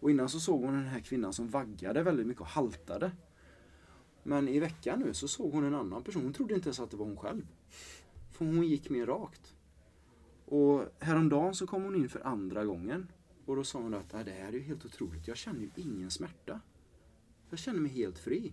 Och 0.00 0.10
innan 0.10 0.28
så 0.28 0.40
såg 0.40 0.64
hon 0.64 0.74
den 0.74 0.86
här 0.86 1.00
kvinnan 1.00 1.32
som 1.32 1.48
vaggade 1.48 2.02
väldigt 2.02 2.26
mycket 2.26 2.40
och 2.40 2.46
haltade. 2.46 3.12
Men 4.22 4.48
i 4.48 4.58
veckan 4.60 5.00
nu 5.00 5.14
så 5.14 5.28
såg 5.28 5.52
hon 5.52 5.64
en 5.64 5.74
annan 5.74 6.02
person. 6.02 6.22
Hon 6.22 6.32
trodde 6.32 6.54
inte 6.54 6.68
ens 6.68 6.80
att 6.80 6.90
det 6.90 6.96
var 6.96 7.06
hon 7.06 7.16
själv. 7.16 7.46
För 8.30 8.44
hon 8.44 8.62
gick 8.62 8.90
mer 8.90 9.06
rakt. 9.06 9.54
Och 10.44 10.84
häromdagen 10.98 11.54
så 11.54 11.66
kom 11.66 11.82
hon 11.82 11.94
in 11.94 12.08
för 12.08 12.26
andra 12.26 12.64
gången. 12.64 13.06
Och 13.46 13.56
då 13.56 13.64
sa 13.64 13.78
hon 13.78 13.94
att 13.94 14.10
det 14.10 14.16
här 14.16 14.26
är 14.26 14.52
ju 14.52 14.60
helt 14.60 14.84
otroligt. 14.84 15.28
Jag 15.28 15.36
känner 15.36 15.60
ju 15.60 15.70
ingen 15.76 16.10
smärta. 16.10 16.60
Jag 17.50 17.58
känner 17.58 17.80
mig 17.80 17.90
helt 17.90 18.18
fri. 18.18 18.52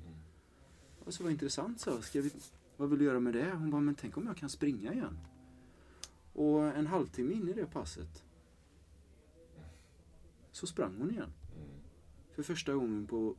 Och 1.06 1.14
så 1.14 1.24
var 1.24 1.30
det 1.30 1.34
intressant 1.34 1.80
så. 1.80 2.02
Ska 2.02 2.22
vi, 2.22 2.32
vad 2.78 2.90
vill 2.90 3.00
du 3.00 3.06
göra 3.06 3.20
med 3.20 3.34
det? 3.34 3.52
Hon 3.52 3.70
bara, 3.70 3.82
men 3.82 3.96
tänk 3.96 4.18
om 4.18 4.28
jag 4.28 4.38
kan 4.38 4.50
springa 4.50 4.94
igen. 4.94 5.18
Och 6.34 6.64
en 6.64 6.88
halvtimme 6.88 7.34
in 7.34 7.50
i 7.50 7.54
det 7.54 7.66
passet 7.66 8.24
så 10.52 10.68
sprang 10.68 10.96
hon 10.98 11.12
igen. 11.12 11.34
För 12.38 12.44
första 12.44 12.74
gången 12.74 13.08
på, 13.08 13.36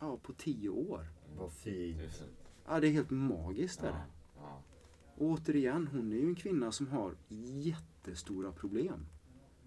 ja, 0.00 0.16
på 0.22 0.32
tio 0.32 0.68
år. 0.68 1.06
Vad 1.36 1.52
fint. 1.52 2.24
Ja, 2.66 2.80
det 2.80 2.88
är 2.88 2.92
helt 2.92 3.10
magiskt. 3.10 3.82
Är 3.82 3.92
det. 3.92 4.02
Ja. 4.36 4.62
Och 5.14 5.26
återigen, 5.26 5.86
hon 5.86 6.12
är 6.12 6.16
ju 6.16 6.26
en 6.28 6.34
kvinna 6.34 6.72
som 6.72 6.88
har 6.88 7.14
jättestora 7.62 8.52
problem. 8.52 9.06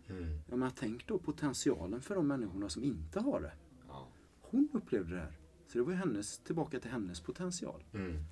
Mm. 0.09 0.39
Ja, 0.49 0.55
men 0.55 0.71
tänk 0.71 1.07
då 1.07 1.19
potentialen 1.19 2.01
för 2.01 2.15
de 2.15 2.27
människorna 2.27 2.69
som 2.69 2.83
inte 2.83 3.19
har 3.19 3.41
det. 3.41 3.53
Ja. 3.87 4.07
Hon 4.41 4.69
upplevde 4.73 5.15
det 5.15 5.21
här. 5.21 5.37
Så 5.67 5.77
det 5.77 5.83
var 5.83 5.91
ju 5.91 5.97
hennes, 5.97 6.39
tillbaka 6.39 6.79
till 6.79 6.91
hennes 6.91 7.21
potential. 7.21 7.83
Mm. 7.93 8.23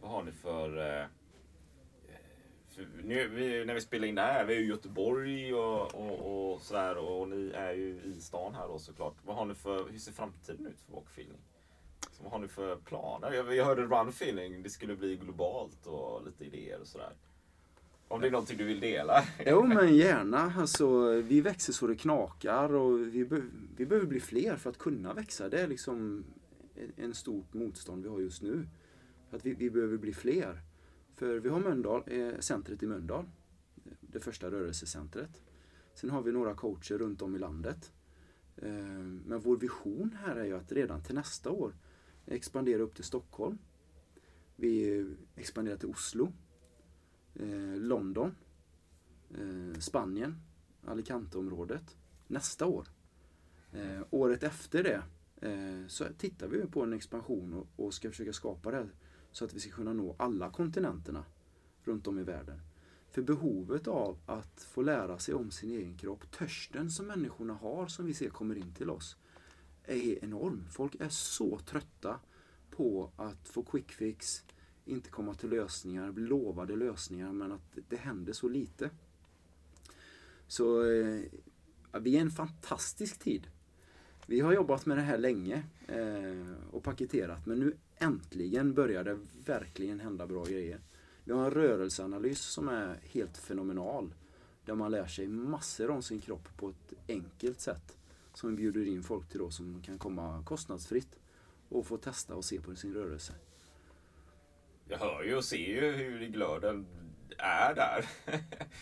Vad 0.00 0.10
har 0.10 0.24
ni 0.24 0.32
för... 0.32 0.68
eh, 0.68 1.06
för 1.06 1.08
nu, 3.04 3.28
vi, 3.28 3.64
när 3.64 3.74
vi 3.74 3.80
spelar 3.80 4.08
in 4.08 4.14
det 4.14 4.22
här, 4.22 4.44
vi 4.44 4.54
är 4.54 4.58
ju 4.58 4.64
i 4.64 4.68
Göteborg 4.68 5.54
och, 5.54 5.94
och, 5.94 6.52
och 6.52 6.62
sådär 6.62 6.96
och 6.96 7.28
ni 7.28 7.50
är 7.54 7.72
ju 7.72 8.00
i 8.04 8.20
stan 8.20 8.54
här 8.54 8.68
då 8.68 8.78
såklart. 8.78 9.14
Vad 9.24 9.36
har 9.36 9.44
ni 9.44 9.54
för, 9.54 9.88
hur 9.90 9.98
ser 9.98 10.12
framtiden 10.12 10.66
ut 10.66 10.80
för 10.86 10.92
walkfeeling? 10.92 11.38
Så 12.12 12.22
vad 12.22 12.32
har 12.32 12.38
ni 12.38 12.48
för 12.48 12.76
planer? 12.76 13.32
Jag, 13.32 13.54
jag 13.54 13.64
hörde 13.64 13.82
runfeeling, 13.82 14.62
det 14.62 14.70
skulle 14.70 14.96
bli 14.96 15.16
globalt 15.16 15.86
och 15.86 16.26
lite 16.26 16.44
idéer 16.44 16.80
och 16.80 16.86
sådär. 16.86 17.12
Om 18.08 18.20
det 18.20 18.26
är 18.26 18.30
någonting 18.30 18.58
du 18.58 18.64
vill 18.64 18.80
dela? 18.80 19.24
Jo 19.46 19.66
men 19.66 19.96
gärna. 19.96 20.52
Alltså, 20.58 21.08
vi 21.20 21.40
växer 21.40 21.72
så 21.72 21.86
det 21.86 21.96
knakar 21.96 22.74
och 22.74 23.00
vi, 23.00 23.24
be 23.24 23.42
vi 23.76 23.86
behöver 23.86 24.06
bli 24.06 24.20
fler 24.20 24.56
för 24.56 24.70
att 24.70 24.78
kunna 24.78 25.12
växa. 25.12 25.48
Det 25.48 25.60
är 25.60 25.68
liksom 25.68 26.24
en 26.96 27.14
stort 27.14 27.54
motstånd 27.54 28.02
vi 28.02 28.08
har 28.08 28.20
just 28.20 28.42
nu. 28.42 28.66
Att 29.30 29.46
vi, 29.46 29.54
vi 29.54 29.70
behöver 29.70 29.96
bli 29.96 30.12
fler. 30.14 30.60
För 31.16 31.38
vi 31.38 31.48
har 31.48 31.60
Mölndal, 31.60 32.02
eh, 32.06 32.38
centret 32.38 32.82
i 32.82 32.86
Mölndal. 32.86 33.24
Eh, 33.84 33.92
det 34.00 34.20
första 34.20 34.50
rörelsecentret. 34.50 35.42
Sen 35.94 36.10
har 36.10 36.22
vi 36.22 36.32
några 36.32 36.54
coacher 36.54 36.98
runt 36.98 37.22
om 37.22 37.36
i 37.36 37.38
landet. 37.38 37.92
Eh, 38.56 38.72
men 39.26 39.40
vår 39.40 39.56
vision 39.56 40.16
här 40.24 40.36
är 40.36 40.44
ju 40.44 40.56
att 40.56 40.72
redan 40.72 41.02
till 41.02 41.14
nästa 41.14 41.50
år 41.50 41.74
expandera 42.26 42.82
upp 42.82 42.94
till 42.94 43.04
Stockholm. 43.04 43.58
Vi 44.56 45.06
expanderar 45.36 45.76
till 45.76 45.88
Oslo 45.88 46.32
London, 47.76 48.34
Spanien. 49.78 50.34
Alicanteområdet 50.86 51.96
nästa 52.26 52.66
år. 52.66 52.86
Året 54.10 54.42
efter 54.42 54.82
det 54.82 55.02
så 55.88 56.04
tittar 56.18 56.48
vi 56.48 56.66
på 56.66 56.82
en 56.82 56.92
expansion 56.92 57.66
och 57.76 57.94
ska 57.94 58.10
försöka 58.10 58.32
skapa 58.32 58.70
det 58.70 58.76
här 58.76 58.90
så 59.36 59.44
att 59.44 59.54
vi 59.54 59.60
ska 59.60 59.70
kunna 59.70 59.92
nå 59.92 60.14
alla 60.18 60.50
kontinenterna 60.50 61.24
runt 61.84 62.06
om 62.06 62.18
i 62.18 62.22
världen. 62.22 62.60
För 63.10 63.22
behovet 63.22 63.88
av 63.88 64.18
att 64.26 64.66
få 64.70 64.82
lära 64.82 65.18
sig 65.18 65.34
om 65.34 65.50
sin 65.50 65.70
egen 65.70 65.96
kropp, 65.96 66.30
törsten 66.30 66.90
som 66.90 67.06
människorna 67.06 67.54
har 67.54 67.86
som 67.86 68.06
vi 68.06 68.14
ser 68.14 68.28
kommer 68.28 68.56
in 68.56 68.74
till 68.74 68.90
oss, 68.90 69.16
är 69.84 70.24
enorm. 70.24 70.64
Folk 70.70 70.94
är 70.94 71.08
så 71.08 71.58
trötta 71.58 72.20
på 72.70 73.10
att 73.16 73.48
få 73.48 73.62
quick 73.62 73.92
fix, 73.92 74.44
inte 74.84 75.10
komma 75.10 75.34
till 75.34 75.50
lösningar, 75.50 76.12
bli 76.12 76.26
lovade 76.26 76.76
lösningar 76.76 77.32
men 77.32 77.52
att 77.52 77.78
det 77.88 77.96
händer 77.96 78.32
så 78.32 78.48
lite. 78.48 78.90
Så 80.46 80.90
eh, 80.90 81.20
vi 82.00 82.16
är 82.16 82.20
en 82.20 82.30
fantastisk 82.30 83.18
tid. 83.18 83.46
Vi 84.26 84.40
har 84.40 84.52
jobbat 84.52 84.86
med 84.86 84.96
det 84.96 85.02
här 85.02 85.18
länge 85.18 85.62
eh, 85.88 86.54
och 86.70 86.82
paketerat 86.82 87.46
men 87.46 87.58
nu 87.58 87.76
äntligen 87.98 88.74
börjar 88.74 89.04
det 89.04 89.18
verkligen 89.46 90.00
hända 90.00 90.26
bra 90.26 90.44
grejer. 90.44 90.80
Vi 91.24 91.32
har 91.32 91.44
en 91.44 91.50
rörelseanalys 91.50 92.40
som 92.40 92.68
är 92.68 93.00
helt 93.02 93.38
fenomenal. 93.38 94.14
Där 94.64 94.74
man 94.74 94.90
lär 94.90 95.06
sig 95.06 95.28
massor 95.28 95.90
om 95.90 96.02
sin 96.02 96.20
kropp 96.20 96.48
på 96.56 96.68
ett 96.68 96.92
enkelt 97.08 97.60
sätt. 97.60 97.96
Som 98.34 98.50
vi 98.50 98.56
bjuder 98.56 98.86
in 98.86 99.02
folk 99.02 99.28
till 99.28 99.38
då 99.38 99.50
som 99.50 99.82
kan 99.82 99.98
komma 99.98 100.42
kostnadsfritt 100.46 101.18
och 101.68 101.86
få 101.86 101.96
testa 101.96 102.34
och 102.34 102.44
se 102.44 102.60
på 102.60 102.76
sin 102.76 102.94
rörelse. 102.94 103.32
Jag 104.88 104.98
hör 104.98 105.22
ju 105.22 105.36
och 105.36 105.44
ser 105.44 105.56
ju 105.56 105.92
hur 105.92 106.26
glöden 106.26 106.86
är 107.38 107.74
där. 107.74 108.08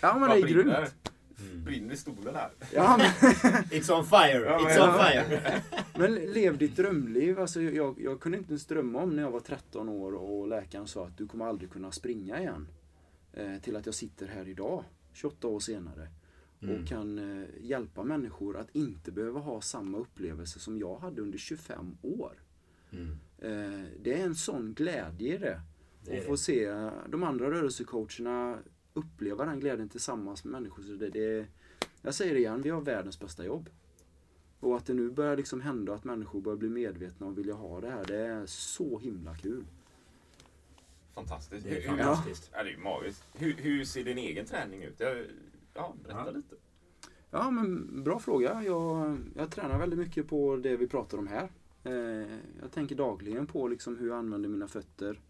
Ja 0.00 0.18
men 0.18 0.30
det 0.30 0.36
är 0.36 0.42
brinner? 0.42 0.88
Grymt. 1.38 1.64
Brinner 1.64 1.94
i 1.94 1.96
stolen 1.96 2.34
här. 2.34 2.50
Ja, 2.72 2.96
men, 2.98 3.06
It's 3.70 3.92
on 3.98 4.04
fire! 4.06 4.44
Ja, 4.44 4.60
men- 4.62 4.70
It's 4.72 4.88
on 4.88 4.94
fire! 4.98 5.62
men 5.98 6.14
lev 6.14 6.58
ditt 6.58 6.76
drömliv. 6.76 7.40
Alltså, 7.40 7.62
jag, 7.62 8.00
jag 8.00 8.20
kunde 8.20 8.38
inte 8.38 8.50
ens 8.50 8.66
drömma 8.66 9.02
om 9.02 9.16
när 9.16 9.22
jag 9.22 9.30
var 9.30 9.40
13 9.40 9.88
år 9.88 10.12
och 10.14 10.48
läkaren 10.48 10.86
sa 10.86 11.06
att 11.06 11.18
du 11.18 11.26
kommer 11.28 11.44
aldrig 11.46 11.70
kunna 11.70 11.92
springa 11.92 12.40
igen. 12.40 12.68
Eh, 13.32 13.56
till 13.62 13.76
att 13.76 13.86
jag 13.86 13.94
sitter 13.94 14.26
här 14.26 14.48
idag, 14.48 14.84
28 15.12 15.48
år 15.48 15.60
senare. 15.60 16.08
Och 16.82 16.88
kan 16.88 17.18
eh, 17.42 17.48
hjälpa 17.60 18.02
människor 18.04 18.56
att 18.56 18.68
inte 18.72 19.12
behöva 19.12 19.40
ha 19.40 19.60
samma 19.60 19.98
upplevelse 19.98 20.58
som 20.58 20.78
jag 20.78 20.98
hade 20.98 21.22
under 21.22 21.38
25 21.38 21.96
år. 22.02 22.32
Eh, 23.38 23.82
det 24.02 24.20
är 24.20 24.24
en 24.24 24.34
sån 24.34 24.74
glädje 24.74 25.34
i 25.34 25.38
det. 25.38 25.60
Och 26.18 26.24
få 26.24 26.36
se 26.36 26.70
de 27.08 27.22
andra 27.22 27.50
rörelsecoacherna 27.50 28.58
uppleva 28.94 29.44
den 29.44 29.60
glädjen 29.60 29.88
tillsammans 29.88 30.44
med 30.44 30.52
människor. 30.52 30.82
Så 30.82 30.92
det, 30.92 31.08
det, 31.10 31.46
jag 32.02 32.14
säger 32.14 32.34
det 32.34 32.40
igen, 32.40 32.62
vi 32.62 32.70
har 32.70 32.80
världens 32.80 33.20
bästa 33.20 33.44
jobb. 33.44 33.70
Och 34.60 34.76
att 34.76 34.86
det 34.86 34.94
nu 34.94 35.10
börjar 35.10 35.36
liksom 35.36 35.60
hända 35.60 35.94
att 35.94 36.04
människor 36.04 36.40
börjar 36.40 36.56
bli 36.56 36.68
medvetna 36.68 37.26
och 37.26 37.38
vilja 37.38 37.54
ha 37.54 37.80
det 37.80 37.90
här, 37.90 38.04
det 38.04 38.16
är 38.16 38.46
så 38.46 38.98
himla 38.98 39.34
kul. 39.34 39.64
Fantastiskt. 41.14 41.64
Det 41.66 41.84
är 41.84 41.88
fantastiskt. 41.88 42.50
Ja, 42.52 42.62
det 42.62 42.72
är 42.72 42.76
magiskt. 42.76 43.24
Hur, 43.32 43.52
hur 43.54 43.84
ser 43.84 44.04
din 44.04 44.18
egen 44.18 44.46
träning 44.46 44.82
ut? 44.82 44.94
Jag, 45.00 45.24
ja, 45.74 45.94
berätta 46.04 46.22
Ja. 46.26 46.30
lite. 46.30 46.54
Ja, 47.30 47.50
men 47.50 48.02
bra 48.04 48.18
fråga. 48.18 48.62
Jag, 48.62 49.16
jag 49.36 49.50
tränar 49.50 49.78
väldigt 49.78 49.98
mycket 49.98 50.28
på 50.28 50.56
det 50.56 50.76
vi 50.76 50.86
pratar 50.88 51.18
om 51.18 51.26
här. 51.26 51.48
Eh, 51.84 52.36
jag 52.60 52.72
tänker 52.72 52.94
dagligen 52.96 53.46
på 53.46 53.68
liksom 53.68 53.96
hur 53.96 54.08
jag 54.08 54.18
använder 54.18 54.48
mina 54.48 54.68
fötter, 54.68 55.20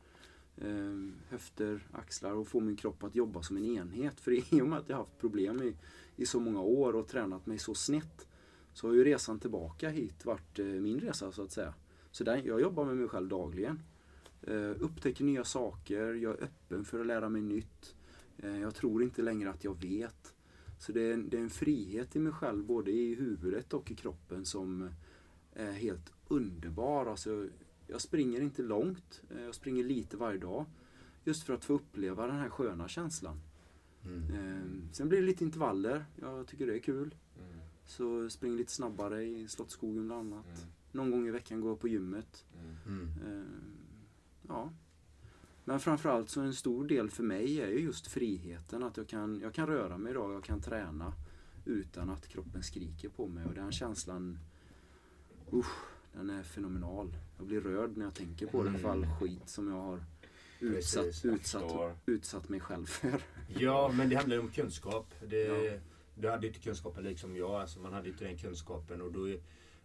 Ehm, 0.61 1.15
höfter, 1.29 1.87
axlar 1.93 2.33
och 2.33 2.49
få 2.49 2.61
min 2.61 2.77
kropp 2.77 3.05
att 3.05 3.15
jobba 3.15 3.43
som 3.43 3.57
en 3.57 3.65
enhet. 3.65 4.21
För 4.21 4.31
i 4.55 4.61
och 4.61 4.69
med 4.69 4.79
att 4.79 4.89
jag 4.89 4.97
haft 4.97 5.19
problem 5.19 5.63
i, 5.63 5.77
i 6.17 6.27
så 6.27 6.41
många 6.41 6.61
år 6.61 6.97
och 6.97 7.09
tränat 7.09 7.47
mig 7.47 7.59
så 7.59 7.75
snett 7.75 8.29
så 8.73 8.87
har 8.87 8.95
ju 8.95 9.05
resan 9.05 9.39
tillbaka 9.39 9.89
hit 9.89 10.25
varit 10.25 10.59
eh, 10.59 10.67
min 10.67 11.01
resa 11.01 11.33
så 11.33 11.43
att 11.43 11.53
säga. 11.53 11.75
Så 12.11 12.25
där, 12.25 12.43
jag 12.45 12.61
jobbar 12.61 12.85
med 12.85 12.97
mig 12.97 13.09
själv 13.09 13.29
dagligen. 13.29 13.81
Eh, 14.43 14.71
upptäcker 14.81 15.25
nya 15.25 15.45
saker, 15.45 16.15
jag 16.15 16.39
är 16.39 16.45
öppen 16.45 16.85
för 16.85 17.01
att 17.01 17.07
lära 17.07 17.29
mig 17.29 17.43
nytt. 17.43 17.95
Eh, 18.39 18.61
jag 18.61 18.75
tror 18.75 19.03
inte 19.03 19.23
längre 19.23 19.51
att 19.51 19.65
jag 19.65 19.83
vet. 19.83 20.35
Så 20.79 20.93
det 20.93 21.01
är, 21.01 21.15
en, 21.15 21.29
det 21.29 21.37
är 21.37 21.43
en 21.43 21.51
frihet 21.51 22.17
i 22.17 22.19
mig 22.19 22.33
själv, 22.33 22.65
både 22.65 22.91
i 22.91 23.15
huvudet 23.15 23.73
och 23.73 23.91
i 23.91 23.95
kroppen, 23.95 24.45
som 24.45 24.83
eh, 25.53 25.69
är 25.69 25.73
helt 25.73 26.13
underbar. 26.29 27.07
Alltså, 27.07 27.47
jag 27.87 28.01
springer 28.01 28.41
inte 28.41 28.63
långt, 28.63 29.23
eh, 29.31 29.43
jag 29.43 29.55
springer 29.55 29.85
lite 29.85 30.17
varje 30.17 30.39
dag. 30.39 30.65
Just 31.25 31.43
för 31.43 31.55
att 31.55 31.65
få 31.65 31.73
uppleva 31.73 32.27
den 32.27 32.37
här 32.37 32.49
sköna 32.49 32.89
känslan. 32.89 33.41
Eh, 34.35 34.93
Sen 34.93 35.09
blir 35.09 35.21
det 35.21 35.27
lite 35.27 35.45
intervaller, 35.45 36.05
jag 36.17 36.47
tycker 36.47 36.67
det 36.67 36.75
är 36.75 36.79
kul. 36.79 37.15
Mm. 37.39 37.59
Så 37.87 38.31
springer 38.31 38.57
lite 38.57 38.73
snabbare 38.73 39.25
i 39.25 39.49
Slottsskogen 39.49 40.07
bland 40.07 40.33
annat. 40.35 40.47
Mm. 40.47 40.71
Någon 40.93 41.11
gång 41.11 41.29
i 41.29 41.31
veckan 41.31 41.61
går 41.61 41.71
jag 41.71 41.81
på 41.81 41.89
gymmet. 41.89 42.45
Mm. 42.87 43.09
Mm. 43.23 43.39
Eh, 43.41 43.47
Ja. 44.49 44.73
Men 45.65 45.81
framförallt 45.81 46.31
så 46.31 46.41
en 46.41 46.55
stor 46.55 46.87
del 46.89 47.11
för 47.11 47.23
mig 47.23 47.61
är 47.61 47.69
ju 47.69 47.79
just 47.81 48.07
friheten. 48.07 48.83
Att 48.83 48.97
jag 48.97 49.07
kan, 49.09 49.41
jag 49.41 49.55
kan 49.55 49.67
röra 49.67 49.99
mig 49.99 50.11
idag, 50.11 50.33
jag 50.35 50.45
kan 50.45 50.61
träna 50.61 51.13
utan 51.65 52.11
att 52.11 52.29
kroppen 52.29 52.63
skriker 52.63 53.09
på 53.09 53.27
mig. 53.27 53.45
Och 53.47 53.55
den 53.55 53.73
känslan, 53.73 54.39
usch, 55.53 55.77
den 56.15 56.31
är 56.31 56.43
fenomenal. 56.43 57.17
Jag 57.39 57.47
blir 57.47 57.61
rörd 57.61 57.97
när 57.97 58.05
jag 58.05 58.15
tänker 58.15 58.47
på 58.47 58.63
det, 58.63 58.79
för 58.79 58.89
all 58.89 59.07
skit 59.07 59.49
som 59.49 59.69
jag 59.69 59.81
har 59.81 60.05
utsatt, 60.61 61.05
Precis, 61.05 61.25
utsatt, 61.25 61.97
utsatt 62.07 62.49
mig 62.49 62.61
själv 62.61 62.87
för. 62.87 63.23
Ja, 63.59 63.93
men 63.95 64.09
det 64.09 64.17
handlar 64.17 64.37
ju 64.37 64.43
om 64.43 64.51
kunskap. 64.51 65.15
Det, 65.27 65.45
Ja. 65.45 65.79
Du 66.17 66.31
hade 66.31 66.47
inte 66.47 66.59
kunskapen 66.59 67.05
liksom 67.05 67.37
jag. 67.37 67.51
Alltså 67.51 67.81
man 67.81 67.93
hade 67.93 68.09
inte 68.09 68.25
den 68.25 68.39
kunskapen. 68.39 69.03
Och 69.03 69.13
då, 69.13 69.37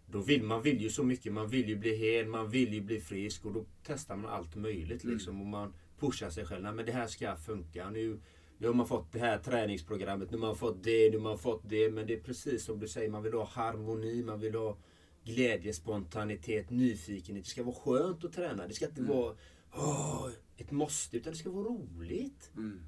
då 0.05 0.19
vill 0.19 0.43
man 0.43 0.61
vill 0.61 0.82
ju 0.82 0.89
så 0.89 1.03
mycket. 1.03 1.34
Man 1.34 1.47
vill 1.49 1.69
ju 1.69 1.75
bli 1.75 1.95
hel, 1.95 2.27
man 2.27 2.49
vill 2.49 2.73
ju 2.73 2.82
bli 2.82 2.99
frisk. 2.99 3.45
Och 3.45 3.53
då 3.53 3.65
testar 3.84 4.15
man 4.15 4.32
allt 4.32 4.55
möjligt 4.55 5.03
liksom. 5.03 5.41
Och 5.41 5.47
man 5.47 5.73
pushar 5.99 6.30
sig 6.30 6.45
själv. 6.45 6.63
Nej, 6.63 6.73
men 6.73 6.86
det 6.86 6.91
här 6.91 7.07
ska 7.07 7.36
funka. 7.36 7.89
Nu, 7.89 8.19
nu 8.57 8.67
har 8.67 8.73
man 8.73 8.88
fått 8.88 9.11
det 9.11 9.19
här 9.19 9.38
träningsprogrammet. 9.38 10.32
Nu 10.32 10.38
har 10.38 10.47
man 10.47 10.55
fått 10.55 10.84
det, 10.84 11.09
nu 11.11 11.17
har 11.17 11.23
man 11.23 11.38
fått 11.38 11.61
det. 11.69 11.91
Men 11.91 12.07
det 12.07 12.13
är 12.13 12.19
precis 12.21 12.63
som 12.63 12.80
du 12.80 12.88
säger. 12.88 13.09
Man 13.09 13.23
vill 13.23 13.34
ha 13.34 13.45
harmoni, 13.45 14.23
man 14.23 14.39
vill 14.39 14.55
ha 14.55 14.77
glädje, 15.24 15.74
spontanitet, 15.74 16.70
nyfikenhet. 16.70 17.45
Det 17.45 17.49
ska 17.49 17.63
vara 17.63 17.76
skönt 17.76 18.26
att 18.26 18.34
träna. 18.34 18.67
Det 18.67 18.74
ska 18.74 18.86
inte 18.86 19.01
vara 19.01 19.36
åh, 19.74 20.30
ett 20.57 20.72
måste. 20.72 21.17
Utan 21.17 21.34
det 21.34 21.39
ska 21.39 21.49
vara 21.49 21.65
roligt. 21.65 22.51
Mm. 22.57 22.80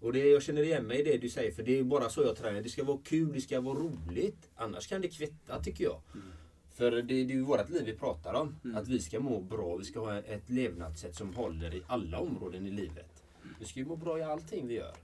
Och 0.00 0.12
det, 0.12 0.28
jag 0.28 0.42
känner 0.42 0.62
igen 0.62 0.86
mig 0.86 1.00
i 1.00 1.02
det 1.02 1.18
du 1.18 1.28
säger, 1.28 1.52
för 1.52 1.62
det 1.62 1.78
är 1.78 1.84
bara 1.84 2.08
så 2.10 2.22
jag 2.22 2.36
tränar. 2.36 2.62
Det 2.62 2.68
ska 2.68 2.84
vara 2.84 2.98
kul, 3.04 3.32
det 3.32 3.40
ska 3.40 3.60
vara 3.60 3.78
roligt. 3.78 4.50
Annars 4.54 4.86
kan 4.86 5.00
det 5.00 5.08
kvitta 5.08 5.62
tycker 5.62 5.84
jag. 5.84 6.00
För 6.74 6.90
det, 6.90 7.02
det 7.02 7.14
är 7.14 7.24
ju 7.24 7.42
vårt 7.42 7.70
liv 7.70 7.82
vi 7.86 7.94
pratar 7.94 8.34
om. 8.34 8.56
Att 8.74 8.88
vi 8.88 9.00
ska 9.00 9.20
må 9.20 9.40
bra, 9.40 9.76
vi 9.76 9.84
ska 9.84 10.00
ha 10.00 10.18
ett 10.18 10.50
levnadssätt 10.50 11.14
som 11.16 11.34
håller 11.34 11.74
i 11.74 11.82
alla 11.86 12.18
områden 12.18 12.66
i 12.66 12.70
livet. 12.70 13.24
Vi 13.60 13.64
ska 13.66 13.80
ju 13.80 13.86
må 13.86 13.96
bra 13.96 14.18
i 14.18 14.22
allting 14.22 14.68
vi 14.68 14.74
gör. 14.74 14.94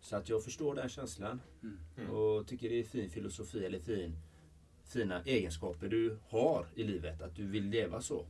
Så 0.00 0.16
att 0.16 0.28
jag 0.28 0.44
förstår 0.44 0.74
den 0.74 0.88
känslan. 0.88 1.40
Och 2.10 2.46
tycker 2.46 2.68
det 2.68 2.80
är 2.80 2.84
fin 2.84 3.10
filosofi, 3.10 3.64
eller 3.64 3.78
fin, 3.78 4.16
fina 4.84 5.22
egenskaper 5.22 5.88
du 5.88 6.18
har 6.28 6.66
i 6.74 6.84
livet. 6.84 7.22
Att 7.22 7.36
du 7.36 7.46
vill 7.46 7.64
leva 7.68 8.00
så. 8.02 8.26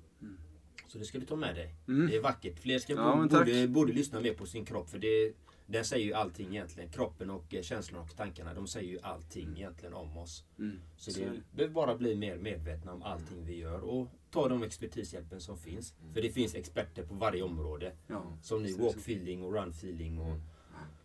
Så 0.88 0.98
det 0.98 1.04
ska 1.04 1.18
du 1.18 1.26
ta 1.26 1.36
med 1.36 1.54
dig. 1.54 1.74
Mm. 1.88 2.06
Det 2.10 2.16
är 2.16 2.20
vackert. 2.20 2.58
Fler 2.58 2.78
ska 2.78 2.92
Ja, 2.92 3.26
borde, 3.30 3.68
borde 3.68 3.92
lyssna 3.92 4.20
mer 4.20 4.34
på 4.34 4.46
sin 4.46 4.64
kropp. 4.64 4.90
För 4.90 4.98
det, 4.98 5.32
den 5.66 5.84
säger 5.84 6.06
ju 6.06 6.14
allting 6.14 6.48
egentligen. 6.48 6.90
Kroppen 6.90 7.30
och 7.30 7.54
eh, 7.54 7.62
känslorna 7.62 8.04
och 8.04 8.16
tankarna. 8.16 8.54
De 8.54 8.66
säger 8.66 8.88
ju 8.90 8.98
allting 9.02 9.48
egentligen 9.56 9.94
om 9.94 10.16
oss. 10.16 10.44
Mm. 10.58 10.80
Så 10.96 11.10
Så 11.12 11.20
det. 11.20 11.40
behöver 11.52 11.74
bara 11.74 11.96
bli 11.96 12.16
mer 12.16 12.36
medvetna 12.38 12.92
om 12.92 13.02
allting 13.02 13.44
vi 13.46 13.56
gör. 13.58 13.80
Och 13.80 14.08
ta 14.30 14.48
de 14.48 14.62
expertishjälpen 14.62 15.40
som 15.40 15.58
finns. 15.58 15.94
För 16.14 16.22
det 16.22 16.30
finns 16.30 16.54
experter 16.54 17.02
på 17.02 17.14
varje 17.14 17.42
område. 17.42 17.92
Ja, 18.06 18.38
Som 18.42 18.68
så- 18.68 18.82
walk 18.82 18.96
feeling 18.96 19.42
och 19.42 19.54
run 19.54 19.70
feeling 19.70 20.18
och 20.20 20.36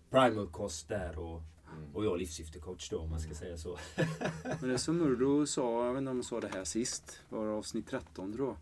primal 0.09 0.47
kost 0.47 0.87
där. 0.89 1.17
Och, 1.17 1.41
Mm. 1.77 1.95
och 1.95 2.05
jag 2.05 2.19
livssyftecoach 2.19 2.89
då 2.89 2.99
om 2.99 3.09
man 3.09 3.19
ska 3.19 3.33
säga 3.33 3.57
så. 3.57 3.77
Men 4.43 4.69
det 4.69 4.73
är 4.73 4.77
som 4.77 4.97
Murdo 4.97 5.45
sa, 5.45 5.85
jag 5.85 5.93
vet 5.93 5.99
inte 5.99 6.11
om 6.11 6.17
jag 6.17 6.25
sa 6.25 6.39
det 6.39 6.47
här 6.53 6.63
sist, 6.63 7.21
var 7.29 7.45
det 7.45 7.51
avsnitt 7.51 7.87
13 7.87 8.33
tror 8.33 8.47
jag. 8.47 8.57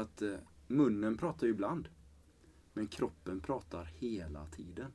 Att 0.00 0.22
eh, 0.22 0.34
munnen 0.66 1.16
pratar 1.16 1.46
ju 1.46 1.52
ibland. 1.52 1.88
Men 2.72 2.86
kroppen 2.86 3.40
pratar 3.40 3.84
hela 3.84 4.46
tiden. 4.46 4.92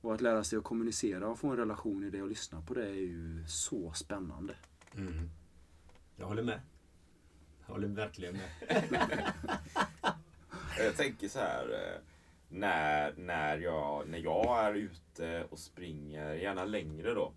Och 0.00 0.14
att 0.14 0.20
lära 0.20 0.44
sig 0.44 0.58
att 0.58 0.64
kommunicera 0.64 1.28
och 1.28 1.38
få 1.38 1.48
en 1.48 1.56
relation 1.56 2.04
i 2.04 2.10
det 2.10 2.22
och 2.22 2.28
lyssna 2.28 2.62
på 2.62 2.74
det 2.74 2.88
är 2.88 2.94
ju 2.94 3.44
så 3.48 3.92
spännande. 3.92 4.56
Mm. 4.94 5.30
Jag 6.16 6.26
håller 6.26 6.42
med. 6.42 6.60
Jag 7.66 7.74
håller 7.74 7.88
verkligen 7.88 8.34
med. 8.34 8.42
Jag 10.78 10.96
tänker 10.96 11.28
så 11.28 11.38
här. 11.38 12.00
När, 12.48 13.14
när, 13.16 13.58
jag, 13.58 14.08
när 14.08 14.18
jag 14.18 14.64
är 14.64 14.74
ute 14.74 15.44
och 15.50 15.58
springer, 15.58 16.34
gärna 16.34 16.64
längre 16.64 17.14
då. 17.14 17.32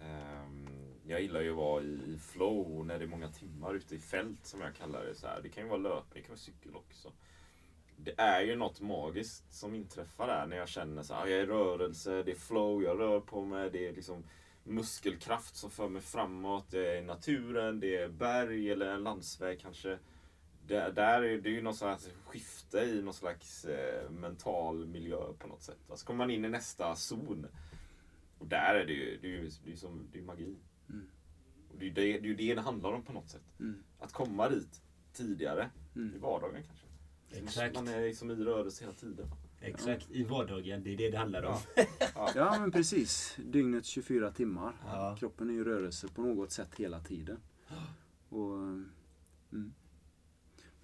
Ehm, 0.00 0.68
jag 1.06 1.22
gillar 1.22 1.40
ju 1.40 1.50
att 1.50 1.56
vara 1.56 1.82
i 1.82 2.18
flow 2.32 2.86
när 2.86 2.98
det 2.98 3.04
är 3.04 3.08
många 3.08 3.28
timmar 3.28 3.74
ute 3.74 3.94
i 3.94 3.98
fält 3.98 4.46
som 4.46 4.60
jag 4.60 4.74
kallar 4.74 5.04
det. 5.04 5.14
Så 5.14 5.26
här. 5.26 5.40
Det 5.42 5.48
kan 5.48 5.62
ju 5.62 5.68
vara 5.68 5.80
löpning, 5.80 6.12
det 6.14 6.20
kan 6.20 6.28
vara 6.28 6.38
cykel 6.38 6.76
också. 6.76 7.12
det 7.96 8.14
är 8.16 8.40
ju 8.40 8.56
något 8.56 8.80
magiskt 8.80 9.52
som 9.52 9.74
inträffar 9.74 10.26
där 10.26 10.46
när 10.46 10.56
jag 10.56 10.68
känner 10.68 11.02
så 11.02 11.14
här, 11.14 11.22
ah, 11.22 11.28
jag 11.28 11.38
är 11.38 11.42
i 11.42 11.46
rörelse, 11.46 12.22
det 12.22 12.30
är 12.30 12.36
flow, 12.36 12.82
jag 12.82 13.00
rör 13.00 13.20
på 13.20 13.44
mig, 13.44 13.70
det 13.70 13.88
är 13.88 13.92
liksom 13.92 14.24
muskelkraft 14.64 15.56
som 15.56 15.70
för 15.70 15.88
mig 15.88 16.02
framåt. 16.02 16.70
Det 16.70 16.98
är 16.98 17.02
naturen, 17.02 17.80
det 17.80 17.96
är 17.96 18.08
berg 18.08 18.70
eller 18.70 18.86
en 18.86 19.02
landsväg 19.02 19.60
kanske. 19.60 19.98
Det, 20.66 20.92
där 20.92 21.22
är 21.22 21.38
det 21.38 21.48
är 21.48 21.52
ju 21.52 21.62
något 21.62 21.76
slags 21.76 22.10
skifte 22.24 22.78
i 22.78 23.02
någon 23.02 23.14
slags 23.14 23.64
eh, 23.64 24.10
mental 24.10 24.86
miljö 24.86 25.32
på 25.38 25.48
något 25.48 25.62
sätt. 25.62 25.90
Alltså 25.90 26.06
kommer 26.06 26.18
man 26.18 26.30
in 26.30 26.44
i 26.44 26.48
nästa 26.48 26.96
zon. 26.96 27.46
Och 28.38 28.46
där 28.46 28.74
är 28.74 28.86
det 28.86 28.92
ju, 28.92 29.18
det 29.22 29.26
är 29.26 29.30
ju, 29.30 29.50
det 29.64 29.72
är 29.72 29.76
som, 29.76 30.08
det 30.12 30.18
är 30.18 30.22
magi. 30.22 30.56
Mm. 30.88 31.06
Och 31.68 31.78
det 31.78 31.86
är 31.86 31.90
det, 31.90 32.02
det, 32.02 32.18
är 32.18 32.22
ju 32.22 32.34
det 32.34 32.54
det 32.54 32.60
handlar 32.60 32.92
om 32.92 33.02
på 33.02 33.12
något 33.12 33.28
sätt. 33.28 33.42
Mm. 33.60 33.84
Att 33.98 34.12
komma 34.12 34.48
dit 34.48 34.82
tidigare. 35.12 35.70
Mm. 35.96 36.14
I 36.16 36.18
vardagen 36.18 36.62
kanske. 36.62 36.86
Exakt. 37.30 37.74
Man 37.74 37.88
är 37.88 38.02
liksom 38.02 38.30
i 38.30 38.34
rörelse 38.34 38.84
hela 38.84 38.94
tiden. 38.94 39.26
Exakt, 39.60 40.10
i 40.10 40.24
vardagen. 40.24 40.82
Det 40.82 40.92
är 40.92 40.96
det 40.96 41.10
det 41.10 41.18
handlar 41.18 41.42
om. 41.42 41.58
Ja 42.34 42.56
men 42.60 42.70
precis. 42.70 43.36
Dygnets 43.44 43.88
24 43.88 44.30
timmar. 44.30 44.72
Ja. 44.86 45.16
Kroppen 45.18 45.50
är 45.50 45.54
i 45.54 45.64
rörelse 45.64 46.08
på 46.08 46.22
något 46.22 46.52
sätt 46.52 46.74
hela 46.76 47.00
tiden. 47.00 47.38
Och, 48.28 48.54
mm. 49.52 49.74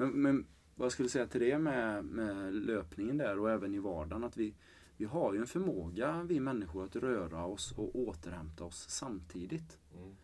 Men, 0.01 0.23
men 0.23 0.47
vad 0.75 0.85
jag 0.85 0.93
skulle 0.93 1.09
säga 1.09 1.27
till 1.27 1.41
det 1.41 1.59
med, 1.59 2.05
med 2.05 2.55
löpningen 2.55 3.19
där 3.19 3.39
och 3.39 3.51
även 3.51 3.75
i 3.75 3.79
vardagen. 3.79 4.25
Att 4.25 4.37
vi, 4.37 4.55
vi 4.97 5.05
har 5.05 5.33
ju 5.35 5.41
en 5.41 5.47
förmåga, 5.47 6.23
vi 6.23 6.41
människor, 6.41 6.85
att 6.85 6.97
röra 6.97 7.45
oss 7.45 7.73
och 7.73 7.97
återhämta 7.97 8.65
oss 8.65 8.89
samtidigt. 8.89 9.79
Mm. 9.97 10.17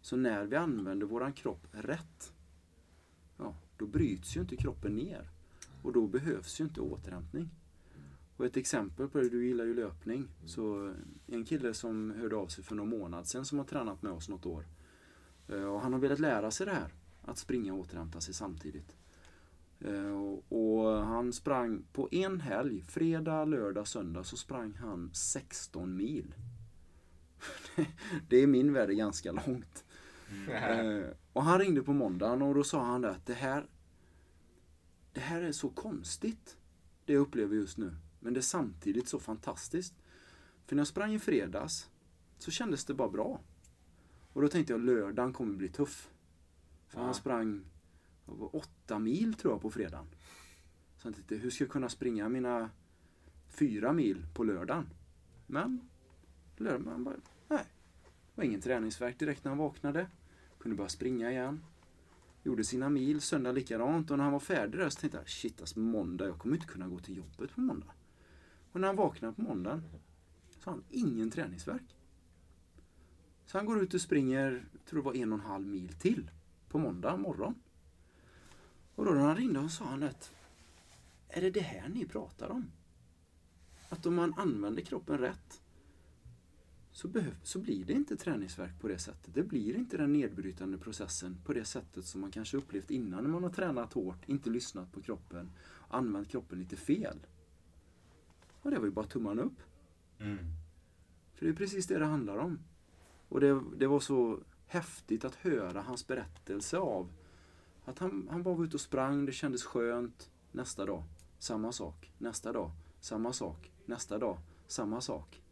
Så 0.00 0.16
när 0.16 0.46
vi 0.46 0.56
använder 0.56 1.06
våran 1.06 1.32
kropp 1.32 1.66
rätt, 1.72 2.32
ja, 3.36 3.54
då 3.76 3.86
bryts 3.86 4.36
ju 4.36 4.40
inte 4.40 4.56
kroppen 4.56 4.96
ner. 4.96 5.30
Och 5.82 5.92
då 5.92 6.06
behövs 6.06 6.60
ju 6.60 6.64
inte 6.64 6.80
återhämtning. 6.80 7.50
Och 8.36 8.46
ett 8.46 8.56
exempel 8.56 9.08
på 9.08 9.18
det, 9.18 9.28
du 9.28 9.46
gillar 9.46 9.64
ju 9.64 9.74
löpning. 9.74 10.28
Så 10.44 10.94
en 11.26 11.44
kille 11.44 11.74
som 11.74 12.10
hörde 12.10 12.36
av 12.36 12.46
sig 12.46 12.64
för 12.64 12.74
någon 12.74 12.88
månad 12.88 13.26
sedan 13.26 13.44
som 13.44 13.58
har 13.58 13.64
tränat 13.64 14.02
med 14.02 14.12
oss 14.12 14.28
något 14.28 14.46
år. 14.46 14.64
Eh, 15.48 15.64
Och 15.64 15.80
han 15.80 15.92
har 15.92 16.00
velat 16.00 16.18
lära 16.18 16.50
sig 16.50 16.66
det 16.66 16.72
här. 16.72 16.94
Att 17.22 17.38
springa 17.38 17.74
och 17.74 17.80
återhämta 17.80 18.20
sig 18.20 18.34
samtidigt. 18.34 18.96
Eh, 19.80 20.12
och- 20.48 21.04
han 21.06 21.32
sprang 21.32 21.82
på 21.92 22.08
en 22.12 22.40
helg, 22.40 22.82
fredag, 22.82 23.44
lördag, 23.44 23.88
söndag, 23.88 24.24
så 24.24 24.36
sprang 24.36 24.74
han 24.74 25.10
16 25.14 25.96
mil. 25.96 26.34
Det 28.28 28.36
är 28.36 28.46
min 28.46 28.72
värld 28.72 28.90
ganska 28.90 29.32
långt. 29.32 29.84
Eh, 30.48 31.10
och 31.32 31.42
han 31.42 31.58
ringde 31.58 31.82
på 31.82 31.92
måndagen 31.92 32.42
och 32.42 32.54
då 32.54 32.64
sa 32.64 32.84
han 32.84 33.04
att 33.04 33.26
det 33.26 33.34
här, 33.34 33.66
det 35.12 35.20
här 35.20 35.42
är 35.42 35.52
så 35.52 35.68
konstigt, 35.68 36.56
det 37.04 37.12
jag 37.12 37.20
upplever 37.20 37.54
just 37.56 37.78
nu. 37.78 37.96
Men 38.20 38.34
det 38.34 38.40
är 38.40 38.42
samtidigt 38.42 39.08
så 39.08 39.18
fantastiskt. 39.18 39.94
För 40.66 40.76
när 40.76 40.80
jag 40.80 40.88
sprang 40.88 41.14
i 41.14 41.18
fredags 41.18 41.90
så 42.38 42.50
kändes 42.50 42.84
det 42.84 42.94
bara 42.94 43.08
bra. 43.08 43.40
Och 44.32 44.42
då 44.42 44.48
tänkte 44.48 44.72
jag 44.72 44.80
lördagen 44.80 45.32
kommer 45.32 45.54
bli 45.54 45.68
tuff. 45.68 46.10
För 46.88 46.98
Ja. 46.98 47.04
han 47.04 47.14
sprang 47.14 47.64
var 48.36 48.56
åtta 48.56 48.98
mil 48.98 49.34
tror 49.34 49.54
jag 49.54 49.62
på 49.62 49.70
fredagen. 49.70 50.06
Så 50.96 51.08
jag 51.08 51.14
tänkte, 51.14 51.34
hur 51.34 51.50
ska 51.50 51.64
jag 51.64 51.70
kunna 51.70 51.88
springa 51.88 52.28
mina 52.28 52.70
fyra 53.48 53.92
mil 53.92 54.26
på 54.34 54.44
lördagen? 54.44 54.88
Men 55.46 55.80
lördagen 56.56 57.04
bara, 57.04 57.16
nej. 57.48 57.64
Det 58.00 58.34
var 58.34 58.44
ingen 58.44 58.60
träningsvärk 58.60 59.18
direkt 59.18 59.44
när 59.44 59.50
han 59.50 59.58
vaknade. 59.58 60.06
Kunde 60.58 60.76
börja 60.76 60.88
springa 60.88 61.30
igen. 61.30 61.64
Gjorde 62.42 62.64
sina 62.64 62.88
mil, 62.88 63.20
söndag 63.20 63.52
likadant. 63.52 64.10
Och 64.10 64.16
när 64.16 64.24
han 64.24 64.32
var 64.32 64.40
färdig 64.40 64.80
där 64.80 64.88
så 64.88 65.00
tänkte 65.00 65.18
jag, 65.18 65.28
shit 65.28 65.60
alltså 65.60 65.78
måndag, 65.78 66.26
jag 66.26 66.38
kommer 66.38 66.56
inte 66.56 66.66
kunna 66.66 66.88
gå 66.88 66.98
till 66.98 67.16
jobbet 67.16 67.54
på 67.54 67.60
måndag. 67.60 67.92
Och 68.72 68.80
när 68.80 68.88
han 68.88 68.96
vaknade 68.96 69.34
på 69.34 69.42
måndagen 69.42 69.82
så 70.50 70.70
har 70.70 70.72
han 70.72 70.84
ingen 70.90 71.30
träningsvärk. 71.30 71.96
Så 73.46 73.58
han 73.58 73.66
går 73.66 73.82
ut 73.82 73.94
och 73.94 74.00
springer, 74.00 74.64
tror 74.86 75.00
det 75.00 75.04
var 75.04 75.16
en 75.16 75.32
och 75.32 75.38
en 75.38 75.44
halv 75.44 75.66
mil 75.66 75.88
till 75.88 76.30
på 76.68 76.78
måndag 76.78 77.16
morgon. 77.16 77.54
Och 79.00 79.06
då 79.06 79.12
när 79.12 79.20
han 79.20 79.36
ringde 79.36 79.60
och 79.60 79.70
sa 79.70 79.84
han 79.84 80.02
att 80.02 80.32
är 81.28 81.40
det 81.40 81.50
det 81.50 81.60
här 81.60 81.88
ni 81.88 82.06
pratar 82.06 82.50
om? 82.50 82.70
Att 83.88 84.06
om 84.06 84.14
man 84.14 84.34
använder 84.34 84.82
kroppen 84.82 85.18
rätt 85.18 85.62
så, 86.92 87.08
så 87.42 87.58
blir 87.58 87.84
det 87.84 87.92
inte 87.92 88.16
träningsvärk 88.16 88.80
på 88.80 88.88
det 88.88 88.98
sättet. 88.98 89.34
Det 89.34 89.42
blir 89.42 89.76
inte 89.76 89.96
den 89.96 90.12
nedbrytande 90.12 90.78
processen 90.78 91.36
på 91.44 91.52
det 91.52 91.64
sättet 91.64 92.04
som 92.04 92.20
man 92.20 92.30
kanske 92.30 92.56
upplevt 92.56 92.90
innan 92.90 93.24
när 93.24 93.30
man 93.30 93.42
har 93.42 93.50
tränat 93.50 93.92
hårt, 93.92 94.28
inte 94.28 94.50
lyssnat 94.50 94.92
på 94.92 95.02
kroppen, 95.02 95.50
använt 95.88 96.28
kroppen 96.28 96.58
lite 96.58 96.76
fel. 96.76 97.26
Och 98.62 98.70
det 98.70 98.78
var 98.78 98.84
ju 98.84 98.92
bara 98.92 99.06
tummarna 99.06 99.42
upp. 99.42 99.60
Mm. 100.18 100.38
För 101.34 101.46
det 101.46 101.52
är 101.52 101.56
precis 101.56 101.86
det 101.86 101.98
det 101.98 102.06
handlar 102.06 102.36
om. 102.36 102.58
Och 103.28 103.40
det, 103.40 103.62
det 103.76 103.86
var 103.86 104.00
så 104.00 104.40
häftigt 104.66 105.24
att 105.24 105.34
höra 105.34 105.82
hans 105.82 106.06
berättelse 106.06 106.78
av 106.78 107.12
att 107.90 107.98
han, 107.98 108.28
han 108.30 108.42
bara 108.42 108.54
var 108.54 108.64
ute 108.64 108.76
och 108.76 108.80
sprang, 108.80 109.26
det 109.26 109.32
kändes 109.32 109.64
skönt. 109.64 110.30
Nästa 110.52 110.86
dag, 110.86 111.04
samma 111.38 111.72
sak. 111.72 112.12
Nästa 112.18 112.52
dag, 112.52 112.70
samma 113.00 113.32
sak. 113.32 113.72
Nästa 113.86 114.18
dag, 114.18 114.38
samma 114.66 115.00
sak. 115.00 115.42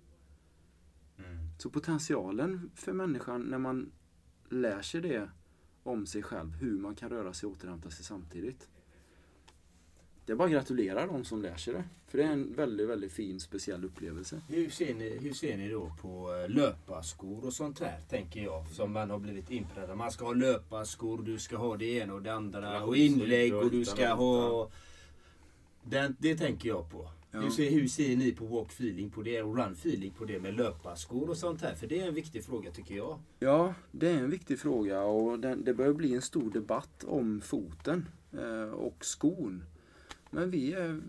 Mm. 1.18 1.48
Så 1.58 1.70
potentialen 1.70 2.70
för 2.74 2.92
människan 2.92 3.42
när 3.42 3.58
man 3.58 3.92
lär 4.48 4.82
sig 4.82 5.00
det 5.00 5.30
om 5.82 6.06
sig 6.06 6.22
själv, 6.22 6.50
hur 6.50 6.78
man 6.78 6.94
kan 6.94 7.08
röra 7.08 7.32
sig 7.32 7.46
och 7.46 7.52
återhämta 7.52 7.90
sig 7.90 8.04
samtidigt. 8.04 8.68
Det 10.28 10.32
är 10.32 10.36
bara 10.36 10.46
att 10.46 10.52
gratulera 10.52 11.06
de 11.06 11.24
som 11.24 11.42
lär 11.42 11.56
sig 11.56 11.74
det. 11.74 11.84
För 12.06 12.18
det 12.18 12.24
är 12.24 12.32
en 12.32 12.54
väldigt, 12.54 12.88
väldigt 12.88 13.12
fin, 13.12 13.40
speciell 13.40 13.84
upplevelse. 13.84 14.40
Hur 14.48 14.70
ser, 14.70 14.94
ni, 14.94 15.18
hur 15.18 15.32
ser 15.32 15.56
ni 15.56 15.68
då 15.68 15.92
på 16.02 16.34
eh, 16.34 16.48
löparskor 16.48 17.46
och 17.46 17.52
sånt 17.52 17.80
här, 17.80 18.00
tänker 18.08 18.40
jag, 18.40 18.66
som 18.66 18.92
man 18.92 19.10
har 19.10 19.18
blivit 19.18 19.50
inpräntad. 19.50 19.96
Man 19.96 20.10
ska 20.10 20.24
ha 20.24 20.32
löparskor, 20.32 21.22
du 21.22 21.38
ska 21.38 21.56
ha 21.56 21.76
det 21.76 21.84
ena 21.84 22.14
och 22.14 22.22
det 22.22 22.32
andra 22.32 22.84
och 22.84 22.96
inlägg 22.96 23.54
och 23.54 23.70
du 23.70 23.84
ska 23.84 24.08
ha... 24.14 24.70
Den, 25.84 26.16
det 26.18 26.36
tänker 26.36 26.68
jag 26.68 26.90
på. 26.90 27.10
Ja. 27.30 27.40
Hur, 27.40 27.50
ser, 27.50 27.70
hur 27.70 27.88
ser 27.88 28.16
ni 28.16 28.32
på 28.32 28.44
walk 28.44 28.72
feeling 28.72 29.10
på 29.10 29.22
det 29.22 29.42
och 29.42 29.56
run 29.56 29.72
feeling 29.72 30.10
på 30.18 30.24
det 30.24 30.40
med 30.40 30.54
löparskor 30.54 31.30
och 31.30 31.36
sånt 31.36 31.62
här? 31.62 31.74
För 31.74 31.86
det 31.86 32.00
är 32.00 32.08
en 32.08 32.14
viktig 32.14 32.44
fråga 32.44 32.70
tycker 32.70 32.96
jag. 32.96 33.18
Ja, 33.38 33.74
det 33.90 34.08
är 34.08 34.18
en 34.18 34.30
viktig 34.30 34.58
fråga 34.58 35.02
och 35.02 35.38
den, 35.38 35.64
det 35.64 35.74
börjar 35.74 35.92
bli 35.92 36.14
en 36.14 36.22
stor 36.22 36.50
debatt 36.50 37.04
om 37.04 37.40
foten 37.40 38.08
eh, 38.32 38.70
och 38.70 39.04
skon. 39.04 39.62
Men 40.30 40.50
vi 40.50 40.72
är 40.72 41.00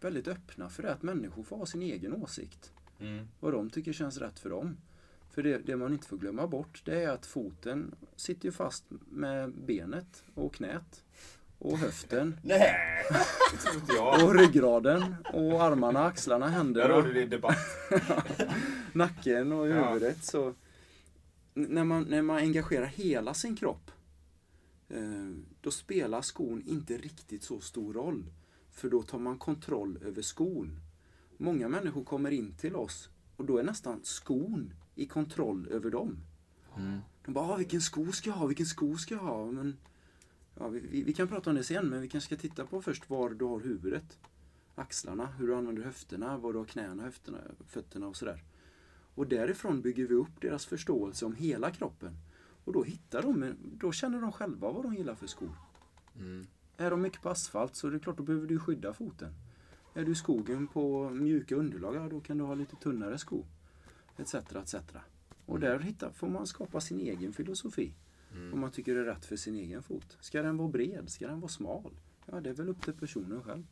väldigt 0.00 0.28
öppna 0.28 0.68
för 0.68 0.82
det, 0.82 0.92
att 0.92 1.02
människor 1.02 1.42
får 1.42 1.56
ha 1.56 1.66
sin 1.66 1.82
egen 1.82 2.12
åsikt. 2.12 2.72
Vad 3.40 3.52
de 3.52 3.70
tycker 3.70 3.92
känns 3.92 4.18
rätt 4.18 4.38
för 4.38 4.50
dem. 4.50 4.76
För 5.30 5.42
det, 5.42 5.58
det 5.58 5.76
man 5.76 5.92
inte 5.92 6.06
får 6.08 6.16
glömma 6.16 6.46
bort 6.46 6.82
det 6.84 7.02
är 7.04 7.08
att 7.08 7.26
foten 7.26 7.94
sitter 8.16 8.44
ju 8.46 8.52
fast 8.52 8.84
med 9.10 9.52
benet 9.52 10.24
och 10.34 10.54
knät 10.54 11.04
och 11.58 11.78
höften 11.78 12.40
Nej! 12.44 12.74
Och 14.24 14.34
ryggraden 14.34 15.14
och 15.32 15.62
armarna, 15.62 16.04
axlarna, 16.04 16.46
Där 16.46 16.52
händerna. 16.52 16.94
hörde 16.94 17.12
det 17.12 17.26
debatt. 17.26 17.58
nacken 18.92 19.52
och 19.52 19.68
Ja. 19.68 19.88
huvudet. 19.88 20.24
Så 20.24 20.48
n- 20.48 20.54
när 21.70 21.84
man, 21.84 22.02
när 22.02 22.22
man 22.22 22.36
engagerar 22.36 22.86
hela 22.86 23.34
sin 23.34 23.56
kropp 23.56 23.90
eh, 24.88 25.30
då 25.64 25.70
spelar 25.70 26.22
skon 26.22 26.62
inte 26.66 26.96
riktigt 26.96 27.42
så 27.42 27.60
stor 27.60 27.92
roll. 27.92 28.24
För 28.70 28.90
då 28.90 29.02
tar 29.02 29.18
man 29.18 29.38
kontroll 29.38 29.98
över 30.02 30.22
skon. 30.22 30.80
Många 31.36 31.68
människor 31.68 32.04
kommer 32.04 32.30
in 32.30 32.54
till 32.54 32.76
oss 32.76 33.08
och 33.36 33.44
då 33.44 33.58
är 33.58 33.62
nästan 33.62 34.00
skon 34.02 34.74
i 34.94 35.06
kontroll 35.06 35.68
över 35.70 35.90
dem. 35.90 36.16
De 37.24 37.34
bara, 37.34 37.48
ah, 37.48 37.56
vilken 37.56 37.80
sko 37.80 38.12
ska 38.12 38.30
jag 38.30 38.36
ha, 38.36 38.46
vilken 38.46 38.66
sko 38.66 38.96
ska 38.96 39.14
jag 39.14 39.22
ha? 39.22 39.50
Men, 39.50 39.76
ja, 40.54 40.68
vi, 40.68 40.80
vi, 40.80 41.02
vi 41.02 41.12
kan 41.12 41.28
prata 41.28 41.50
om 41.50 41.56
det 41.56 41.64
sen, 41.64 41.88
men 41.88 42.00
vi 42.00 42.08
kanske 42.08 42.36
ska 42.36 42.48
titta 42.48 42.66
på 42.66 42.82
först 42.82 43.10
var 43.10 43.30
du 43.30 43.44
har 43.44 43.60
huvudet. 43.60 44.18
Axlarna, 44.74 45.26
hur 45.26 45.46
du 45.46 45.54
använder 45.54 45.82
höfterna, 45.82 46.38
var 46.38 46.52
du 46.52 46.58
har 46.58 46.66
knäna, 46.66 47.02
höfterna, 47.02 47.38
fötterna 47.66 48.06
och 48.06 48.16
sådär. 48.16 48.42
Och 49.14 49.26
därifrån 49.26 49.82
bygger 49.82 50.06
vi 50.06 50.14
upp 50.14 50.40
deras 50.40 50.66
förståelse 50.66 51.26
om 51.26 51.34
hela 51.34 51.70
kroppen. 51.70 52.16
Och 52.64 52.72
då 52.72 52.82
hittar 52.82 53.22
de, 53.22 53.54
då 53.62 53.92
känner 53.92 54.20
de 54.20 54.32
själva 54.32 54.70
vad 54.72 54.82
de 54.82 54.94
gillar 54.94 55.14
för 55.14 55.26
skor. 55.26 55.56
Är 56.76 56.90
de 56.90 57.02
mycket 57.02 57.22
på 57.22 57.28
asfalt 57.28 57.76
så 57.76 57.86
är 57.86 57.90
det 57.90 57.98
klart, 57.98 58.16
då 58.16 58.22
behöver 58.22 58.46
du 58.46 58.58
skydda 58.58 58.92
foten. 58.92 59.34
Är 59.94 60.04
du 60.04 60.12
i 60.12 60.14
skogen 60.14 60.66
på 60.66 61.10
mjuka 61.10 61.54
underlag, 61.56 61.94
ja, 61.96 62.08
då 62.08 62.20
kan 62.20 62.38
du 62.38 62.44
ha 62.44 62.54
lite 62.54 62.76
tunnare 62.76 63.18
sko. 63.18 63.44
Etc, 64.16 64.34
etc. 64.34 64.74
Och 65.46 65.60
där 65.60 65.78
hittar, 65.78 66.10
får 66.10 66.28
man 66.28 66.46
skapa 66.46 66.80
sin 66.80 67.00
egen 67.00 67.32
filosofi. 67.32 67.94
Om 68.52 68.60
man 68.60 68.70
tycker 68.70 68.94
det 68.94 69.00
är 69.00 69.04
rätt 69.04 69.24
för 69.24 69.36
sin 69.36 69.56
egen 69.56 69.82
fot. 69.82 70.16
Ska 70.20 70.42
den 70.42 70.56
vara 70.56 70.68
bred? 70.68 71.10
Ska 71.10 71.26
den 71.26 71.40
vara 71.40 71.48
smal? 71.48 71.90
Ja, 72.26 72.40
det 72.40 72.50
är 72.50 72.54
väl 72.54 72.68
upp 72.68 72.82
till 72.82 72.92
personen 72.92 73.42
själv. 73.42 73.66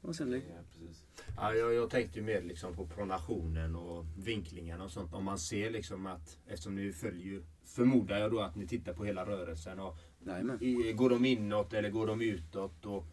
Och 0.00 0.16
sen, 0.16 0.32
Ja, 0.32 0.40
precis. 0.72 1.04
Ja, 1.36 1.54
jag, 1.54 1.74
jag 1.74 1.90
tänkte 1.90 2.18
ju 2.18 2.24
mer 2.24 2.42
liksom 2.42 2.74
på 2.74 2.86
pronationen 2.86 3.76
och 3.76 4.04
vinklingarna 4.18 4.84
och 4.84 4.90
sånt. 4.90 5.14
Om 5.14 5.24
man 5.24 5.38
ser 5.38 5.70
liksom 5.70 6.06
att, 6.06 6.38
eftersom 6.46 6.74
ni 6.74 6.92
följer 6.92 7.42
förmodar 7.66 8.18
jag 8.18 8.30
då 8.30 8.40
att 8.40 8.56
ni 8.56 8.66
tittar 8.66 8.92
på 8.94 9.04
hela 9.04 9.26
rörelsen. 9.26 9.80
Och 9.80 9.96
i, 10.62 10.92
går 10.92 11.10
de 11.10 11.24
inåt 11.24 11.72
eller 11.72 11.90
går 11.90 12.06
de 12.06 12.20
utåt? 12.20 12.86
Och 12.86 13.04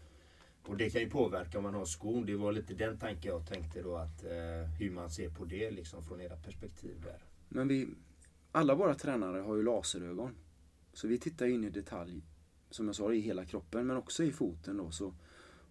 Och 0.68 0.78
det 0.78 0.90
kan 0.90 1.02
ju 1.02 1.10
påverka 1.10 1.58
om 1.58 1.64
man 1.64 1.74
har 1.74 1.86
skon. 1.86 2.26
Det 2.26 2.36
var 2.36 2.52
lite 2.52 2.74
den 2.74 2.98
tanken 2.98 3.32
jag 3.32 3.48
tänkte 3.48 3.82
då 3.82 3.96
att 3.96 4.24
eh, 4.24 4.70
hur 4.80 4.92
man 4.92 5.10
ser 5.10 5.30
på 5.30 5.46
det 5.46 5.72
liksom 5.72 6.04
från 6.04 6.22
era 6.22 6.36
perspektiv 6.36 7.02
där. 7.04 7.20
Men 7.50 7.68
vi, 7.68 7.88
alla 8.52 8.76
våra 8.76 8.96
tränare 8.96 9.40
har 9.40 9.56
ju 9.56 9.64
laserögon. 9.64 10.36
Så 10.94 11.08
vi 11.08 11.18
tittar 11.18 11.48
in 11.48 11.64
i 11.64 11.70
detalj, 11.70 12.22
som 12.70 12.86
jag 12.88 12.96
sa, 12.96 13.14
i 13.14 13.20
hela 13.20 13.46
kroppen 13.46 13.88
men 13.88 13.98
också 13.98 14.24
i 14.24 14.32
foten 14.32 14.78
då. 14.78 14.92
Så 14.92 15.14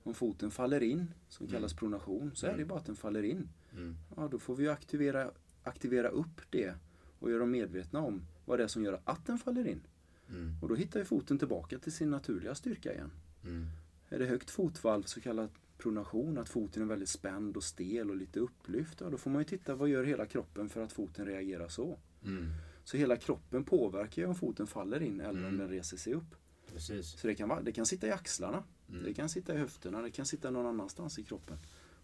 om 0.03 0.15
foten 0.15 0.51
faller 0.51 0.83
in, 0.83 1.15
som 1.29 1.47
kallas 1.47 1.75
pronation, 1.75 2.31
så 2.35 2.47
är 2.47 2.57
det 2.57 2.65
bara 2.65 2.79
att 2.79 2.87
den 2.87 2.97
faller 2.97 3.23
in. 3.23 3.49
Mm. 3.73 3.97
Ja, 4.17 4.29
då 4.29 4.39
får 4.39 4.57
vi 4.57 4.69
aktivera, 4.69 5.31
aktivera 5.63 6.09
upp 6.09 6.41
det 6.51 6.75
och 7.23 7.31
göra 7.31 7.41
dem 7.41 7.51
medvetna 7.51 8.01
om 8.01 8.23
vad 8.45 8.59
det 8.59 8.63
är 8.65 8.69
som 8.69 8.85
gör 8.85 9.01
att 9.05 9.27
den 9.27 9.39
faller 9.39 9.67
in. 9.67 9.81
Mm. 10.29 10.55
Och 10.63 10.69
då 10.69 10.75
hittar 10.75 11.01
ju 11.01 11.05
foten 11.05 11.39
tillbaka 11.39 11.79
till 11.79 11.93
sin 11.93 12.11
naturliga 12.11 12.55
styrka 12.55 12.93
igen. 12.93 13.11
Mm. 13.45 13.67
Är 14.09 14.19
det 14.19 14.27
högt 14.27 14.51
fotvalv, 14.51 15.03
så 15.03 15.21
kallad 15.21 15.49
pronation, 15.79 16.39
att 16.39 16.49
foten 16.49 16.83
är 16.83 16.87
väldigt 16.87 17.09
spänd 17.09 17.57
och 17.57 17.65
stel 17.65 18.11
och 18.11 18.17
lite 18.17 18.41
upplyft, 18.41 19.01
ja, 19.01 19.11
då 19.11 19.17
får 19.17 19.31
man 19.31 19.41
ju 19.41 19.45
titta 19.45 19.75
vad 19.75 19.89
gör 19.89 20.05
hela 20.05 20.27
kroppen 20.27 20.69
för 20.69 20.83
att 20.83 20.93
foten 20.93 21.27
reagerar 21.27 21.69
så. 21.69 21.99
Mm. 22.25 22.47
Så 22.85 22.97
hela 22.97 23.17
kroppen 23.17 23.65
påverkar 23.65 24.23
ju 24.23 24.29
om 24.29 24.35
foten 24.35 24.67
faller 24.67 25.03
in 25.03 25.21
eller 25.21 25.49
om 25.49 25.59
den 25.59 25.69
reser 25.69 25.97
sig 25.97 26.15
upp. 26.15 26.35
Precis. 26.73 27.07
Så 27.07 27.27
det 27.27 27.35
kan, 27.35 27.49
vara, 27.49 27.63
det 27.63 27.73
kan 27.73 27.87
sitta 27.87 28.07
i 28.07 28.11
axlarna, 28.11 28.65
Mm. 28.93 29.05
det 29.05 29.15
kan 29.15 29.29
sitta 29.29 29.55
i 29.55 29.59
höfterna, 29.59 30.03
det 30.03 30.11
kan 30.11 30.27
sitta 30.27 30.51
någon 30.51 30.67
annanstans 30.67 31.19
i 31.19 31.23
kroppen. 31.23 31.59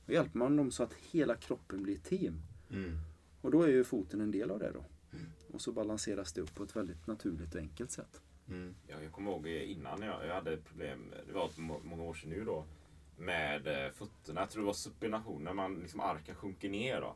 Och 0.06 0.12
hjälper 0.12 0.38
man 0.38 0.56
dem 0.56 0.70
så 0.70 0.82
att 0.82 0.94
hela 0.94 1.34
kroppen 1.34 1.82
blir 1.82 1.94
ett 1.94 2.04
team. 2.04 2.42
Mm. 2.70 2.98
Och 3.40 3.50
då 3.50 3.62
är 3.62 3.68
ju 3.68 3.84
foten 3.84 4.20
en 4.20 4.30
del 4.30 4.50
av 4.50 4.58
det 4.58 4.70
då. 4.74 4.84
Och 5.58 5.62
så 5.62 5.72
balanseras 5.72 6.32
det 6.32 6.40
upp 6.40 6.54
på 6.54 6.62
ett 6.62 6.76
väldigt 6.76 7.06
naturligt 7.06 7.54
och 7.54 7.60
enkelt 7.60 7.90
sätt. 7.90 8.22
Mm. 8.48 8.74
Ja, 8.86 9.02
jag 9.02 9.12
kommer 9.12 9.30
ihåg 9.30 9.46
innan 9.46 10.02
jag, 10.02 10.26
jag 10.26 10.34
hade 10.34 10.56
problem, 10.56 11.14
det 11.26 11.32
var 11.32 11.50
många 11.84 12.02
år 12.02 12.14
sedan 12.14 12.30
nu 12.30 12.44
då, 12.44 12.64
med 13.16 13.66
eh, 13.66 13.92
fötterna. 13.92 14.40
Jag 14.40 14.50
tror 14.50 14.62
det 14.62 14.66
var 14.66 14.72
supination, 14.72 15.44
när 15.44 15.52
man 15.52 15.74
liksom 15.74 16.00
arken 16.00 16.34
sjunker 16.34 16.68
ner 16.68 17.00
då. 17.00 17.14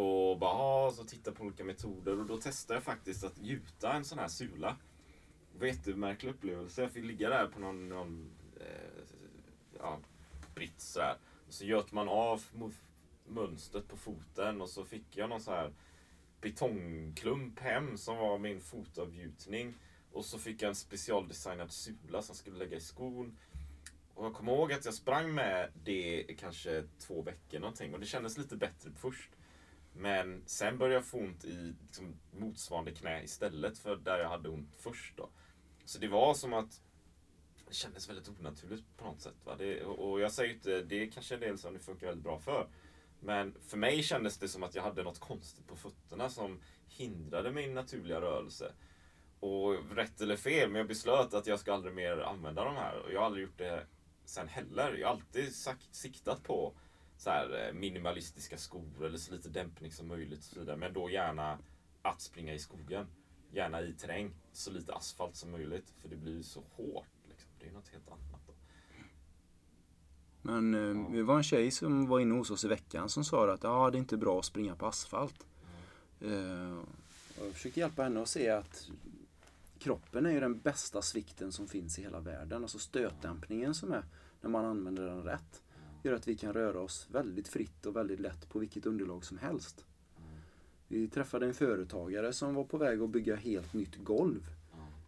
Och 0.00 0.38
bara, 0.38 0.50
ah", 0.50 0.90
så 0.90 1.04
titta 1.04 1.32
på 1.32 1.44
olika 1.44 1.64
metoder 1.64 2.18
och 2.20 2.26
då 2.26 2.36
testade 2.36 2.76
jag 2.76 2.84
faktiskt 2.84 3.24
att 3.24 3.38
gjuta 3.38 3.92
en 3.92 4.04
sån 4.04 4.18
här 4.18 4.28
sula. 4.28 4.76
Det 5.52 5.58
var 5.58 5.66
en 5.66 5.74
jättemärklig 5.74 6.30
upplevelse. 6.30 6.82
Jag 6.82 6.90
fick 6.90 7.04
ligga 7.04 7.28
där 7.28 7.46
på 7.46 7.60
någon, 7.60 7.88
någon 7.88 8.30
eh, 8.60 9.04
ja, 9.78 9.98
brits 10.54 10.92
sådär. 10.92 11.16
Och 11.46 11.54
så 11.54 11.64
göt 11.64 11.92
man 11.92 12.08
av 12.08 12.42
mönstret 13.26 13.88
på 13.88 13.96
foten 13.96 14.60
och 14.60 14.68
så 14.68 14.84
fick 14.84 15.16
jag 15.16 15.28
någon 15.28 15.40
så 15.40 15.50
här 15.50 15.72
betongklump 16.40 17.60
hem 17.60 17.96
som 17.98 18.16
var 18.16 18.38
min 18.38 18.60
fotavgjutning. 18.60 19.74
Och 20.12 20.24
så 20.24 20.38
fick 20.38 20.62
jag 20.62 20.68
en 20.68 20.74
specialdesignad 20.74 21.72
sula 21.72 22.22
som 22.22 22.34
skulle 22.34 22.58
lägga 22.58 22.76
i 22.76 22.80
skon. 22.80 23.38
Och 24.14 24.24
jag 24.24 24.34
kommer 24.34 24.52
ihåg 24.52 24.72
att 24.72 24.84
jag 24.84 24.94
sprang 24.94 25.34
med 25.34 25.72
det 25.84 26.24
i 26.30 26.36
kanske 26.40 26.84
två 26.98 27.22
veckor 27.22 27.58
någonting 27.58 27.94
och 27.94 28.00
det 28.00 28.06
kändes 28.06 28.38
lite 28.38 28.56
bättre 28.56 28.90
först. 28.96 29.30
Men 29.92 30.42
sen 30.46 30.78
började 30.78 30.94
jag 30.94 31.04
få 31.04 31.18
ont 31.18 31.44
i 31.44 31.74
liksom, 31.82 32.16
motsvarande 32.30 32.92
knä 32.92 33.22
istället 33.22 33.78
för 33.78 33.96
där 33.96 34.18
jag 34.18 34.28
hade 34.28 34.48
ont 34.48 34.76
först. 34.76 35.16
Då. 35.16 35.28
Så 35.84 35.98
det 35.98 36.08
var 36.08 36.34
som 36.34 36.52
att 36.52 36.80
det 37.68 37.74
kändes 37.74 38.08
väldigt 38.08 38.28
onaturligt 38.28 38.96
på 38.96 39.04
något 39.04 39.20
sätt. 39.20 39.36
Va? 39.44 39.56
Det, 39.58 39.84
och 39.84 40.10
och 40.10 40.20
jag 40.20 40.32
säger 40.32 40.54
inte, 40.54 40.82
det 40.82 41.02
är 41.02 41.10
kanske 41.10 41.34
en 41.34 41.40
del 41.40 41.58
som 41.58 41.74
det 41.74 41.80
funkar 41.80 42.06
väldigt 42.06 42.24
bra 42.24 42.38
för. 42.38 42.68
Men 43.20 43.54
för 43.66 43.76
mig 43.76 44.02
kändes 44.02 44.38
det 44.38 44.48
som 44.48 44.62
att 44.62 44.74
jag 44.74 44.82
hade 44.82 45.02
något 45.02 45.18
konstigt 45.18 45.66
på 45.66 45.76
fötterna 45.76 46.28
som 46.28 46.60
hindrade 46.88 47.52
min 47.52 47.74
naturliga 47.74 48.20
rörelse. 48.20 48.72
Och 49.40 49.96
rätt 49.96 50.20
eller 50.20 50.36
fel, 50.36 50.70
men 50.70 50.78
jag 50.78 50.88
beslöt 50.88 51.34
att 51.34 51.46
jag 51.46 51.60
ska 51.60 51.74
aldrig 51.74 51.94
mer 51.94 52.18
använda 52.18 52.64
de 52.64 52.76
här. 52.76 52.98
Och 52.98 53.12
jag 53.12 53.20
har 53.20 53.26
aldrig 53.26 53.44
gjort 53.44 53.58
det 53.58 53.86
sen 54.24 54.48
heller. 54.48 54.94
Jag 54.94 55.08
har 55.08 55.14
alltid 55.14 55.54
sagt, 55.54 55.94
siktat 55.94 56.42
på 56.42 56.72
så 57.16 57.30
här 57.30 57.66
eh, 57.66 57.72
minimalistiska 57.72 58.58
skor 58.58 59.04
eller 59.04 59.18
så 59.18 59.34
lite 59.34 59.48
dämpning 59.48 59.92
som 59.92 60.08
möjligt 60.08 60.38
och 60.38 60.44
så 60.44 60.60
vidare. 60.60 60.76
Men 60.76 60.92
då 60.92 61.10
gärna 61.10 61.58
att 62.02 62.20
springa 62.20 62.54
i 62.54 62.58
skogen. 62.58 63.06
Gärna 63.52 63.82
i 63.82 63.92
terräng. 63.92 64.34
Så 64.52 64.70
lite 64.70 64.94
asfalt 64.94 65.36
som 65.36 65.50
möjligt. 65.50 65.94
För 66.00 66.08
det 66.08 66.16
blir 66.16 66.32
ju 66.32 66.42
så 66.42 66.60
hårt. 66.60 67.06
Liksom. 67.28 67.50
Det 67.58 67.66
är 67.66 67.72
något 67.72 67.88
helt 67.88 68.08
annat. 68.08 68.40
Då. 68.46 68.52
Men 70.46 70.74
eh, 70.74 71.12
det 71.12 71.22
var 71.22 71.36
en 71.36 71.42
tjej 71.42 71.70
som 71.70 72.06
var 72.06 72.20
inne 72.20 72.34
hos 72.34 72.50
oss 72.50 72.64
i 72.64 72.68
veckan 72.68 73.08
som 73.08 73.24
sa 73.24 73.52
att 73.52 73.64
ah, 73.64 73.90
det 73.90 73.96
är 73.96 74.00
inte 74.00 74.16
bra 74.16 74.38
att 74.38 74.44
springa 74.44 74.76
på 74.76 74.86
asfalt. 74.86 75.46
Eh, 76.20 76.78
och 77.38 77.46
jag 77.46 77.52
försökte 77.52 77.80
hjälpa 77.80 78.02
henne 78.02 78.22
att 78.22 78.28
se 78.28 78.50
att 78.50 78.88
kroppen 79.78 80.26
är 80.26 80.30
ju 80.30 80.40
den 80.40 80.58
bästa 80.58 81.02
svikten 81.02 81.52
som 81.52 81.68
finns 81.68 81.98
i 81.98 82.02
hela 82.02 82.20
världen. 82.20 82.62
Alltså 82.62 82.78
stötdämpningen 82.78 83.74
som 83.74 83.92
är 83.92 84.04
när 84.40 84.50
man 84.50 84.64
använder 84.64 85.06
den 85.06 85.22
rätt. 85.22 85.62
Gör 86.02 86.12
att 86.12 86.28
vi 86.28 86.36
kan 86.36 86.52
röra 86.52 86.80
oss 86.80 87.08
väldigt 87.12 87.48
fritt 87.48 87.86
och 87.86 87.96
väldigt 87.96 88.20
lätt 88.20 88.48
på 88.48 88.58
vilket 88.58 88.86
underlag 88.86 89.24
som 89.24 89.38
helst. 89.38 89.84
Vi 90.88 91.08
träffade 91.08 91.46
en 91.46 91.54
företagare 91.54 92.32
som 92.32 92.54
var 92.54 92.64
på 92.64 92.78
väg 92.78 93.02
att 93.02 93.10
bygga 93.10 93.36
helt 93.36 93.74
nytt 93.74 93.96
golv 93.96 94.46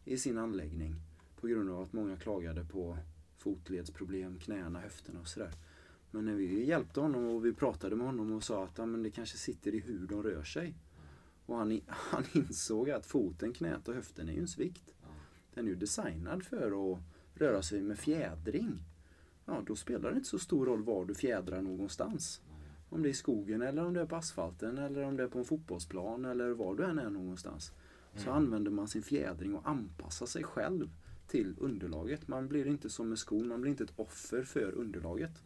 i 0.05 0.19
sin 0.19 0.39
anläggning. 0.39 0.95
På 1.41 1.47
grund 1.47 1.71
av 1.71 1.83
att 1.83 1.93
många 1.93 2.17
klagade 2.17 2.65
på 2.65 2.97
fotledsproblem, 3.39 4.39
knäna, 4.39 4.81
höfterna 4.81 5.21
och 5.21 5.29
sådär. 5.29 5.53
Men 6.11 6.25
när 6.25 6.35
vi 6.35 6.65
hjälpte 6.65 7.01
honom 7.01 7.29
och 7.29 7.47
vi 7.47 7.53
pratade 7.53 7.97
med 7.97 8.07
honom 8.07 8.33
och 8.33 8.45
sa 8.45 8.65
att 8.65 8.79
ja, 8.79 8.87
men 8.87 9.03
det 9.03 9.11
kanske 9.11 9.39
sitter 9.39 9.75
i 9.75 9.81
hur 9.81 10.07
de 10.07 10.23
rör 10.23 10.43
sig. 10.43 10.75
Och 11.47 11.57
han, 11.57 11.81
han 11.87 12.25
insåg 12.33 12.91
att 12.91 13.07
foten, 13.07 13.53
knät 13.53 13.89
och 13.89 13.95
höften 13.95 14.29
är 14.29 14.33
ju 14.33 14.41
en 14.41 14.49
svikt. 14.49 14.95
Den 15.55 15.67
är 15.67 15.71
ju 15.71 15.77
designad 15.77 16.45
för 16.45 16.93
att 16.93 17.01
röra 17.35 17.63
sig 17.63 17.83
med 17.83 17.99
fjädring. 17.99 18.83
Ja, 19.45 19.63
då 19.67 19.77
spelar 19.77 20.11
det 20.11 20.17
inte 20.17 20.29
så 20.29 20.39
stor 20.39 20.67
roll 20.67 20.83
var 20.83 21.05
du 21.05 21.15
fjädrar 21.15 21.63
någonstans. 21.63 22.41
Om 22.91 23.03
det 23.03 23.09
är 23.09 23.11
i 23.11 23.15
skogen 23.15 23.63
eller 23.63 23.85
om 23.85 23.95
det 23.95 24.01
är 24.01 24.07
på 24.07 24.17
asfalten 24.17 24.79
eller 24.79 25.03
om 25.03 25.17
det 25.17 25.23
är 25.23 25.29
på 25.29 25.39
en 25.39 25.45
fotbollsplan 25.45 26.25
eller 26.25 26.51
var 26.51 26.75
du 26.75 26.85
än 26.85 26.99
är 26.99 27.11
någonstans. 27.11 27.73
Så 28.15 28.31
använder 28.31 28.71
man 28.71 28.89
sin 28.89 29.03
fjädring 29.03 29.55
och 29.55 29.69
anpassar 29.69 30.27
sig 30.27 30.45
själv 30.45 30.91
till 31.29 31.55
underlaget. 31.59 32.29
Man 32.29 32.49
blir 32.49 32.67
inte 32.67 32.91
som 32.91 33.09
med 33.09 33.19
skon, 33.19 33.49
man 33.49 33.61
blir 33.61 33.71
inte 33.71 33.85
ett 33.85 33.93
offer 33.97 34.43
för 34.43 34.73
underlaget. 34.73 35.43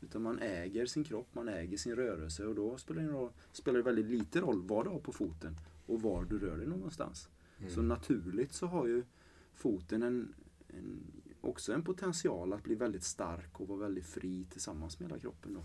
Utan 0.00 0.22
man 0.22 0.38
äger 0.38 0.86
sin 0.86 1.04
kropp, 1.04 1.28
man 1.32 1.48
äger 1.48 1.76
sin 1.76 1.96
rörelse 1.96 2.46
och 2.46 2.54
då 2.54 2.78
spelar 2.78 3.02
det, 3.02 3.08
roll, 3.08 3.30
spelar 3.52 3.78
det 3.78 3.84
väldigt 3.84 4.06
lite 4.06 4.40
roll 4.40 4.62
vad 4.62 4.86
du 4.86 4.90
har 4.90 4.98
på 4.98 5.12
foten 5.12 5.56
och 5.86 6.02
var 6.02 6.24
du 6.24 6.38
rör 6.38 6.56
dig 6.56 6.66
någonstans. 6.66 7.28
Så 7.70 7.82
naturligt 7.82 8.52
så 8.52 8.66
har 8.66 8.86
ju 8.86 9.04
foten 9.54 10.02
en, 10.02 10.34
en, 10.68 11.00
också 11.40 11.72
en 11.72 11.82
potential 11.82 12.52
att 12.52 12.62
bli 12.64 12.74
väldigt 12.74 13.04
stark 13.04 13.60
och 13.60 13.68
vara 13.68 13.78
väldigt 13.78 14.06
fri 14.06 14.46
tillsammans 14.50 15.00
med 15.00 15.08
hela 15.08 15.20
kroppen. 15.20 15.54
Då. 15.54 15.64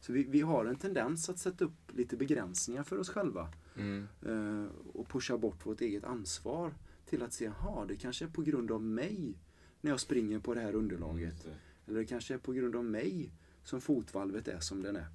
Så 0.00 0.12
vi, 0.12 0.24
vi 0.24 0.40
har 0.40 0.64
en 0.64 0.76
tendens 0.76 1.28
att 1.28 1.38
sätta 1.38 1.64
upp 1.64 1.92
lite 1.96 2.16
begränsningar 2.16 2.82
för 2.82 2.98
oss 2.98 3.08
själva 3.08 3.48
Mm. 3.76 4.06
eh, 4.22 4.70
och 4.92 5.08
pusha 5.08 5.38
bort 5.38 5.66
vårt 5.66 5.80
eget 5.80 6.04
ansvar 6.04 6.74
till 7.06 7.22
att 7.22 7.32
se, 7.32 7.44
jaha, 7.44 7.86
det 7.86 7.96
kanske 7.96 8.24
är 8.24 8.28
på 8.28 8.42
grund 8.42 8.70
av 8.70 8.82
mig 8.82 9.38
när 9.80 9.90
jag 9.90 10.00
springer 10.00 10.38
på 10.38 10.54
det 10.54 10.60
här 10.60 10.74
underlaget. 10.74 11.46
Eller 11.86 11.98
det 11.98 12.06
kanske 12.06 12.34
är 12.34 12.38
på 12.38 12.52
grund 12.52 12.76
av 12.76 12.84
mig 12.84 13.32
som 13.64 13.80
fotvalvet 13.80 14.48
är 14.48 14.60
som 14.60 14.82
den 14.82 14.96
är. 14.96 15.06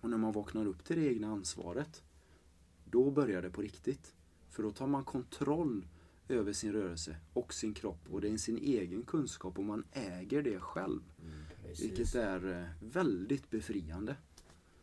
Och 0.00 0.10
när 0.10 0.18
man 0.18 0.32
vaknar 0.32 0.66
upp 0.66 0.84
till 0.84 0.96
det 0.96 1.06
egna 1.06 1.28
ansvaret, 1.28 2.02
då 2.84 3.10
börjar 3.10 3.42
det 3.42 3.50
på 3.50 3.62
riktigt. 3.62 4.14
För 4.50 4.62
då 4.62 4.70
tar 4.70 4.86
man 4.86 5.04
kontroll 5.04 5.86
över 6.28 6.52
sin 6.52 6.72
rörelse 6.72 7.16
och 7.32 7.54
sin 7.54 7.74
kropp 7.74 8.08
och 8.10 8.20
det 8.20 8.28
är 8.28 8.36
sin 8.36 8.58
egen 8.58 9.02
kunskap 9.02 9.58
och 9.58 9.64
man 9.64 9.84
äger 9.92 10.42
det 10.42 10.60
själv. 10.60 11.00
Vilket 11.80 11.96
Precis. 11.96 12.14
är 12.14 12.62
eh, 12.62 12.88
väldigt 12.92 13.50
befriande. 13.50 14.16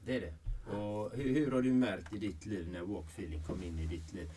Det 0.05 0.15
är 0.15 0.21
det. 0.21 0.33
Och 0.77 1.11
hur, 1.11 1.33
hur 1.33 1.51
har 1.51 1.61
du 1.61 1.73
märkt 1.73 2.13
i 2.13 2.17
ditt 2.17 2.45
liv 2.45 2.69
när 2.71 2.81
walkfeeling 2.81 3.43
kom 3.43 3.63
in 3.63 3.79
i 3.79 3.87
ditt 3.87 4.13
liv? 4.13 4.29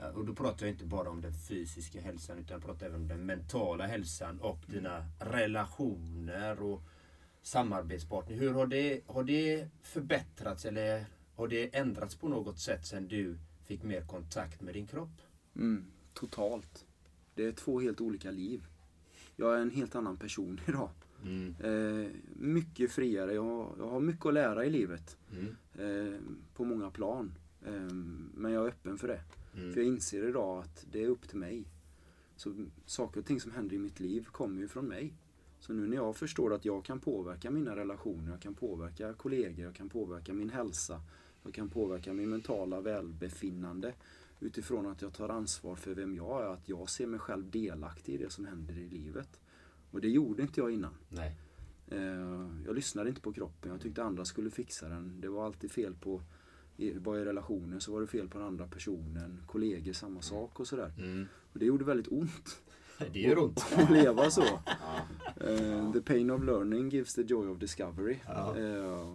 Ja, 0.00 0.10
Och 0.10 0.24
då 0.24 0.34
pratar 0.34 0.66
jag 0.66 0.74
inte 0.74 0.84
bara 0.84 1.10
om 1.10 1.20
den 1.20 1.34
fysiska 1.34 2.00
hälsan 2.00 2.38
utan 2.38 2.54
jag 2.54 2.62
pratar 2.64 2.86
även 2.86 3.00
om 3.00 3.08
den 3.08 3.26
mentala 3.26 3.86
hälsan 3.86 4.40
och 4.40 4.58
dina 4.66 5.06
relationer 5.18 6.62
och 6.62 6.82
samarbetspartner. 7.42 8.36
Hur 8.36 8.52
har 8.52 8.66
det, 8.66 9.00
har 9.06 9.24
det 9.24 9.68
förbättrats 9.82 10.64
eller 10.64 11.04
har 11.34 11.48
det 11.48 11.76
ändrats 11.76 12.14
på 12.16 12.28
något 12.28 12.58
sätt 12.58 12.86
sedan 12.86 13.08
du 13.08 13.38
fick 13.64 13.82
mer 13.82 14.00
kontakt 14.06 14.60
med 14.60 14.74
din 14.74 14.86
kropp? 14.86 15.22
Mm, 15.56 15.84
totalt. 16.14 16.84
Det 17.34 17.44
är 17.44 17.52
två 17.52 17.80
helt 17.80 18.00
olika 18.00 18.30
liv. 18.30 18.66
Jag 19.36 19.54
är 19.56 19.58
en 19.60 19.70
helt 19.70 19.94
annan 19.94 20.16
person 20.16 20.60
idag. 20.66 20.90
Eh, 21.60 22.10
mycket 22.36 22.92
friare. 22.92 23.34
Jag, 23.34 23.74
jag 23.78 23.88
har 23.88 24.00
mycket 24.00 24.26
att 24.26 24.34
lära 24.34 24.64
i 24.64 24.70
livet. 24.70 25.16
Mm. 25.32 25.56
Eh, 25.78 26.20
på 26.54 26.64
många 26.64 26.90
plan. 26.90 27.34
Eh, 27.66 27.94
men 28.34 28.52
jag 28.52 28.64
är 28.64 28.68
öppen 28.68 28.98
för 28.98 29.08
det. 29.08 29.20
Mm. 29.56 29.72
För 29.72 29.80
jag 29.80 29.88
inser 29.88 30.28
idag 30.28 30.58
att 30.58 30.86
det 30.90 31.04
är 31.04 31.08
upp 31.08 31.28
till 31.28 31.38
mig. 31.38 31.64
Så 32.36 32.66
saker 32.86 33.20
och 33.20 33.26
ting 33.26 33.40
som 33.40 33.52
händer 33.52 33.76
i 33.76 33.78
mitt 33.78 34.00
liv 34.00 34.24
kommer 34.24 34.60
ju 34.60 34.68
från 34.68 34.86
mig. 34.86 35.14
Så 35.60 35.72
nu 35.72 35.86
när 35.86 35.96
jag 35.96 36.16
förstår 36.16 36.54
att 36.54 36.64
jag 36.64 36.84
kan 36.84 37.00
påverka 37.00 37.50
mina 37.50 37.76
relationer, 37.76 38.30
jag 38.30 38.40
kan 38.40 38.54
påverka 38.54 39.12
kollegor, 39.12 39.64
jag 39.64 39.74
kan 39.74 39.88
påverka 39.88 40.32
min 40.32 40.50
hälsa, 40.50 41.00
jag 41.42 41.54
kan 41.54 41.70
påverka 41.70 42.12
min 42.12 42.30
mentala 42.30 42.80
välbefinnande 42.80 43.94
utifrån 44.40 44.86
att 44.86 45.02
jag 45.02 45.12
tar 45.12 45.28
ansvar 45.28 45.76
för 45.76 45.94
vem 45.94 46.16
jag 46.16 46.42
är, 46.42 46.46
att 46.46 46.68
jag 46.68 46.90
ser 46.90 47.06
mig 47.06 47.20
själv 47.20 47.50
delaktig 47.50 48.14
i 48.14 48.16
det 48.16 48.30
som 48.30 48.44
händer 48.44 48.78
i 48.78 48.88
livet. 48.88 49.40
Och 49.90 50.00
det 50.00 50.08
gjorde 50.08 50.42
inte 50.42 50.60
jag 50.60 50.70
innan. 50.70 50.94
Nej. 51.08 51.36
Eh, 51.86 52.50
jag 52.66 52.74
lyssnade 52.74 53.08
inte 53.08 53.20
på 53.20 53.32
kroppen. 53.32 53.70
Jag 53.70 53.80
tyckte 53.80 54.02
andra 54.02 54.24
skulle 54.24 54.50
fixa 54.50 54.88
den. 54.88 55.20
Det 55.20 55.28
var 55.28 55.46
alltid 55.46 55.70
fel 55.70 55.94
på 55.94 56.22
var 56.76 57.16
i 57.16 57.24
relationer 57.24 57.78
så 57.78 57.92
var 57.92 58.00
det 58.00 58.06
fel 58.06 58.28
på 58.28 58.38
den 58.38 58.46
andra 58.46 58.66
personen. 58.66 59.42
Kollegor 59.46 59.92
samma 59.92 60.22
sak 60.22 60.60
och 60.60 60.66
sådär. 60.66 60.92
Mm. 60.98 61.26
Och 61.52 61.58
det 61.58 61.64
gjorde 61.66 61.84
väldigt 61.84 62.08
ont 62.12 62.62
Det 63.12 63.20
gör 63.20 63.38
ont. 63.38 63.64
att 63.76 63.90
leva 63.90 64.30
så. 64.30 64.44
Eh, 65.40 65.92
the 65.92 66.00
pain 66.00 66.30
of 66.30 66.44
learning 66.44 66.88
gives 66.88 67.14
the 67.14 67.22
joy 67.22 67.48
of 67.48 67.58
discovery. 67.58 68.16
Ja. 68.26 68.50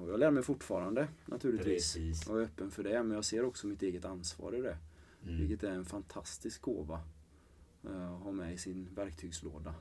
Och 0.01 0.09
jag 0.09 0.19
lär 0.19 0.31
mig 0.31 0.43
fortfarande 0.43 1.07
naturligtvis. 1.25 1.93
Precis. 1.93 2.27
Och 2.29 2.39
är 2.39 2.43
öppen 2.43 2.71
för 2.71 2.83
det. 2.83 3.03
Men 3.03 3.11
jag 3.15 3.25
ser 3.25 3.45
också 3.45 3.67
mitt 3.67 3.81
eget 3.83 4.05
ansvar 4.05 4.55
i 4.55 4.61
det. 4.61 4.77
Mm. 5.23 5.37
Vilket 5.39 5.63
är 5.63 5.71
en 5.71 5.85
fantastisk 5.85 6.61
gåva. 6.61 6.99
eh, 7.83 8.13
Att 8.13 8.21
ha 8.23 8.31
med 8.31 8.53
i 8.53 8.57
sin 8.57 8.87
verktygslåda. 8.95 9.73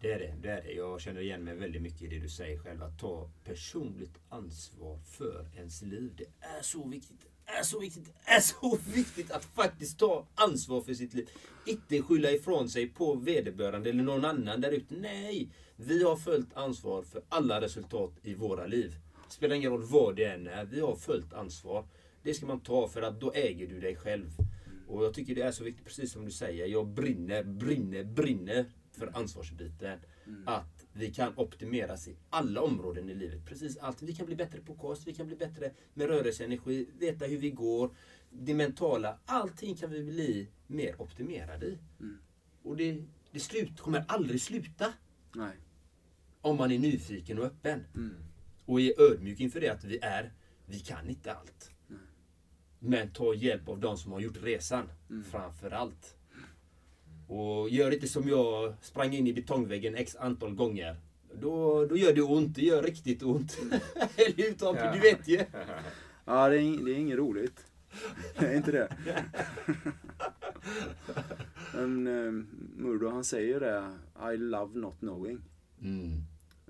Det 0.00 0.12
är 0.12 0.18
det, 0.18 0.34
det 0.42 0.50
är 0.50 0.62
det. 0.62 0.72
Jag 0.72 1.00
känner 1.00 1.20
igen 1.20 1.44
mig 1.44 1.54
väldigt 1.54 1.82
mycket 1.82 2.02
i 2.02 2.06
det 2.06 2.18
du 2.18 2.28
säger 2.28 2.58
själv. 2.58 2.82
Att 2.82 2.98
ta 2.98 3.30
personligt 3.44 4.18
ansvar 4.28 4.98
för 4.98 5.46
ens 5.56 5.82
liv. 5.82 6.12
Det 6.16 6.26
är 6.40 6.62
så 6.62 6.88
viktigt. 6.88 7.20
Det 7.46 7.52
är 7.52 7.62
så 7.62 7.80
viktigt. 7.80 8.04
Det 8.04 8.30
är 8.30 8.40
så 8.40 8.78
viktigt 8.94 9.30
att 9.30 9.44
faktiskt 9.44 9.98
ta 9.98 10.26
ansvar 10.34 10.80
för 10.80 10.94
sitt 10.94 11.14
liv. 11.14 11.28
Inte 11.66 12.02
skylla 12.02 12.30
ifrån 12.30 12.68
sig 12.68 12.88
på 12.88 13.14
vederbörande 13.14 13.90
eller 13.90 14.02
någon 14.02 14.24
annan 14.24 14.60
där 14.60 14.72
ute. 14.72 14.94
Nej! 14.94 15.48
Vi 15.76 16.02
har 16.02 16.16
följt 16.16 16.54
ansvar 16.54 17.02
för 17.02 17.22
alla 17.28 17.60
resultat 17.60 18.12
i 18.22 18.34
våra 18.34 18.66
liv. 18.66 18.96
Det 19.28 19.34
Spelar 19.34 19.56
ingen 19.56 19.70
roll 19.70 19.82
vad 19.82 20.16
det 20.16 20.24
än 20.24 20.46
är. 20.46 20.64
Vi 20.64 20.80
har 20.80 20.96
följt 20.96 21.32
ansvar. 21.32 21.84
Det 22.22 22.34
ska 22.34 22.46
man 22.46 22.60
ta 22.60 22.88
för 22.88 23.02
att 23.02 23.20
då 23.20 23.32
äger 23.32 23.66
du 23.66 23.80
dig 23.80 23.96
själv. 23.96 24.30
Och 24.88 25.04
jag 25.04 25.14
tycker 25.14 25.34
det 25.34 25.42
är 25.42 25.52
så 25.52 25.64
viktigt, 25.64 25.86
precis 25.86 26.12
som 26.12 26.24
du 26.24 26.30
säger. 26.30 26.66
Jag 26.66 26.86
brinner, 26.86 27.42
brinner, 27.42 28.04
brinner 28.04 28.66
för 29.00 29.16
ansvarsbiten. 29.18 29.98
Att 30.46 30.86
vi 30.92 31.10
kan 31.10 31.32
optimeras 31.36 32.08
i 32.08 32.16
alla 32.30 32.62
områden 32.62 33.08
i 33.08 33.14
livet. 33.14 33.46
Precis 33.46 33.76
allt. 33.76 34.02
Vi 34.02 34.14
kan 34.14 34.26
bli 34.26 34.36
bättre 34.36 34.60
på 34.60 34.74
kost, 34.74 35.06
vi 35.06 35.14
kan 35.14 35.26
bli 35.26 35.36
bättre 35.36 35.72
med 35.94 36.06
rörelseenergi, 36.06 36.88
veta 36.98 37.24
hur 37.24 37.38
vi 37.38 37.50
går. 37.50 37.90
Det 38.30 38.54
mentala. 38.54 39.18
Allting 39.26 39.74
kan 39.76 39.90
vi 39.90 40.02
bli 40.02 40.48
mer 40.66 41.00
optimerade 41.02 41.66
i. 41.66 41.78
Och 42.62 42.76
det, 42.76 43.04
det 43.30 43.40
slut, 43.40 43.80
kommer 43.80 44.04
aldrig 44.08 44.40
sluta 44.40 44.92
Nej. 45.34 45.56
om 46.40 46.56
man 46.56 46.70
är 46.70 46.78
nyfiken 46.78 47.38
och 47.38 47.44
öppen. 47.44 47.84
Mm. 47.94 48.14
Och 48.66 48.80
är 48.80 49.00
ödmjuk 49.00 49.40
inför 49.40 49.60
det 49.60 49.68
att 49.68 49.84
vi 49.84 49.98
är, 50.02 50.32
vi 50.66 50.78
kan 50.80 51.08
inte 51.08 51.32
allt. 51.32 51.70
Men 52.82 53.10
ta 53.10 53.34
hjälp 53.34 53.68
av 53.68 53.80
de 53.80 53.96
som 53.96 54.12
har 54.12 54.20
gjort 54.20 54.42
resan 54.42 54.88
framför 55.30 55.70
allt. 55.70 56.16
Och 57.30 57.70
gör 57.70 57.90
inte 57.94 58.08
som 58.08 58.28
jag, 58.28 58.74
sprang 58.80 59.12
in 59.12 59.26
i 59.26 59.32
betongväggen 59.32 59.94
x 59.94 60.16
antal 60.16 60.54
gånger. 60.54 60.96
Då, 61.40 61.86
då 61.86 61.96
gör 61.96 62.12
det 62.12 62.22
ont, 62.22 62.54
det 62.54 62.62
gör 62.62 62.82
riktigt 62.82 63.22
ont. 63.22 63.58
Eller 64.16 64.36
hur 64.36 64.54
Tompe, 64.54 64.92
du 64.94 65.00
vet 65.00 65.28
ju. 65.28 65.44
Ja, 66.24 66.48
det 66.48 66.56
är, 66.56 66.84
det 66.84 66.90
är 66.90 66.98
inget 66.98 67.18
roligt. 67.18 67.66
Det 68.38 68.46
är 68.46 68.56
inte 68.56 68.72
det. 68.72 68.88
Men 71.74 72.06
eh, 72.06 72.32
Murdo 72.76 73.08
han 73.08 73.24
säger 73.24 73.60
det, 73.60 73.98
I 74.32 74.36
love 74.36 74.78
not 74.78 74.98
knowing. 74.98 75.40
Mm. 75.82 76.22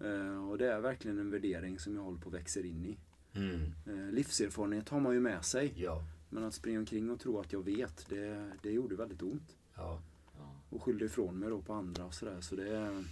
Eh, 0.02 0.50
och 0.50 0.58
det 0.58 0.72
är 0.72 0.80
verkligen 0.80 1.18
en 1.18 1.30
värdering 1.30 1.78
som 1.78 1.96
jag 1.96 2.02
håller 2.02 2.18
på 2.18 2.28
att 2.28 2.34
växa 2.34 2.60
in 2.60 2.84
i. 2.84 2.98
Mm. 3.38 3.72
Eh, 3.86 4.12
livserfarenhet 4.12 4.88
har 4.88 5.00
man 5.00 5.14
ju 5.14 5.20
med 5.20 5.44
sig. 5.44 5.72
Ja. 5.76 6.04
Men 6.28 6.44
att 6.44 6.54
springa 6.54 6.78
omkring 6.78 7.10
och 7.10 7.20
tro 7.20 7.40
att 7.40 7.52
jag 7.52 7.64
vet, 7.64 8.06
det, 8.08 8.52
det 8.62 8.70
gjorde 8.70 8.96
väldigt 8.96 9.22
ont. 9.22 9.56
ja. 9.76 10.00
Och 10.70 10.82
skyllde 10.82 11.04
ifrån 11.04 11.38
mig 11.38 11.48
då 11.50 11.62
på 11.62 11.72
andra 11.72 12.04
och 12.04 12.14
sådär. 12.14 12.40
Så 12.40 12.56
det 12.56 12.76
är, 12.76 13.04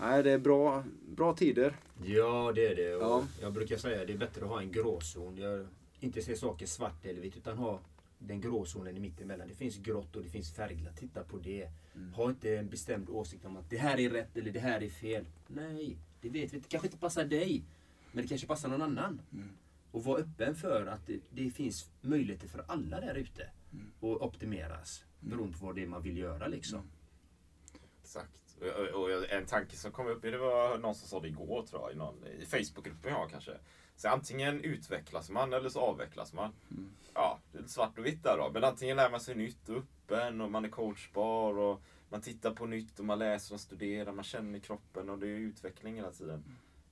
nej, 0.00 0.22
det 0.22 0.30
är 0.30 0.38
bra, 0.38 0.84
bra 1.08 1.34
tider. 1.36 1.76
Ja, 2.04 2.52
det 2.54 2.66
är 2.66 2.76
det. 2.76 2.94
Och 2.94 3.02
Ja. 3.02 3.26
Jag 3.40 3.52
brukar 3.52 3.76
säga 3.76 4.00
att 4.00 4.06
det 4.06 4.12
är 4.12 4.18
bättre 4.18 4.42
att 4.44 4.50
ha 4.50 4.60
en 4.60 4.72
gråzon. 4.72 5.36
Jag 5.36 5.66
inte 6.00 6.22
se 6.22 6.36
saker 6.36 6.66
svart 6.66 7.06
eller 7.06 7.20
vitt 7.20 7.36
utan 7.36 7.58
ha 7.58 7.80
den 8.18 8.40
gråzonen 8.40 8.96
i 8.96 9.00
mittemellan. 9.00 9.48
Det 9.48 9.54
finns 9.54 9.76
grått 9.76 10.16
och 10.16 10.22
det 10.22 10.28
finns 10.28 10.52
färgglatt. 10.52 10.96
Titta 10.96 11.22
på 11.24 11.38
det. 11.38 11.68
Ha 12.14 12.30
inte 12.30 12.56
en 12.56 12.68
bestämd 12.68 13.10
åsikt 13.10 13.44
om 13.44 13.56
att 13.56 13.70
det 13.70 13.76
här 13.76 13.98
är 14.00 14.10
rätt 14.10 14.36
eller 14.36 14.50
det 14.50 14.60
här 14.60 14.82
är 14.82 14.88
fel. 14.88 15.24
Nej, 15.46 15.96
det 16.20 16.28
vet 16.28 16.52
vi. 16.52 16.58
Det 16.58 16.68
kanske 16.68 16.86
inte 16.88 16.98
passar 16.98 17.24
dig. 17.24 17.64
Men 18.12 18.22
det 18.22 18.28
kanske 18.28 18.46
passar 18.46 18.68
någon 18.68 18.82
annan. 18.82 19.20
Och 19.90 20.04
var 20.04 20.18
öppen 20.18 20.54
för 20.54 20.86
att 20.86 21.06
det, 21.06 21.20
det 21.30 21.50
finns 21.50 21.90
möjligheter 22.00 22.48
för 22.48 22.64
alla 22.68 23.00
där 23.00 23.14
ute. 23.14 23.42
att 24.00 24.22
optimeras. 24.22 25.04
Beroende 25.20 25.58
på 25.58 25.66
vad 25.66 25.74
det 25.74 25.82
är 25.82 25.86
man 25.86 26.02
vill 26.02 26.18
göra 26.18 26.46
liksom. 26.48 26.80
Exakt. 28.06 28.40
Och, 28.60 28.94
och, 28.94 29.10
och 29.10 29.30
en 29.30 29.46
tanke 29.46 29.76
som 29.76 29.92
kom 29.92 30.06
upp, 30.06 30.22
det 30.22 30.38
var 30.38 30.78
någon 30.78 30.94
som 30.94 31.08
sa 31.08 31.20
det 31.20 31.28
igår 31.28 31.62
tror 31.62 31.82
jag, 31.82 31.92
i, 31.92 31.94
någon, 31.96 32.26
i 32.26 32.46
Facebookgruppen 32.46 33.12
jag 33.12 33.30
kanske. 33.30 33.52
Så 33.96 34.08
antingen 34.08 34.60
utvecklas 34.60 35.30
man 35.30 35.52
eller 35.52 35.68
så 35.68 35.80
avvecklas 35.80 36.32
man. 36.32 36.52
Ja, 37.14 37.38
det 37.52 37.58
är 37.58 37.62
lite 37.62 37.72
svart 37.72 37.98
och 37.98 38.06
vitt 38.06 38.22
där 38.22 38.36
då. 38.38 38.50
Men 38.52 38.64
antingen 38.64 38.96
lär 38.96 39.10
man 39.10 39.20
sig 39.20 39.34
nytt 39.34 39.68
och 39.68 39.76
öppen 39.76 40.40
och 40.40 40.50
man 40.50 40.64
är 40.64 40.68
coachbar 40.68 41.58
och 41.58 41.82
man 42.08 42.20
tittar 42.20 42.50
på 42.50 42.66
nytt 42.66 42.98
och 42.98 43.04
man 43.04 43.18
läser 43.18 43.54
och 43.54 43.60
studerar, 43.60 44.12
man 44.12 44.24
känner 44.24 44.58
kroppen 44.58 45.10
och 45.10 45.18
det 45.18 45.26
är 45.26 45.30
utveckling 45.30 45.96
hela 45.96 46.12
tiden. 46.12 46.44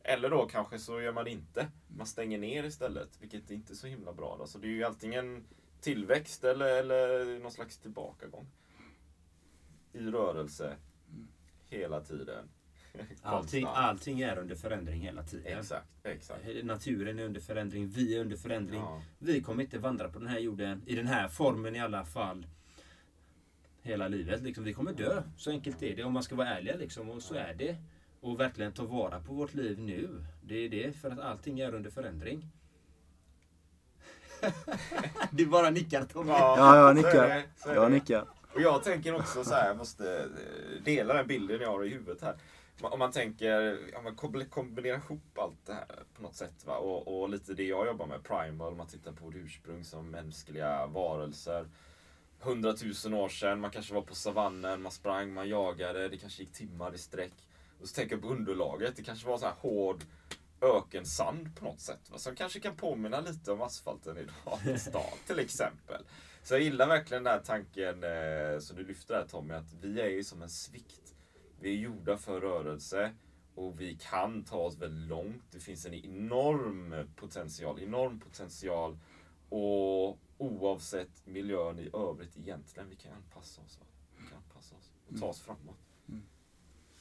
Eller 0.03 0.31
då 0.31 0.47
kanske 0.47 0.79
så 0.79 1.01
gör 1.01 1.13
man 1.13 1.25
det 1.25 1.31
inte. 1.31 1.69
Man 1.97 2.07
stänger 2.07 2.39
ner 2.39 2.65
istället, 2.65 3.09
vilket 3.21 3.51
är 3.51 3.55
inte 3.55 3.77
så 3.77 3.87
himla 3.87 4.13
bra. 4.13 4.37
Då. 4.39 4.47
Så 4.47 4.59
det 4.59 4.67
är 4.67 4.71
ju 4.71 4.85
antingen 4.85 5.45
tillväxt 5.81 6.45
eller, 6.45 6.67
eller 6.67 7.39
någon 7.39 7.53
slags 7.53 7.79
tillbakagång. 7.79 8.47
I 9.93 9.99
rörelse. 9.99 10.77
Hela 11.75 12.01
tiden. 12.01 12.49
Allting, 13.23 13.67
allting 13.75 14.21
är 14.21 14.39
under 14.39 14.55
förändring 14.55 15.01
hela 15.01 15.23
tiden. 15.23 15.59
Exakt, 15.59 15.87
exakt. 16.03 16.45
Naturen 16.63 17.19
är 17.19 17.25
under 17.25 17.41
förändring, 17.41 17.89
vi 17.89 18.17
är 18.17 18.21
under 18.21 18.37
förändring. 18.37 18.81
Ja. 18.81 19.03
Vi 19.19 19.41
kommer 19.41 19.63
inte 19.63 19.79
vandra 19.79 20.09
på 20.09 20.19
den 20.19 20.29
här 20.29 20.39
jorden, 20.39 20.83
i 20.87 20.95
den 20.95 21.07
här 21.07 21.29
formen 21.29 21.77
i 21.77 21.81
alla 21.81 22.05
fall, 22.05 22.47
hela 23.83 24.09
livet. 24.09 24.43
Liksom. 24.43 24.65
Vi 24.65 24.73
kommer 24.73 24.93
dö, 24.93 25.23
så 25.37 25.51
enkelt 25.51 25.83
är 25.83 25.97
det 25.97 26.05
om 26.05 26.13
man 26.13 26.23
ska 26.23 26.35
vara 26.35 26.49
ärlig. 26.49 26.79
Liksom. 26.79 27.11
Och 27.11 27.23
så 27.23 27.35
är 27.35 27.55
det. 27.55 27.77
Och 28.21 28.41
verkligen 28.41 28.73
ta 28.73 28.85
vara 28.85 29.21
på 29.21 29.35
vårt 29.35 29.55
liv 29.55 29.79
nu. 29.79 30.25
Det 30.43 30.55
är 30.55 30.69
det, 30.69 30.97
för 30.97 31.11
att 31.11 31.19
allting 31.19 31.61
är 31.61 31.75
under 31.75 31.91
förändring. 31.91 32.51
du 35.31 35.47
bara 35.47 35.71
nickar 35.71 36.05
Tommy. 36.05 36.31
Ja, 36.31 36.77
jag 36.77 36.85
så 36.85 36.89
är 36.89 36.95
nickar. 36.95 37.29
det, 37.29 37.45
så 37.57 37.69
är 37.69 37.75
Jag 37.75 37.93
nickar. 37.93 38.25
Och 38.55 38.61
jag 38.61 38.83
tänker 38.83 39.15
också 39.15 39.45
så 39.45 39.55
här, 39.55 39.67
jag 39.67 39.77
måste 39.77 40.19
eh, 40.19 40.83
dela 40.85 41.15
den 41.15 41.27
bilden 41.27 41.61
jag 41.61 41.71
har 41.71 41.85
i 41.85 41.89
huvudet 41.89 42.23
här. 42.23 42.37
Om 42.81 42.99
man 42.99 43.13
tänker, 43.13 43.79
om 43.97 44.05
man 44.05 44.47
kombinerar 44.51 44.97
ihop 44.97 45.39
allt 45.39 45.67
det 45.67 45.75
här 45.75 46.03
på 46.15 46.23
något 46.23 46.35
sätt. 46.35 46.67
Va? 46.67 46.77
Och, 46.77 47.23
och 47.23 47.29
lite 47.29 47.55
det 47.55 47.65
jag 47.65 47.87
jobbar 47.87 48.07
med, 48.07 48.23
primal, 48.23 48.73
om 48.73 48.79
man 48.79 48.87
tittar 48.87 49.13
på 49.13 49.25
vårt 49.25 49.35
ursprung 49.35 49.85
som 49.85 50.11
mänskliga 50.11 50.87
varelser. 50.87 51.69
Hundratusen 52.41 53.15
år 53.15 53.29
sedan, 53.29 53.61
man 53.61 53.71
kanske 53.71 53.95
var 53.95 54.03
på 54.03 54.15
savannen, 54.15 54.83
man 54.83 54.93
sprang, 54.93 55.33
man 55.33 55.49
jagade, 55.49 56.09
det 56.09 56.17
kanske 56.17 56.43
gick 56.43 56.53
timmar 56.53 56.95
i 56.95 56.99
sträck. 56.99 57.49
Och 57.81 57.89
så 57.89 57.95
tänker 57.95 58.15
jag 58.15 58.23
på 58.23 58.29
underlaget, 58.29 58.97
det 58.97 59.03
kanske 59.03 59.29
var 59.29 59.39
så 59.39 59.45
här 59.45 59.55
hård 59.59 60.05
ökensand 60.61 61.57
på 61.57 61.65
något 61.65 61.81
sätt. 61.81 62.11
Va? 62.11 62.19
Som 62.19 62.37
kanske 62.37 62.61
kan 62.61 62.77
påminna 62.77 63.21
lite 63.21 63.53
om 63.53 63.63
asfalten 63.63 64.17
idag 64.19 64.59
i 64.75 64.79
stan 64.79 65.19
till 65.27 65.39
exempel. 65.39 66.03
Så 66.45 66.55
jag 66.55 66.61
gillar 66.61 66.89
verkligen 66.89 67.25
den 67.25 67.33
här 67.33 67.41
tanken 67.41 68.05
eh, 68.05 68.59
som 68.59 68.77
du 68.77 68.85
lyfter 68.85 69.15
här 69.15 69.27
Tommy, 69.27 69.55
att 69.55 69.73
vi 69.81 70.01
är 70.01 70.09
ju 70.09 70.25
som 70.25 70.43
en 70.43 70.51
svikt. 70.51 71.15
Vi 71.61 71.71
är 71.71 71.75
gjorda 71.75 72.17
för 72.17 72.41
rörelse 72.41 73.13
och 73.55 73.81
vi 73.81 73.99
kan 74.01 74.45
ta 74.45 74.57
oss 74.57 74.79
väldigt 74.79 75.09
långt. 75.09 75.43
Det 75.51 75.61
finns 75.61 75.87
en 75.87 75.95
enorm 75.95 76.95
potential, 77.17 77.83
enorm 77.83 78.21
potential 78.21 78.99
och 79.49 80.19
oavsett 80.39 81.27
miljön 81.27 81.79
i 81.79 81.91
övrigt 81.95 82.37
egentligen, 82.37 82.91
vi 82.91 82.97
kan 82.97 83.13
anpassa 83.13 83.63
oss. 83.63 83.79
Vi 84.17 84.29
kan 84.29 84.39
anpassa 84.39 84.77
oss 84.77 84.91
och 85.09 85.21
ta 85.21 85.27
oss 85.27 85.41
framåt. 85.41 85.79
Mm. 86.09 86.23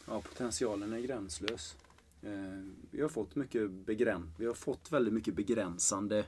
Ja, 0.08 0.22
potentialen 0.22 0.94
är 0.94 1.00
gränslös. 1.00 1.78
Eh, 2.22 2.32
vi, 2.91 3.02
har 3.02 3.10
fått 3.10 3.36
mycket 3.36 3.72
begräns 3.72 4.26
vi 4.38 4.46
har 4.46 4.54
fått 4.54 4.91
väldigt 4.91 5.14
mycket 5.14 5.34
begränsande 5.34 6.26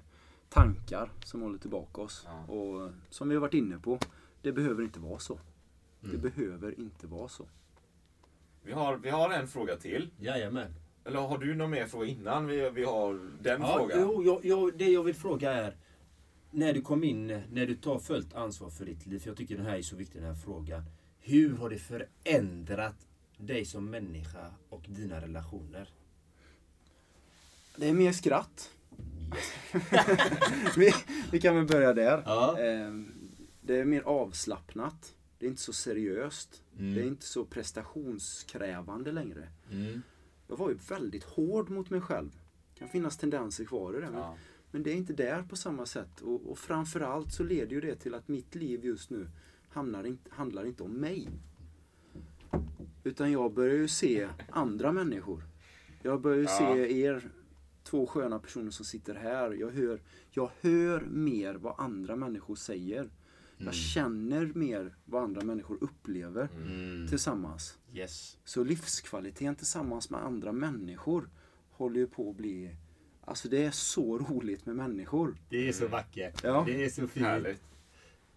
tankar 0.49 1.11
som 1.25 1.41
håller 1.41 1.57
tillbaka 1.57 2.01
oss. 2.01 2.27
Ja. 2.27 2.53
Och 2.53 2.91
som 3.09 3.29
vi 3.29 3.35
har 3.35 3.41
varit 3.41 3.53
inne 3.53 3.77
på, 3.79 3.99
det 4.41 4.51
behöver 4.51 4.83
inte 4.83 4.99
vara 4.99 5.19
så. 5.19 5.39
Det 6.01 6.17
behöver 6.17 6.79
inte 6.79 7.07
vara 7.07 7.27
så. 7.27 7.45
Vi 8.63 8.71
har, 8.71 8.97
vi 8.97 9.09
har 9.09 9.29
en 9.29 9.47
fråga 9.47 9.75
till. 9.77 10.09
Jajamän. 10.19 10.73
Eller 11.05 11.19
har 11.19 11.37
du 11.37 11.55
någon 11.55 11.69
mer 11.69 11.85
fråga 11.87 12.05
innan 12.07 12.47
vi, 12.47 12.69
vi 12.69 12.83
har 12.83 13.13
den 13.41 13.61
Ja, 13.61 13.77
frågan? 13.77 13.99
jo, 14.01 14.23
jag, 14.23 14.45
jag, 14.45 14.77
det 14.77 14.89
jag 14.89 15.03
vill 15.03 15.15
fråga 15.15 15.51
är, 15.53 15.77
när 16.51 16.73
du 16.73 16.81
kom 16.81 17.03
in, 17.03 17.27
när 17.51 17.65
du 17.65 17.75
tar 17.75 17.99
fullt 17.99 18.33
ansvar 18.33 18.69
för 18.69 18.85
ditt 18.85 19.05
liv, 19.05 19.19
för 19.19 19.29
jag 19.29 19.37
tycker 19.37 19.57
den 19.57 19.65
här 19.65 19.77
är 19.77 19.81
så 19.81 19.95
viktig 19.95 20.21
den 20.21 20.35
här 20.35 20.41
frågan. 20.41 20.83
Hur 21.19 21.57
har 21.57 21.69
det 21.69 21.77
förändrat 21.77 23.07
dig 23.37 23.65
som 23.65 23.89
människa 23.89 24.51
och 24.69 24.85
dina 24.87 25.21
relationer? 25.21 25.89
Det 27.77 27.89
är 27.89 27.93
mer 27.93 28.11
skratt. 28.11 28.71
vi, 30.77 30.93
vi 31.31 31.39
kan 31.41 31.55
väl 31.55 31.65
börja 31.65 31.93
där. 31.93 32.23
Ja. 32.25 32.59
Eh, 32.59 32.93
det 33.61 33.79
är 33.79 33.85
mer 33.85 34.01
avslappnat. 34.01 35.15
Det 35.39 35.45
är 35.45 35.49
inte 35.49 35.61
så 35.61 35.73
seriöst. 35.73 36.63
Mm. 36.79 36.95
Det 36.95 37.01
är 37.01 37.05
inte 37.05 37.25
så 37.25 37.45
prestationskrävande 37.45 39.11
längre. 39.11 39.47
Mm. 39.71 40.01
jag 40.47 40.57
var 40.57 40.69
ju 40.69 40.75
väldigt 40.89 41.23
hård 41.23 41.69
mot 41.69 41.89
mig 41.89 42.01
själv. 42.01 42.31
Det 42.73 42.79
kan 42.79 42.87
finnas 42.89 43.17
tendenser 43.17 43.65
kvar 43.65 43.93
i 43.97 44.01
det. 44.01 44.09
Men, 44.09 44.19
Ja. 44.19 44.37
men 44.71 44.83
det 44.83 44.91
är 44.91 44.95
inte 44.95 45.13
där 45.13 45.43
på 45.43 45.55
samma 45.55 45.85
sätt. 45.85 46.21
Och, 46.21 46.51
och 46.51 46.57
framförallt 46.57 47.33
så 47.33 47.43
leder 47.43 47.71
ju 47.71 47.81
det 47.81 47.95
till 47.95 48.13
att 48.13 48.27
mitt 48.27 48.55
liv 48.55 48.85
just 48.85 49.09
nu 49.09 49.27
hamnar 49.69 50.03
in, 50.03 50.17
handlar 50.29 50.65
inte 50.65 50.83
om 50.83 50.91
mig. 50.91 51.29
Utan 53.03 53.31
jag 53.31 53.53
börjar 53.53 53.75
ju 53.75 53.87
se 53.87 54.27
andra 54.49 54.91
människor. 54.91 55.43
Jag 56.01 56.21
börjar 56.21 56.37
ju 56.37 56.43
Ja. 56.43 56.57
se 56.57 57.01
er 57.01 57.29
två 57.85 58.07
sköna 58.07 58.39
personer 58.39 58.71
som 58.71 58.85
sitter 58.85 59.15
här. 59.15 59.51
Jag 59.51 59.71
hör, 59.71 60.01
jag 60.31 60.51
hör 60.61 60.99
mer 61.01 61.53
vad 61.53 61.79
andra 61.79 62.15
människor 62.15 62.55
säger. 62.55 63.09
Jag 63.57 63.73
känner 63.73 64.51
mer 64.55 64.95
vad 65.05 65.23
andra 65.23 65.41
människor 65.41 65.77
upplever 65.81 66.49
Mm. 66.55 67.07
tillsammans. 67.07 67.77
Yes. 67.93 68.37
Så 68.43 68.63
livskvaliteten 68.63 69.55
tillsammans 69.55 70.09
med 70.09 70.23
andra 70.23 70.51
människor 70.51 71.29
håller 71.71 71.99
ju 71.99 72.07
på 72.07 72.29
att 72.29 72.35
bli... 72.35 72.75
Alltså 73.25 73.49
det 73.49 73.65
är 73.65 73.71
så 73.71 74.17
roligt 74.17 74.65
med 74.65 74.75
människor. 74.75 75.37
Det 75.49 75.69
är 75.69 75.73
så 75.73 75.87
vackert. 75.87 76.43
Ja. 76.43 76.63
Det 76.67 76.85
är 76.85 76.89
så 76.89 77.07
fint. 77.07 77.25
Härligt. 77.25 77.61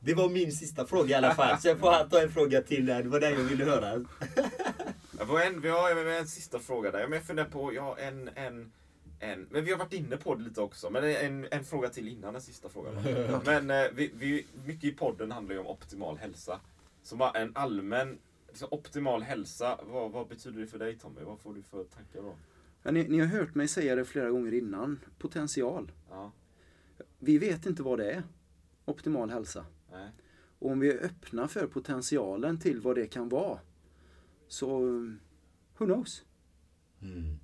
Det 0.01 0.15
var 0.15 0.29
min 0.29 0.53
sista 0.53 0.87
fråga 0.87 1.09
i 1.09 1.15
alla 1.15 1.35
fall. 1.35 1.59
Sen 1.59 1.79
får 1.79 1.91
han 1.91 2.09
ta 2.09 2.23
en 2.23 2.31
fråga 2.31 2.63
till 2.63 2.87
där. 2.87 3.03
Det 3.03 3.09
var 3.09 3.21
den 3.21 3.33
jag 3.33 3.45
ville 3.45 3.65
höra. 3.65 4.05
Jag 5.19 5.47
en, 5.47 5.61
vi 5.61 5.69
har 5.69 6.07
en, 6.07 6.27
sista 6.27 6.59
fråga 6.59 6.91
där. 6.91 7.09
Jag 7.11 7.25
funderar 7.25 7.49
på, 7.49 7.75
jag 7.75 7.83
har 7.83 7.97
en, 7.97 8.31
en, 8.35 8.73
en, 9.21 9.47
men 9.51 9.65
vi 9.65 9.71
har 9.71 9.79
varit 9.79 9.93
inne 9.93 10.17
på 10.17 10.35
det 10.35 10.43
lite 10.43 10.61
också. 10.61 10.91
Men 10.91 11.05
en, 11.05 11.47
en 11.51 11.65
fråga 11.65 11.89
till 11.89 12.09
innan 12.09 12.33
den 12.33 12.43
sista 12.43 12.69
frågan. 12.69 12.95
Men 13.45 13.71
eh, 13.71 13.87
vi, 13.95 14.11
vi, 14.15 14.47
mycket 14.67 14.85
i 14.85 14.93
podden 14.93 15.33
handlar 15.33 15.55
ju 15.55 15.61
om 15.61 15.67
optimal 15.67 16.17
hälsa. 16.19 16.61
Så 17.03 17.17
bara 17.17 17.31
en 17.31 17.57
allmän, 17.57 18.19
liksom, 18.49 18.69
optimal 18.71 19.23
hälsa, 19.23 19.81
vad, 19.83 20.11
vad 20.11 20.29
betyder 20.29 20.61
det 20.61 20.67
för 20.67 20.79
dig 20.79 20.99
Tommy? 20.99 21.21
Vad 21.23 21.41
får 21.41 21.55
du 21.55 21.63
för 21.63 21.85
tankar 21.85 22.23
då? 22.23 22.35
Ja, 22.83 22.91
ni, 22.91 23.09
ni 23.09 23.19
har 23.19 23.27
hört 23.27 23.55
mig 23.55 23.69
säga 23.69 23.95
det 23.95 24.05
flera 24.05 24.31
gånger 24.31 24.55
innan. 24.55 25.01
Potential. 25.19 25.93
Ja, 26.11 26.33
Vi 27.19 27.39
vet 27.39 27.67
inte 27.67 27.83
vad 27.83 27.99
det 27.99 28.13
är. 28.13 28.23
Optimal 28.85 29.31
hälsa. 29.31 29.65
nej. 29.91 30.11
Och 30.61 30.71
om 30.71 30.81
vi 30.81 30.93
är 30.93 31.05
öppna 31.05 31.49
för 31.49 31.67
potentialen 31.67 32.59
till 32.61 32.81
vad 32.81 32.95
det 32.97 33.07
kan 33.07 33.29
vara. 33.29 33.59
Så, 34.49 34.79
who 35.79 35.85
knows? 35.87 36.25
Mm. 37.03 37.39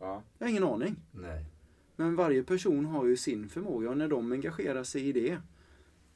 Ja, 0.00 0.22
Jag 0.38 0.46
har 0.46 0.50
ingen 0.50 0.64
aning. 0.64 0.96
Nej. 1.12 1.44
Men 1.96 2.16
varje 2.16 2.42
person 2.42 2.84
har 2.86 3.06
ju 3.06 3.16
sin 3.16 3.48
förmåga 3.48 3.90
och 3.90 3.96
när 3.96 4.08
de 4.08 4.32
engagerar 4.32 4.84
sig 4.84 5.08
i 5.08 5.12
det, 5.12 5.30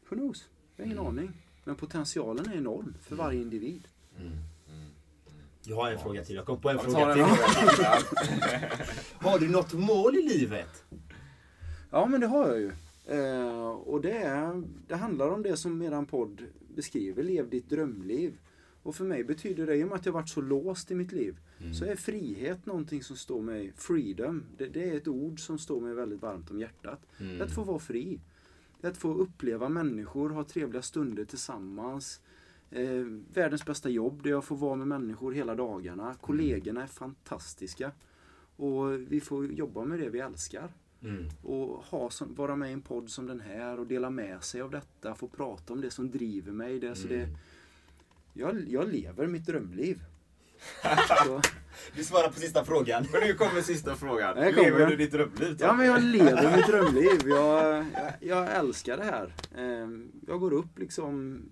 who 0.08 0.16
knows? 0.16 0.48
Jag 0.76 0.84
har 0.84 0.86
ingen 0.92 1.06
aning. 1.06 1.32
Men 1.64 1.76
potentialen 1.76 2.46
är 2.52 2.56
enorm 2.56 2.94
för 3.00 3.16
varje 3.16 3.40
individ. 3.40 3.88
Jag 5.66 5.76
har 5.76 5.90
en 5.90 5.98
fråga 5.98 6.24
till. 6.24 6.34
Jag 6.36 6.46
kom 6.46 6.60
på 6.60 6.70
en 6.70 6.76
jag 6.76 6.84
fråga 6.84 7.04
tar 7.04 7.12
till. 7.14 7.22
en 7.22 7.28
fråga 7.36 7.96
till. 7.98 8.94
Har 9.28 9.38
du 9.38 9.48
något 9.48 9.72
mål 9.72 10.16
i 10.16 10.22
livet? 10.22 10.84
Ja, 11.90 12.06
men 12.06 12.20
det 12.20 12.26
har 12.26 12.48
jag 12.48 12.58
ju. 12.60 12.72
Eh, 13.06 13.68
och 13.68 14.00
det, 14.00 14.18
är, 14.18 14.62
det 14.88 14.96
handlar 14.96 15.28
om 15.28 15.42
det 15.42 15.56
som 15.56 15.82
eran 15.82 16.06
podd 16.06 16.42
beskriver, 16.74 17.22
lev 17.22 17.50
ditt 17.50 17.70
drömliv. 17.70 18.38
Och 18.84 18.94
för 18.94 19.04
mig 19.04 19.24
betyder 19.24 19.66
det, 19.66 19.76
i 19.76 19.84
och 19.84 19.88
med 19.88 19.96
att 19.96 20.06
jag 20.06 20.12
varit 20.12 20.28
så 20.28 20.40
låst 20.40 20.90
i 20.90 20.94
mitt 20.94 21.12
liv, 21.12 21.36
så 21.74 21.84
är 21.84 21.96
frihet 21.96 22.66
någonting 22.66 23.02
som 23.02 23.16
står 23.16 23.42
mig, 23.42 23.72
freedom, 23.76 24.42
det, 24.58 24.66
det 24.66 24.90
är 24.90 24.96
ett 24.96 25.08
ord 25.08 25.40
som 25.40 25.58
står 25.58 25.80
mig 25.80 25.94
väldigt 25.94 26.22
varmt 26.22 26.50
om 26.50 26.60
hjärtat. 26.60 27.06
Är 27.18 27.42
att 27.42 27.54
få 27.54 27.64
vara 27.64 27.78
fri. 27.78 28.20
Att 28.82 28.96
få 28.96 29.14
uppleva 29.14 29.68
människor, 29.68 30.30
ha 30.30 30.44
trevliga 30.44 30.82
stunder 30.82 31.24
tillsammans. 31.24 32.20
Eh, 32.70 33.04
världens 33.34 33.64
bästa 33.64 33.88
jobb 33.88 34.22
där 34.22 34.30
jag 34.30 34.44
får 34.44 34.56
vara 34.56 34.76
med 34.76 34.88
människor 34.88 35.32
hela 35.32 35.54
dagarna. 35.54 36.14
Kollegorna 36.20 36.82
är 36.82 36.86
fantastiska. 36.86 37.92
Och 38.56 38.92
vi 38.92 39.20
får 39.20 39.46
jobba 39.46 39.84
med 39.84 39.98
det 39.98 40.08
vi 40.08 40.18
älskar 40.20 40.72
Mm. 41.04 41.28
och 41.42 41.84
ha 41.84 42.10
som, 42.10 42.34
vara 42.34 42.56
med 42.56 42.70
i 42.70 42.72
en 42.72 42.82
podd 42.82 43.10
som 43.10 43.26
den 43.26 43.40
här 43.40 43.80
och 43.80 43.86
dela 43.86 44.10
med 44.10 44.44
sig 44.44 44.60
av 44.60 44.70
detta, 44.70 45.14
få 45.14 45.28
prata 45.28 45.72
om 45.72 45.80
det 45.80 45.90
som 45.90 46.10
driver 46.10 46.52
mig. 46.52 46.80
Det, 46.80 46.94
så 46.94 47.08
det, 47.08 47.28
jag, 48.34 48.68
jag 48.68 48.92
lever 48.92 49.26
mitt 49.26 49.46
drömliv. 49.46 50.02
så, 51.26 51.40
Du 51.96 52.04
svarar 52.04 52.28
på 52.28 52.34
sista 52.40 52.64
frågan. 52.64 53.06
Men 53.12 53.20
nu 53.20 53.34
kommer 53.34 53.60
sista 53.62 53.96
frågan. 53.96 54.34
Kommer 54.34 54.52
Lever 54.52 54.86
du 54.86 54.96
ditt 54.96 55.12
drömliv 55.12 55.46
Tommy? 55.46 55.56
ja 55.60 55.72
men 55.72 55.86
jag 55.86 56.02
lever 56.02 56.56
mitt 56.56 56.66
drömliv. 56.70 57.28
Jag, 57.28 57.86
jag, 57.94 58.12
jag 58.20 58.56
älskar 58.56 58.96
det 58.96 59.04
här. 59.04 59.34
Ehm, 59.56 60.12
Jag 60.26 60.40
går 60.40 60.52
upp 60.52 60.78
liksom 60.78 61.42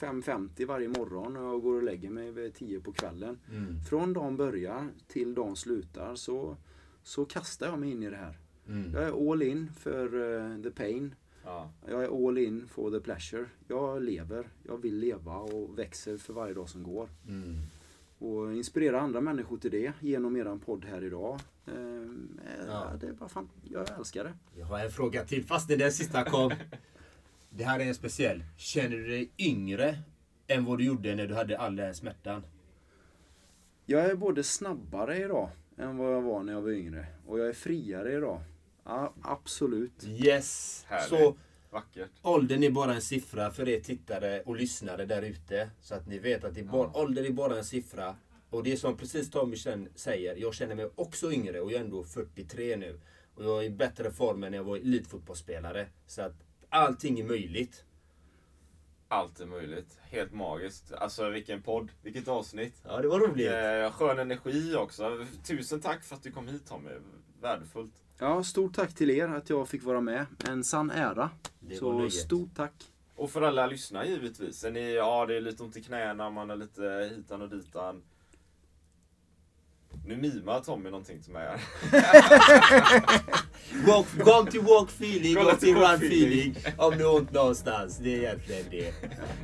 5.50 0.00 0.66
varje 0.66 0.88
morgon 0.88 1.36
och 1.36 1.54
jag 1.54 1.62
går 1.62 1.74
och 1.76 1.82
lägger 1.82 2.10
mig 2.10 2.30
vid 2.32 2.54
10 2.54 2.80
på 2.80 2.92
kvällen. 2.92 3.38
Mm. 3.50 3.80
Från 3.88 4.12
dagen 4.12 4.36
börjar 4.36 4.88
till 5.08 5.34
dagen 5.34 5.56
slutar 5.56 6.14
så, 6.14 6.56
så 7.02 7.24
kastar 7.24 7.66
jag 7.66 7.78
mig 7.78 7.90
in 7.90 8.02
i 8.02 8.10
det 8.10 8.16
här. 8.16 8.38
Mm. 8.68 8.92
Jag 8.94 9.02
är 9.02 9.32
all 9.32 9.42
in 9.42 9.70
för 9.78 10.04
eh, 10.56 10.62
the 10.62 10.70
pain. 10.70 11.14
Ja. 11.44 11.70
Jag 11.88 12.04
är 12.04 12.28
all 12.28 12.38
in 12.38 12.68
for 12.68 12.90
the 12.90 13.00
pleasure. 13.00 13.44
Jag 13.68 14.02
lever, 14.02 14.48
jag 14.62 14.78
vill 14.82 14.96
leva 14.98 15.36
och 15.36 15.78
växer 15.78 16.16
för 16.18 16.32
varje 16.32 16.54
dag 16.54 16.68
som 16.68 16.82
går. 16.82 17.08
Mm. 17.28 17.56
Och 18.18 18.52
inspirera 18.54 19.00
andra 19.00 19.20
människor 19.20 19.56
till 19.56 19.70
det 19.70 19.92
genom 20.00 20.36
eran 20.36 20.60
podd 20.60 20.84
här 20.84 21.04
idag. 21.04 21.40
Ehm, 21.66 22.40
eh, 22.46 22.66
Ja. 22.66 22.90
det 23.00 23.06
är 23.06 23.12
bara 23.12 23.28
fan, 23.28 23.48
jag 23.70 23.98
älskar 23.98 24.24
det. 24.24 24.32
Jag 24.58 24.66
har 24.66 24.78
en 24.78 24.90
fråga 24.90 25.24
till 25.24 25.44
fast 25.44 25.68
den 25.68 25.92
sista 25.92 26.24
kom. 26.24 26.52
Det 27.52 27.64
här 27.64 27.80
är 27.80 27.84
en 27.84 27.94
speciell. 27.94 28.44
Känner 28.56 28.96
du 28.96 29.06
dig 29.08 29.30
yngre 29.38 29.98
än 30.46 30.64
vad 30.64 30.78
du 30.78 30.84
gjorde 30.84 31.14
när 31.14 31.26
du 31.26 31.34
hade 31.34 31.58
all 31.58 31.76
den 31.76 31.94
smärtan? 31.94 32.42
Jag 33.86 34.04
är 34.10 34.14
både 34.14 34.42
snabbare 34.42 35.18
idag 35.18 35.50
än 35.76 35.96
vad 35.96 36.12
jag 36.14 36.22
var 36.22 36.42
när 36.42 36.52
jag 36.52 36.62
var 36.62 36.70
yngre. 36.70 37.06
Och 37.26 37.38
jag 37.38 37.48
är 37.48 37.52
friare 37.52 38.12
idag. 38.12 38.40
Ja, 38.90 39.14
absolut. 39.22 40.04
Yes! 40.04 40.84
Härligt. 40.88 41.08
Så 41.08 41.36
Vackert. 41.70 42.10
åldern 42.22 42.62
är 42.62 42.70
bara 42.70 42.94
en 42.94 43.02
siffra 43.02 43.50
för 43.50 43.68
er 43.68 43.80
tittare 43.80 44.42
och 44.42 44.56
lyssnare 44.56 45.06
där 45.06 45.22
ute. 45.22 45.70
Så 45.80 45.94
att 45.94 46.06
ni 46.06 46.18
vet 46.18 46.44
att 46.44 46.54
det 46.54 46.60
är 46.60 46.64
bara, 46.64 46.96
åldern 46.96 47.24
är 47.24 47.30
bara 47.30 47.58
en 47.58 47.64
siffra. 47.64 48.16
Och 48.50 48.62
det 48.62 48.72
är 48.72 48.76
som 48.76 48.96
precis 48.96 49.30
Tommy 49.30 49.56
säger, 49.94 50.36
jag 50.36 50.54
känner 50.54 50.74
mig 50.74 50.90
också 50.94 51.32
yngre 51.32 51.60
och 51.60 51.72
jag 51.72 51.80
är 51.80 51.84
ändå 51.84 52.04
43 52.04 52.76
nu. 52.76 53.00
Och 53.34 53.44
jag 53.44 53.58
är 53.58 53.62
i 53.62 53.70
bättre 53.70 54.10
form 54.10 54.44
än 54.44 54.50
när 54.50 54.58
jag 54.58 54.64
var 54.64 54.76
elitfotbollsspelare. 54.76 55.86
Så 56.06 56.22
att 56.22 56.34
allting 56.68 57.20
är 57.20 57.24
möjligt. 57.24 57.84
Allt 59.08 59.40
är 59.40 59.46
möjligt. 59.46 59.98
Helt 60.02 60.32
magiskt. 60.32 60.92
Alltså 60.92 61.28
vilken 61.28 61.62
podd, 61.62 61.88
vilket 62.02 62.28
avsnitt. 62.28 62.74
Ja, 62.84 63.02
det 63.02 63.08
var 63.08 63.20
roligt. 63.20 63.52
Eh, 63.52 63.92
skön 63.92 64.18
energi 64.18 64.74
också. 64.74 65.26
Tusen 65.44 65.80
tack 65.80 66.04
för 66.04 66.16
att 66.16 66.22
du 66.22 66.32
kom 66.32 66.48
hit 66.48 66.66
Tommy. 66.66 66.90
Värdefullt. 67.40 67.94
Ja, 68.20 68.44
stort 68.44 68.74
tack 68.74 68.94
till 68.94 69.10
er 69.10 69.28
att 69.28 69.50
jag 69.50 69.68
fick 69.68 69.84
vara 69.84 70.00
med. 70.00 70.26
En 70.48 70.64
sann 70.64 70.90
ära. 70.90 71.30
Det 71.60 71.76
Så 71.76 71.92
nöjet. 71.92 72.12
stort 72.12 72.54
tack. 72.56 72.72
Och 73.14 73.30
för 73.30 73.42
alla 73.42 73.66
lyssnare 73.66 74.06
givetvis. 74.08 74.64
Är 74.64 74.70
ni, 74.70 74.94
ja, 74.94 75.26
det 75.26 75.36
är 75.36 75.40
lite 75.40 75.62
ont 75.62 75.76
i 75.76 75.82
knäna, 75.82 76.30
man 76.30 76.50
är 76.50 76.56
lite 76.56 77.10
hitan 77.16 77.42
och 77.42 77.48
ditan. 77.48 78.02
Nu 80.04 80.16
mimar 80.16 80.60
Tommy 80.60 80.90
någonting 80.90 81.22
till 81.22 81.32
mig. 81.32 81.48
Walk, 83.86 84.06
come 84.24 84.50
to 84.50 84.60
walk 84.62 84.88
feeling, 84.90 85.34
go 85.34 85.50
till 85.60 85.74
run 85.74 85.94
feeling. 85.94 86.56
Om 86.76 86.98
du 86.98 87.04
har 87.06 87.14
ont 87.16 87.32
någonstans. 87.32 87.98
Det 87.98 88.14
är 88.14 88.18
egentligen 88.18 88.64
det. 88.70 88.92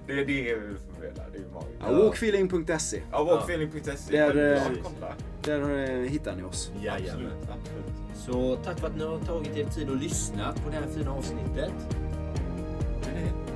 Det 0.07 0.13
är 0.13 0.17
det 0.17 0.25
vi 0.25 0.43
vill 0.43 0.77
förmedla. 0.95 1.23
Det 1.33 1.39
är 1.39 1.53
magiskt. 1.55 1.81
Ja, 1.81 1.93
walkfeeling.se. 1.93 3.03
Ja, 3.13 3.25
walkfeeling.se. 3.25 4.17
Där, 4.17 4.53
eh. 4.57 4.63
Kolla. 4.83 5.15
Där 5.43 5.91
eh, 5.91 6.11
hittar 6.11 6.37
ni 6.37 6.43
oss. 6.43 6.71
Jajamän. 6.83 7.09
Absolut, 7.09 7.33
absolut. 7.43 8.17
Så 8.27 8.57
tack 8.65 8.81
för 8.81 8.87
att 8.87 8.97
ni 8.97 9.05
har 9.05 9.19
tagit 9.19 9.57
er 9.57 9.65
tid 9.65 9.89
och 9.91 9.97
lyssnat 9.97 10.65
på 10.65 10.71
det 10.71 10.77
här 10.77 10.87
fina 10.97 11.13
avsnittet. 11.13 11.73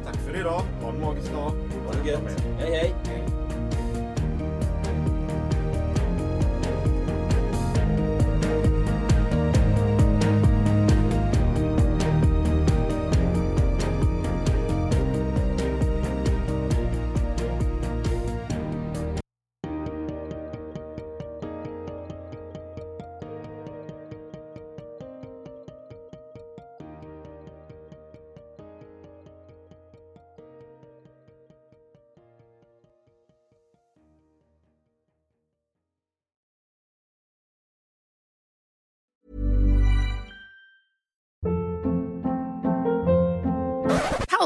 Tack 0.04 0.16
för 0.16 0.40
idag. 0.40 0.62
Ha 0.82 0.88
en 0.88 1.00
magisk 1.00 1.32
dag. 1.32 1.50
Ha 1.86 1.92
det 2.04 2.10
gött. 2.10 2.42
Hej 2.58 2.70
hej. 2.70 2.94
Hej. 3.04 3.24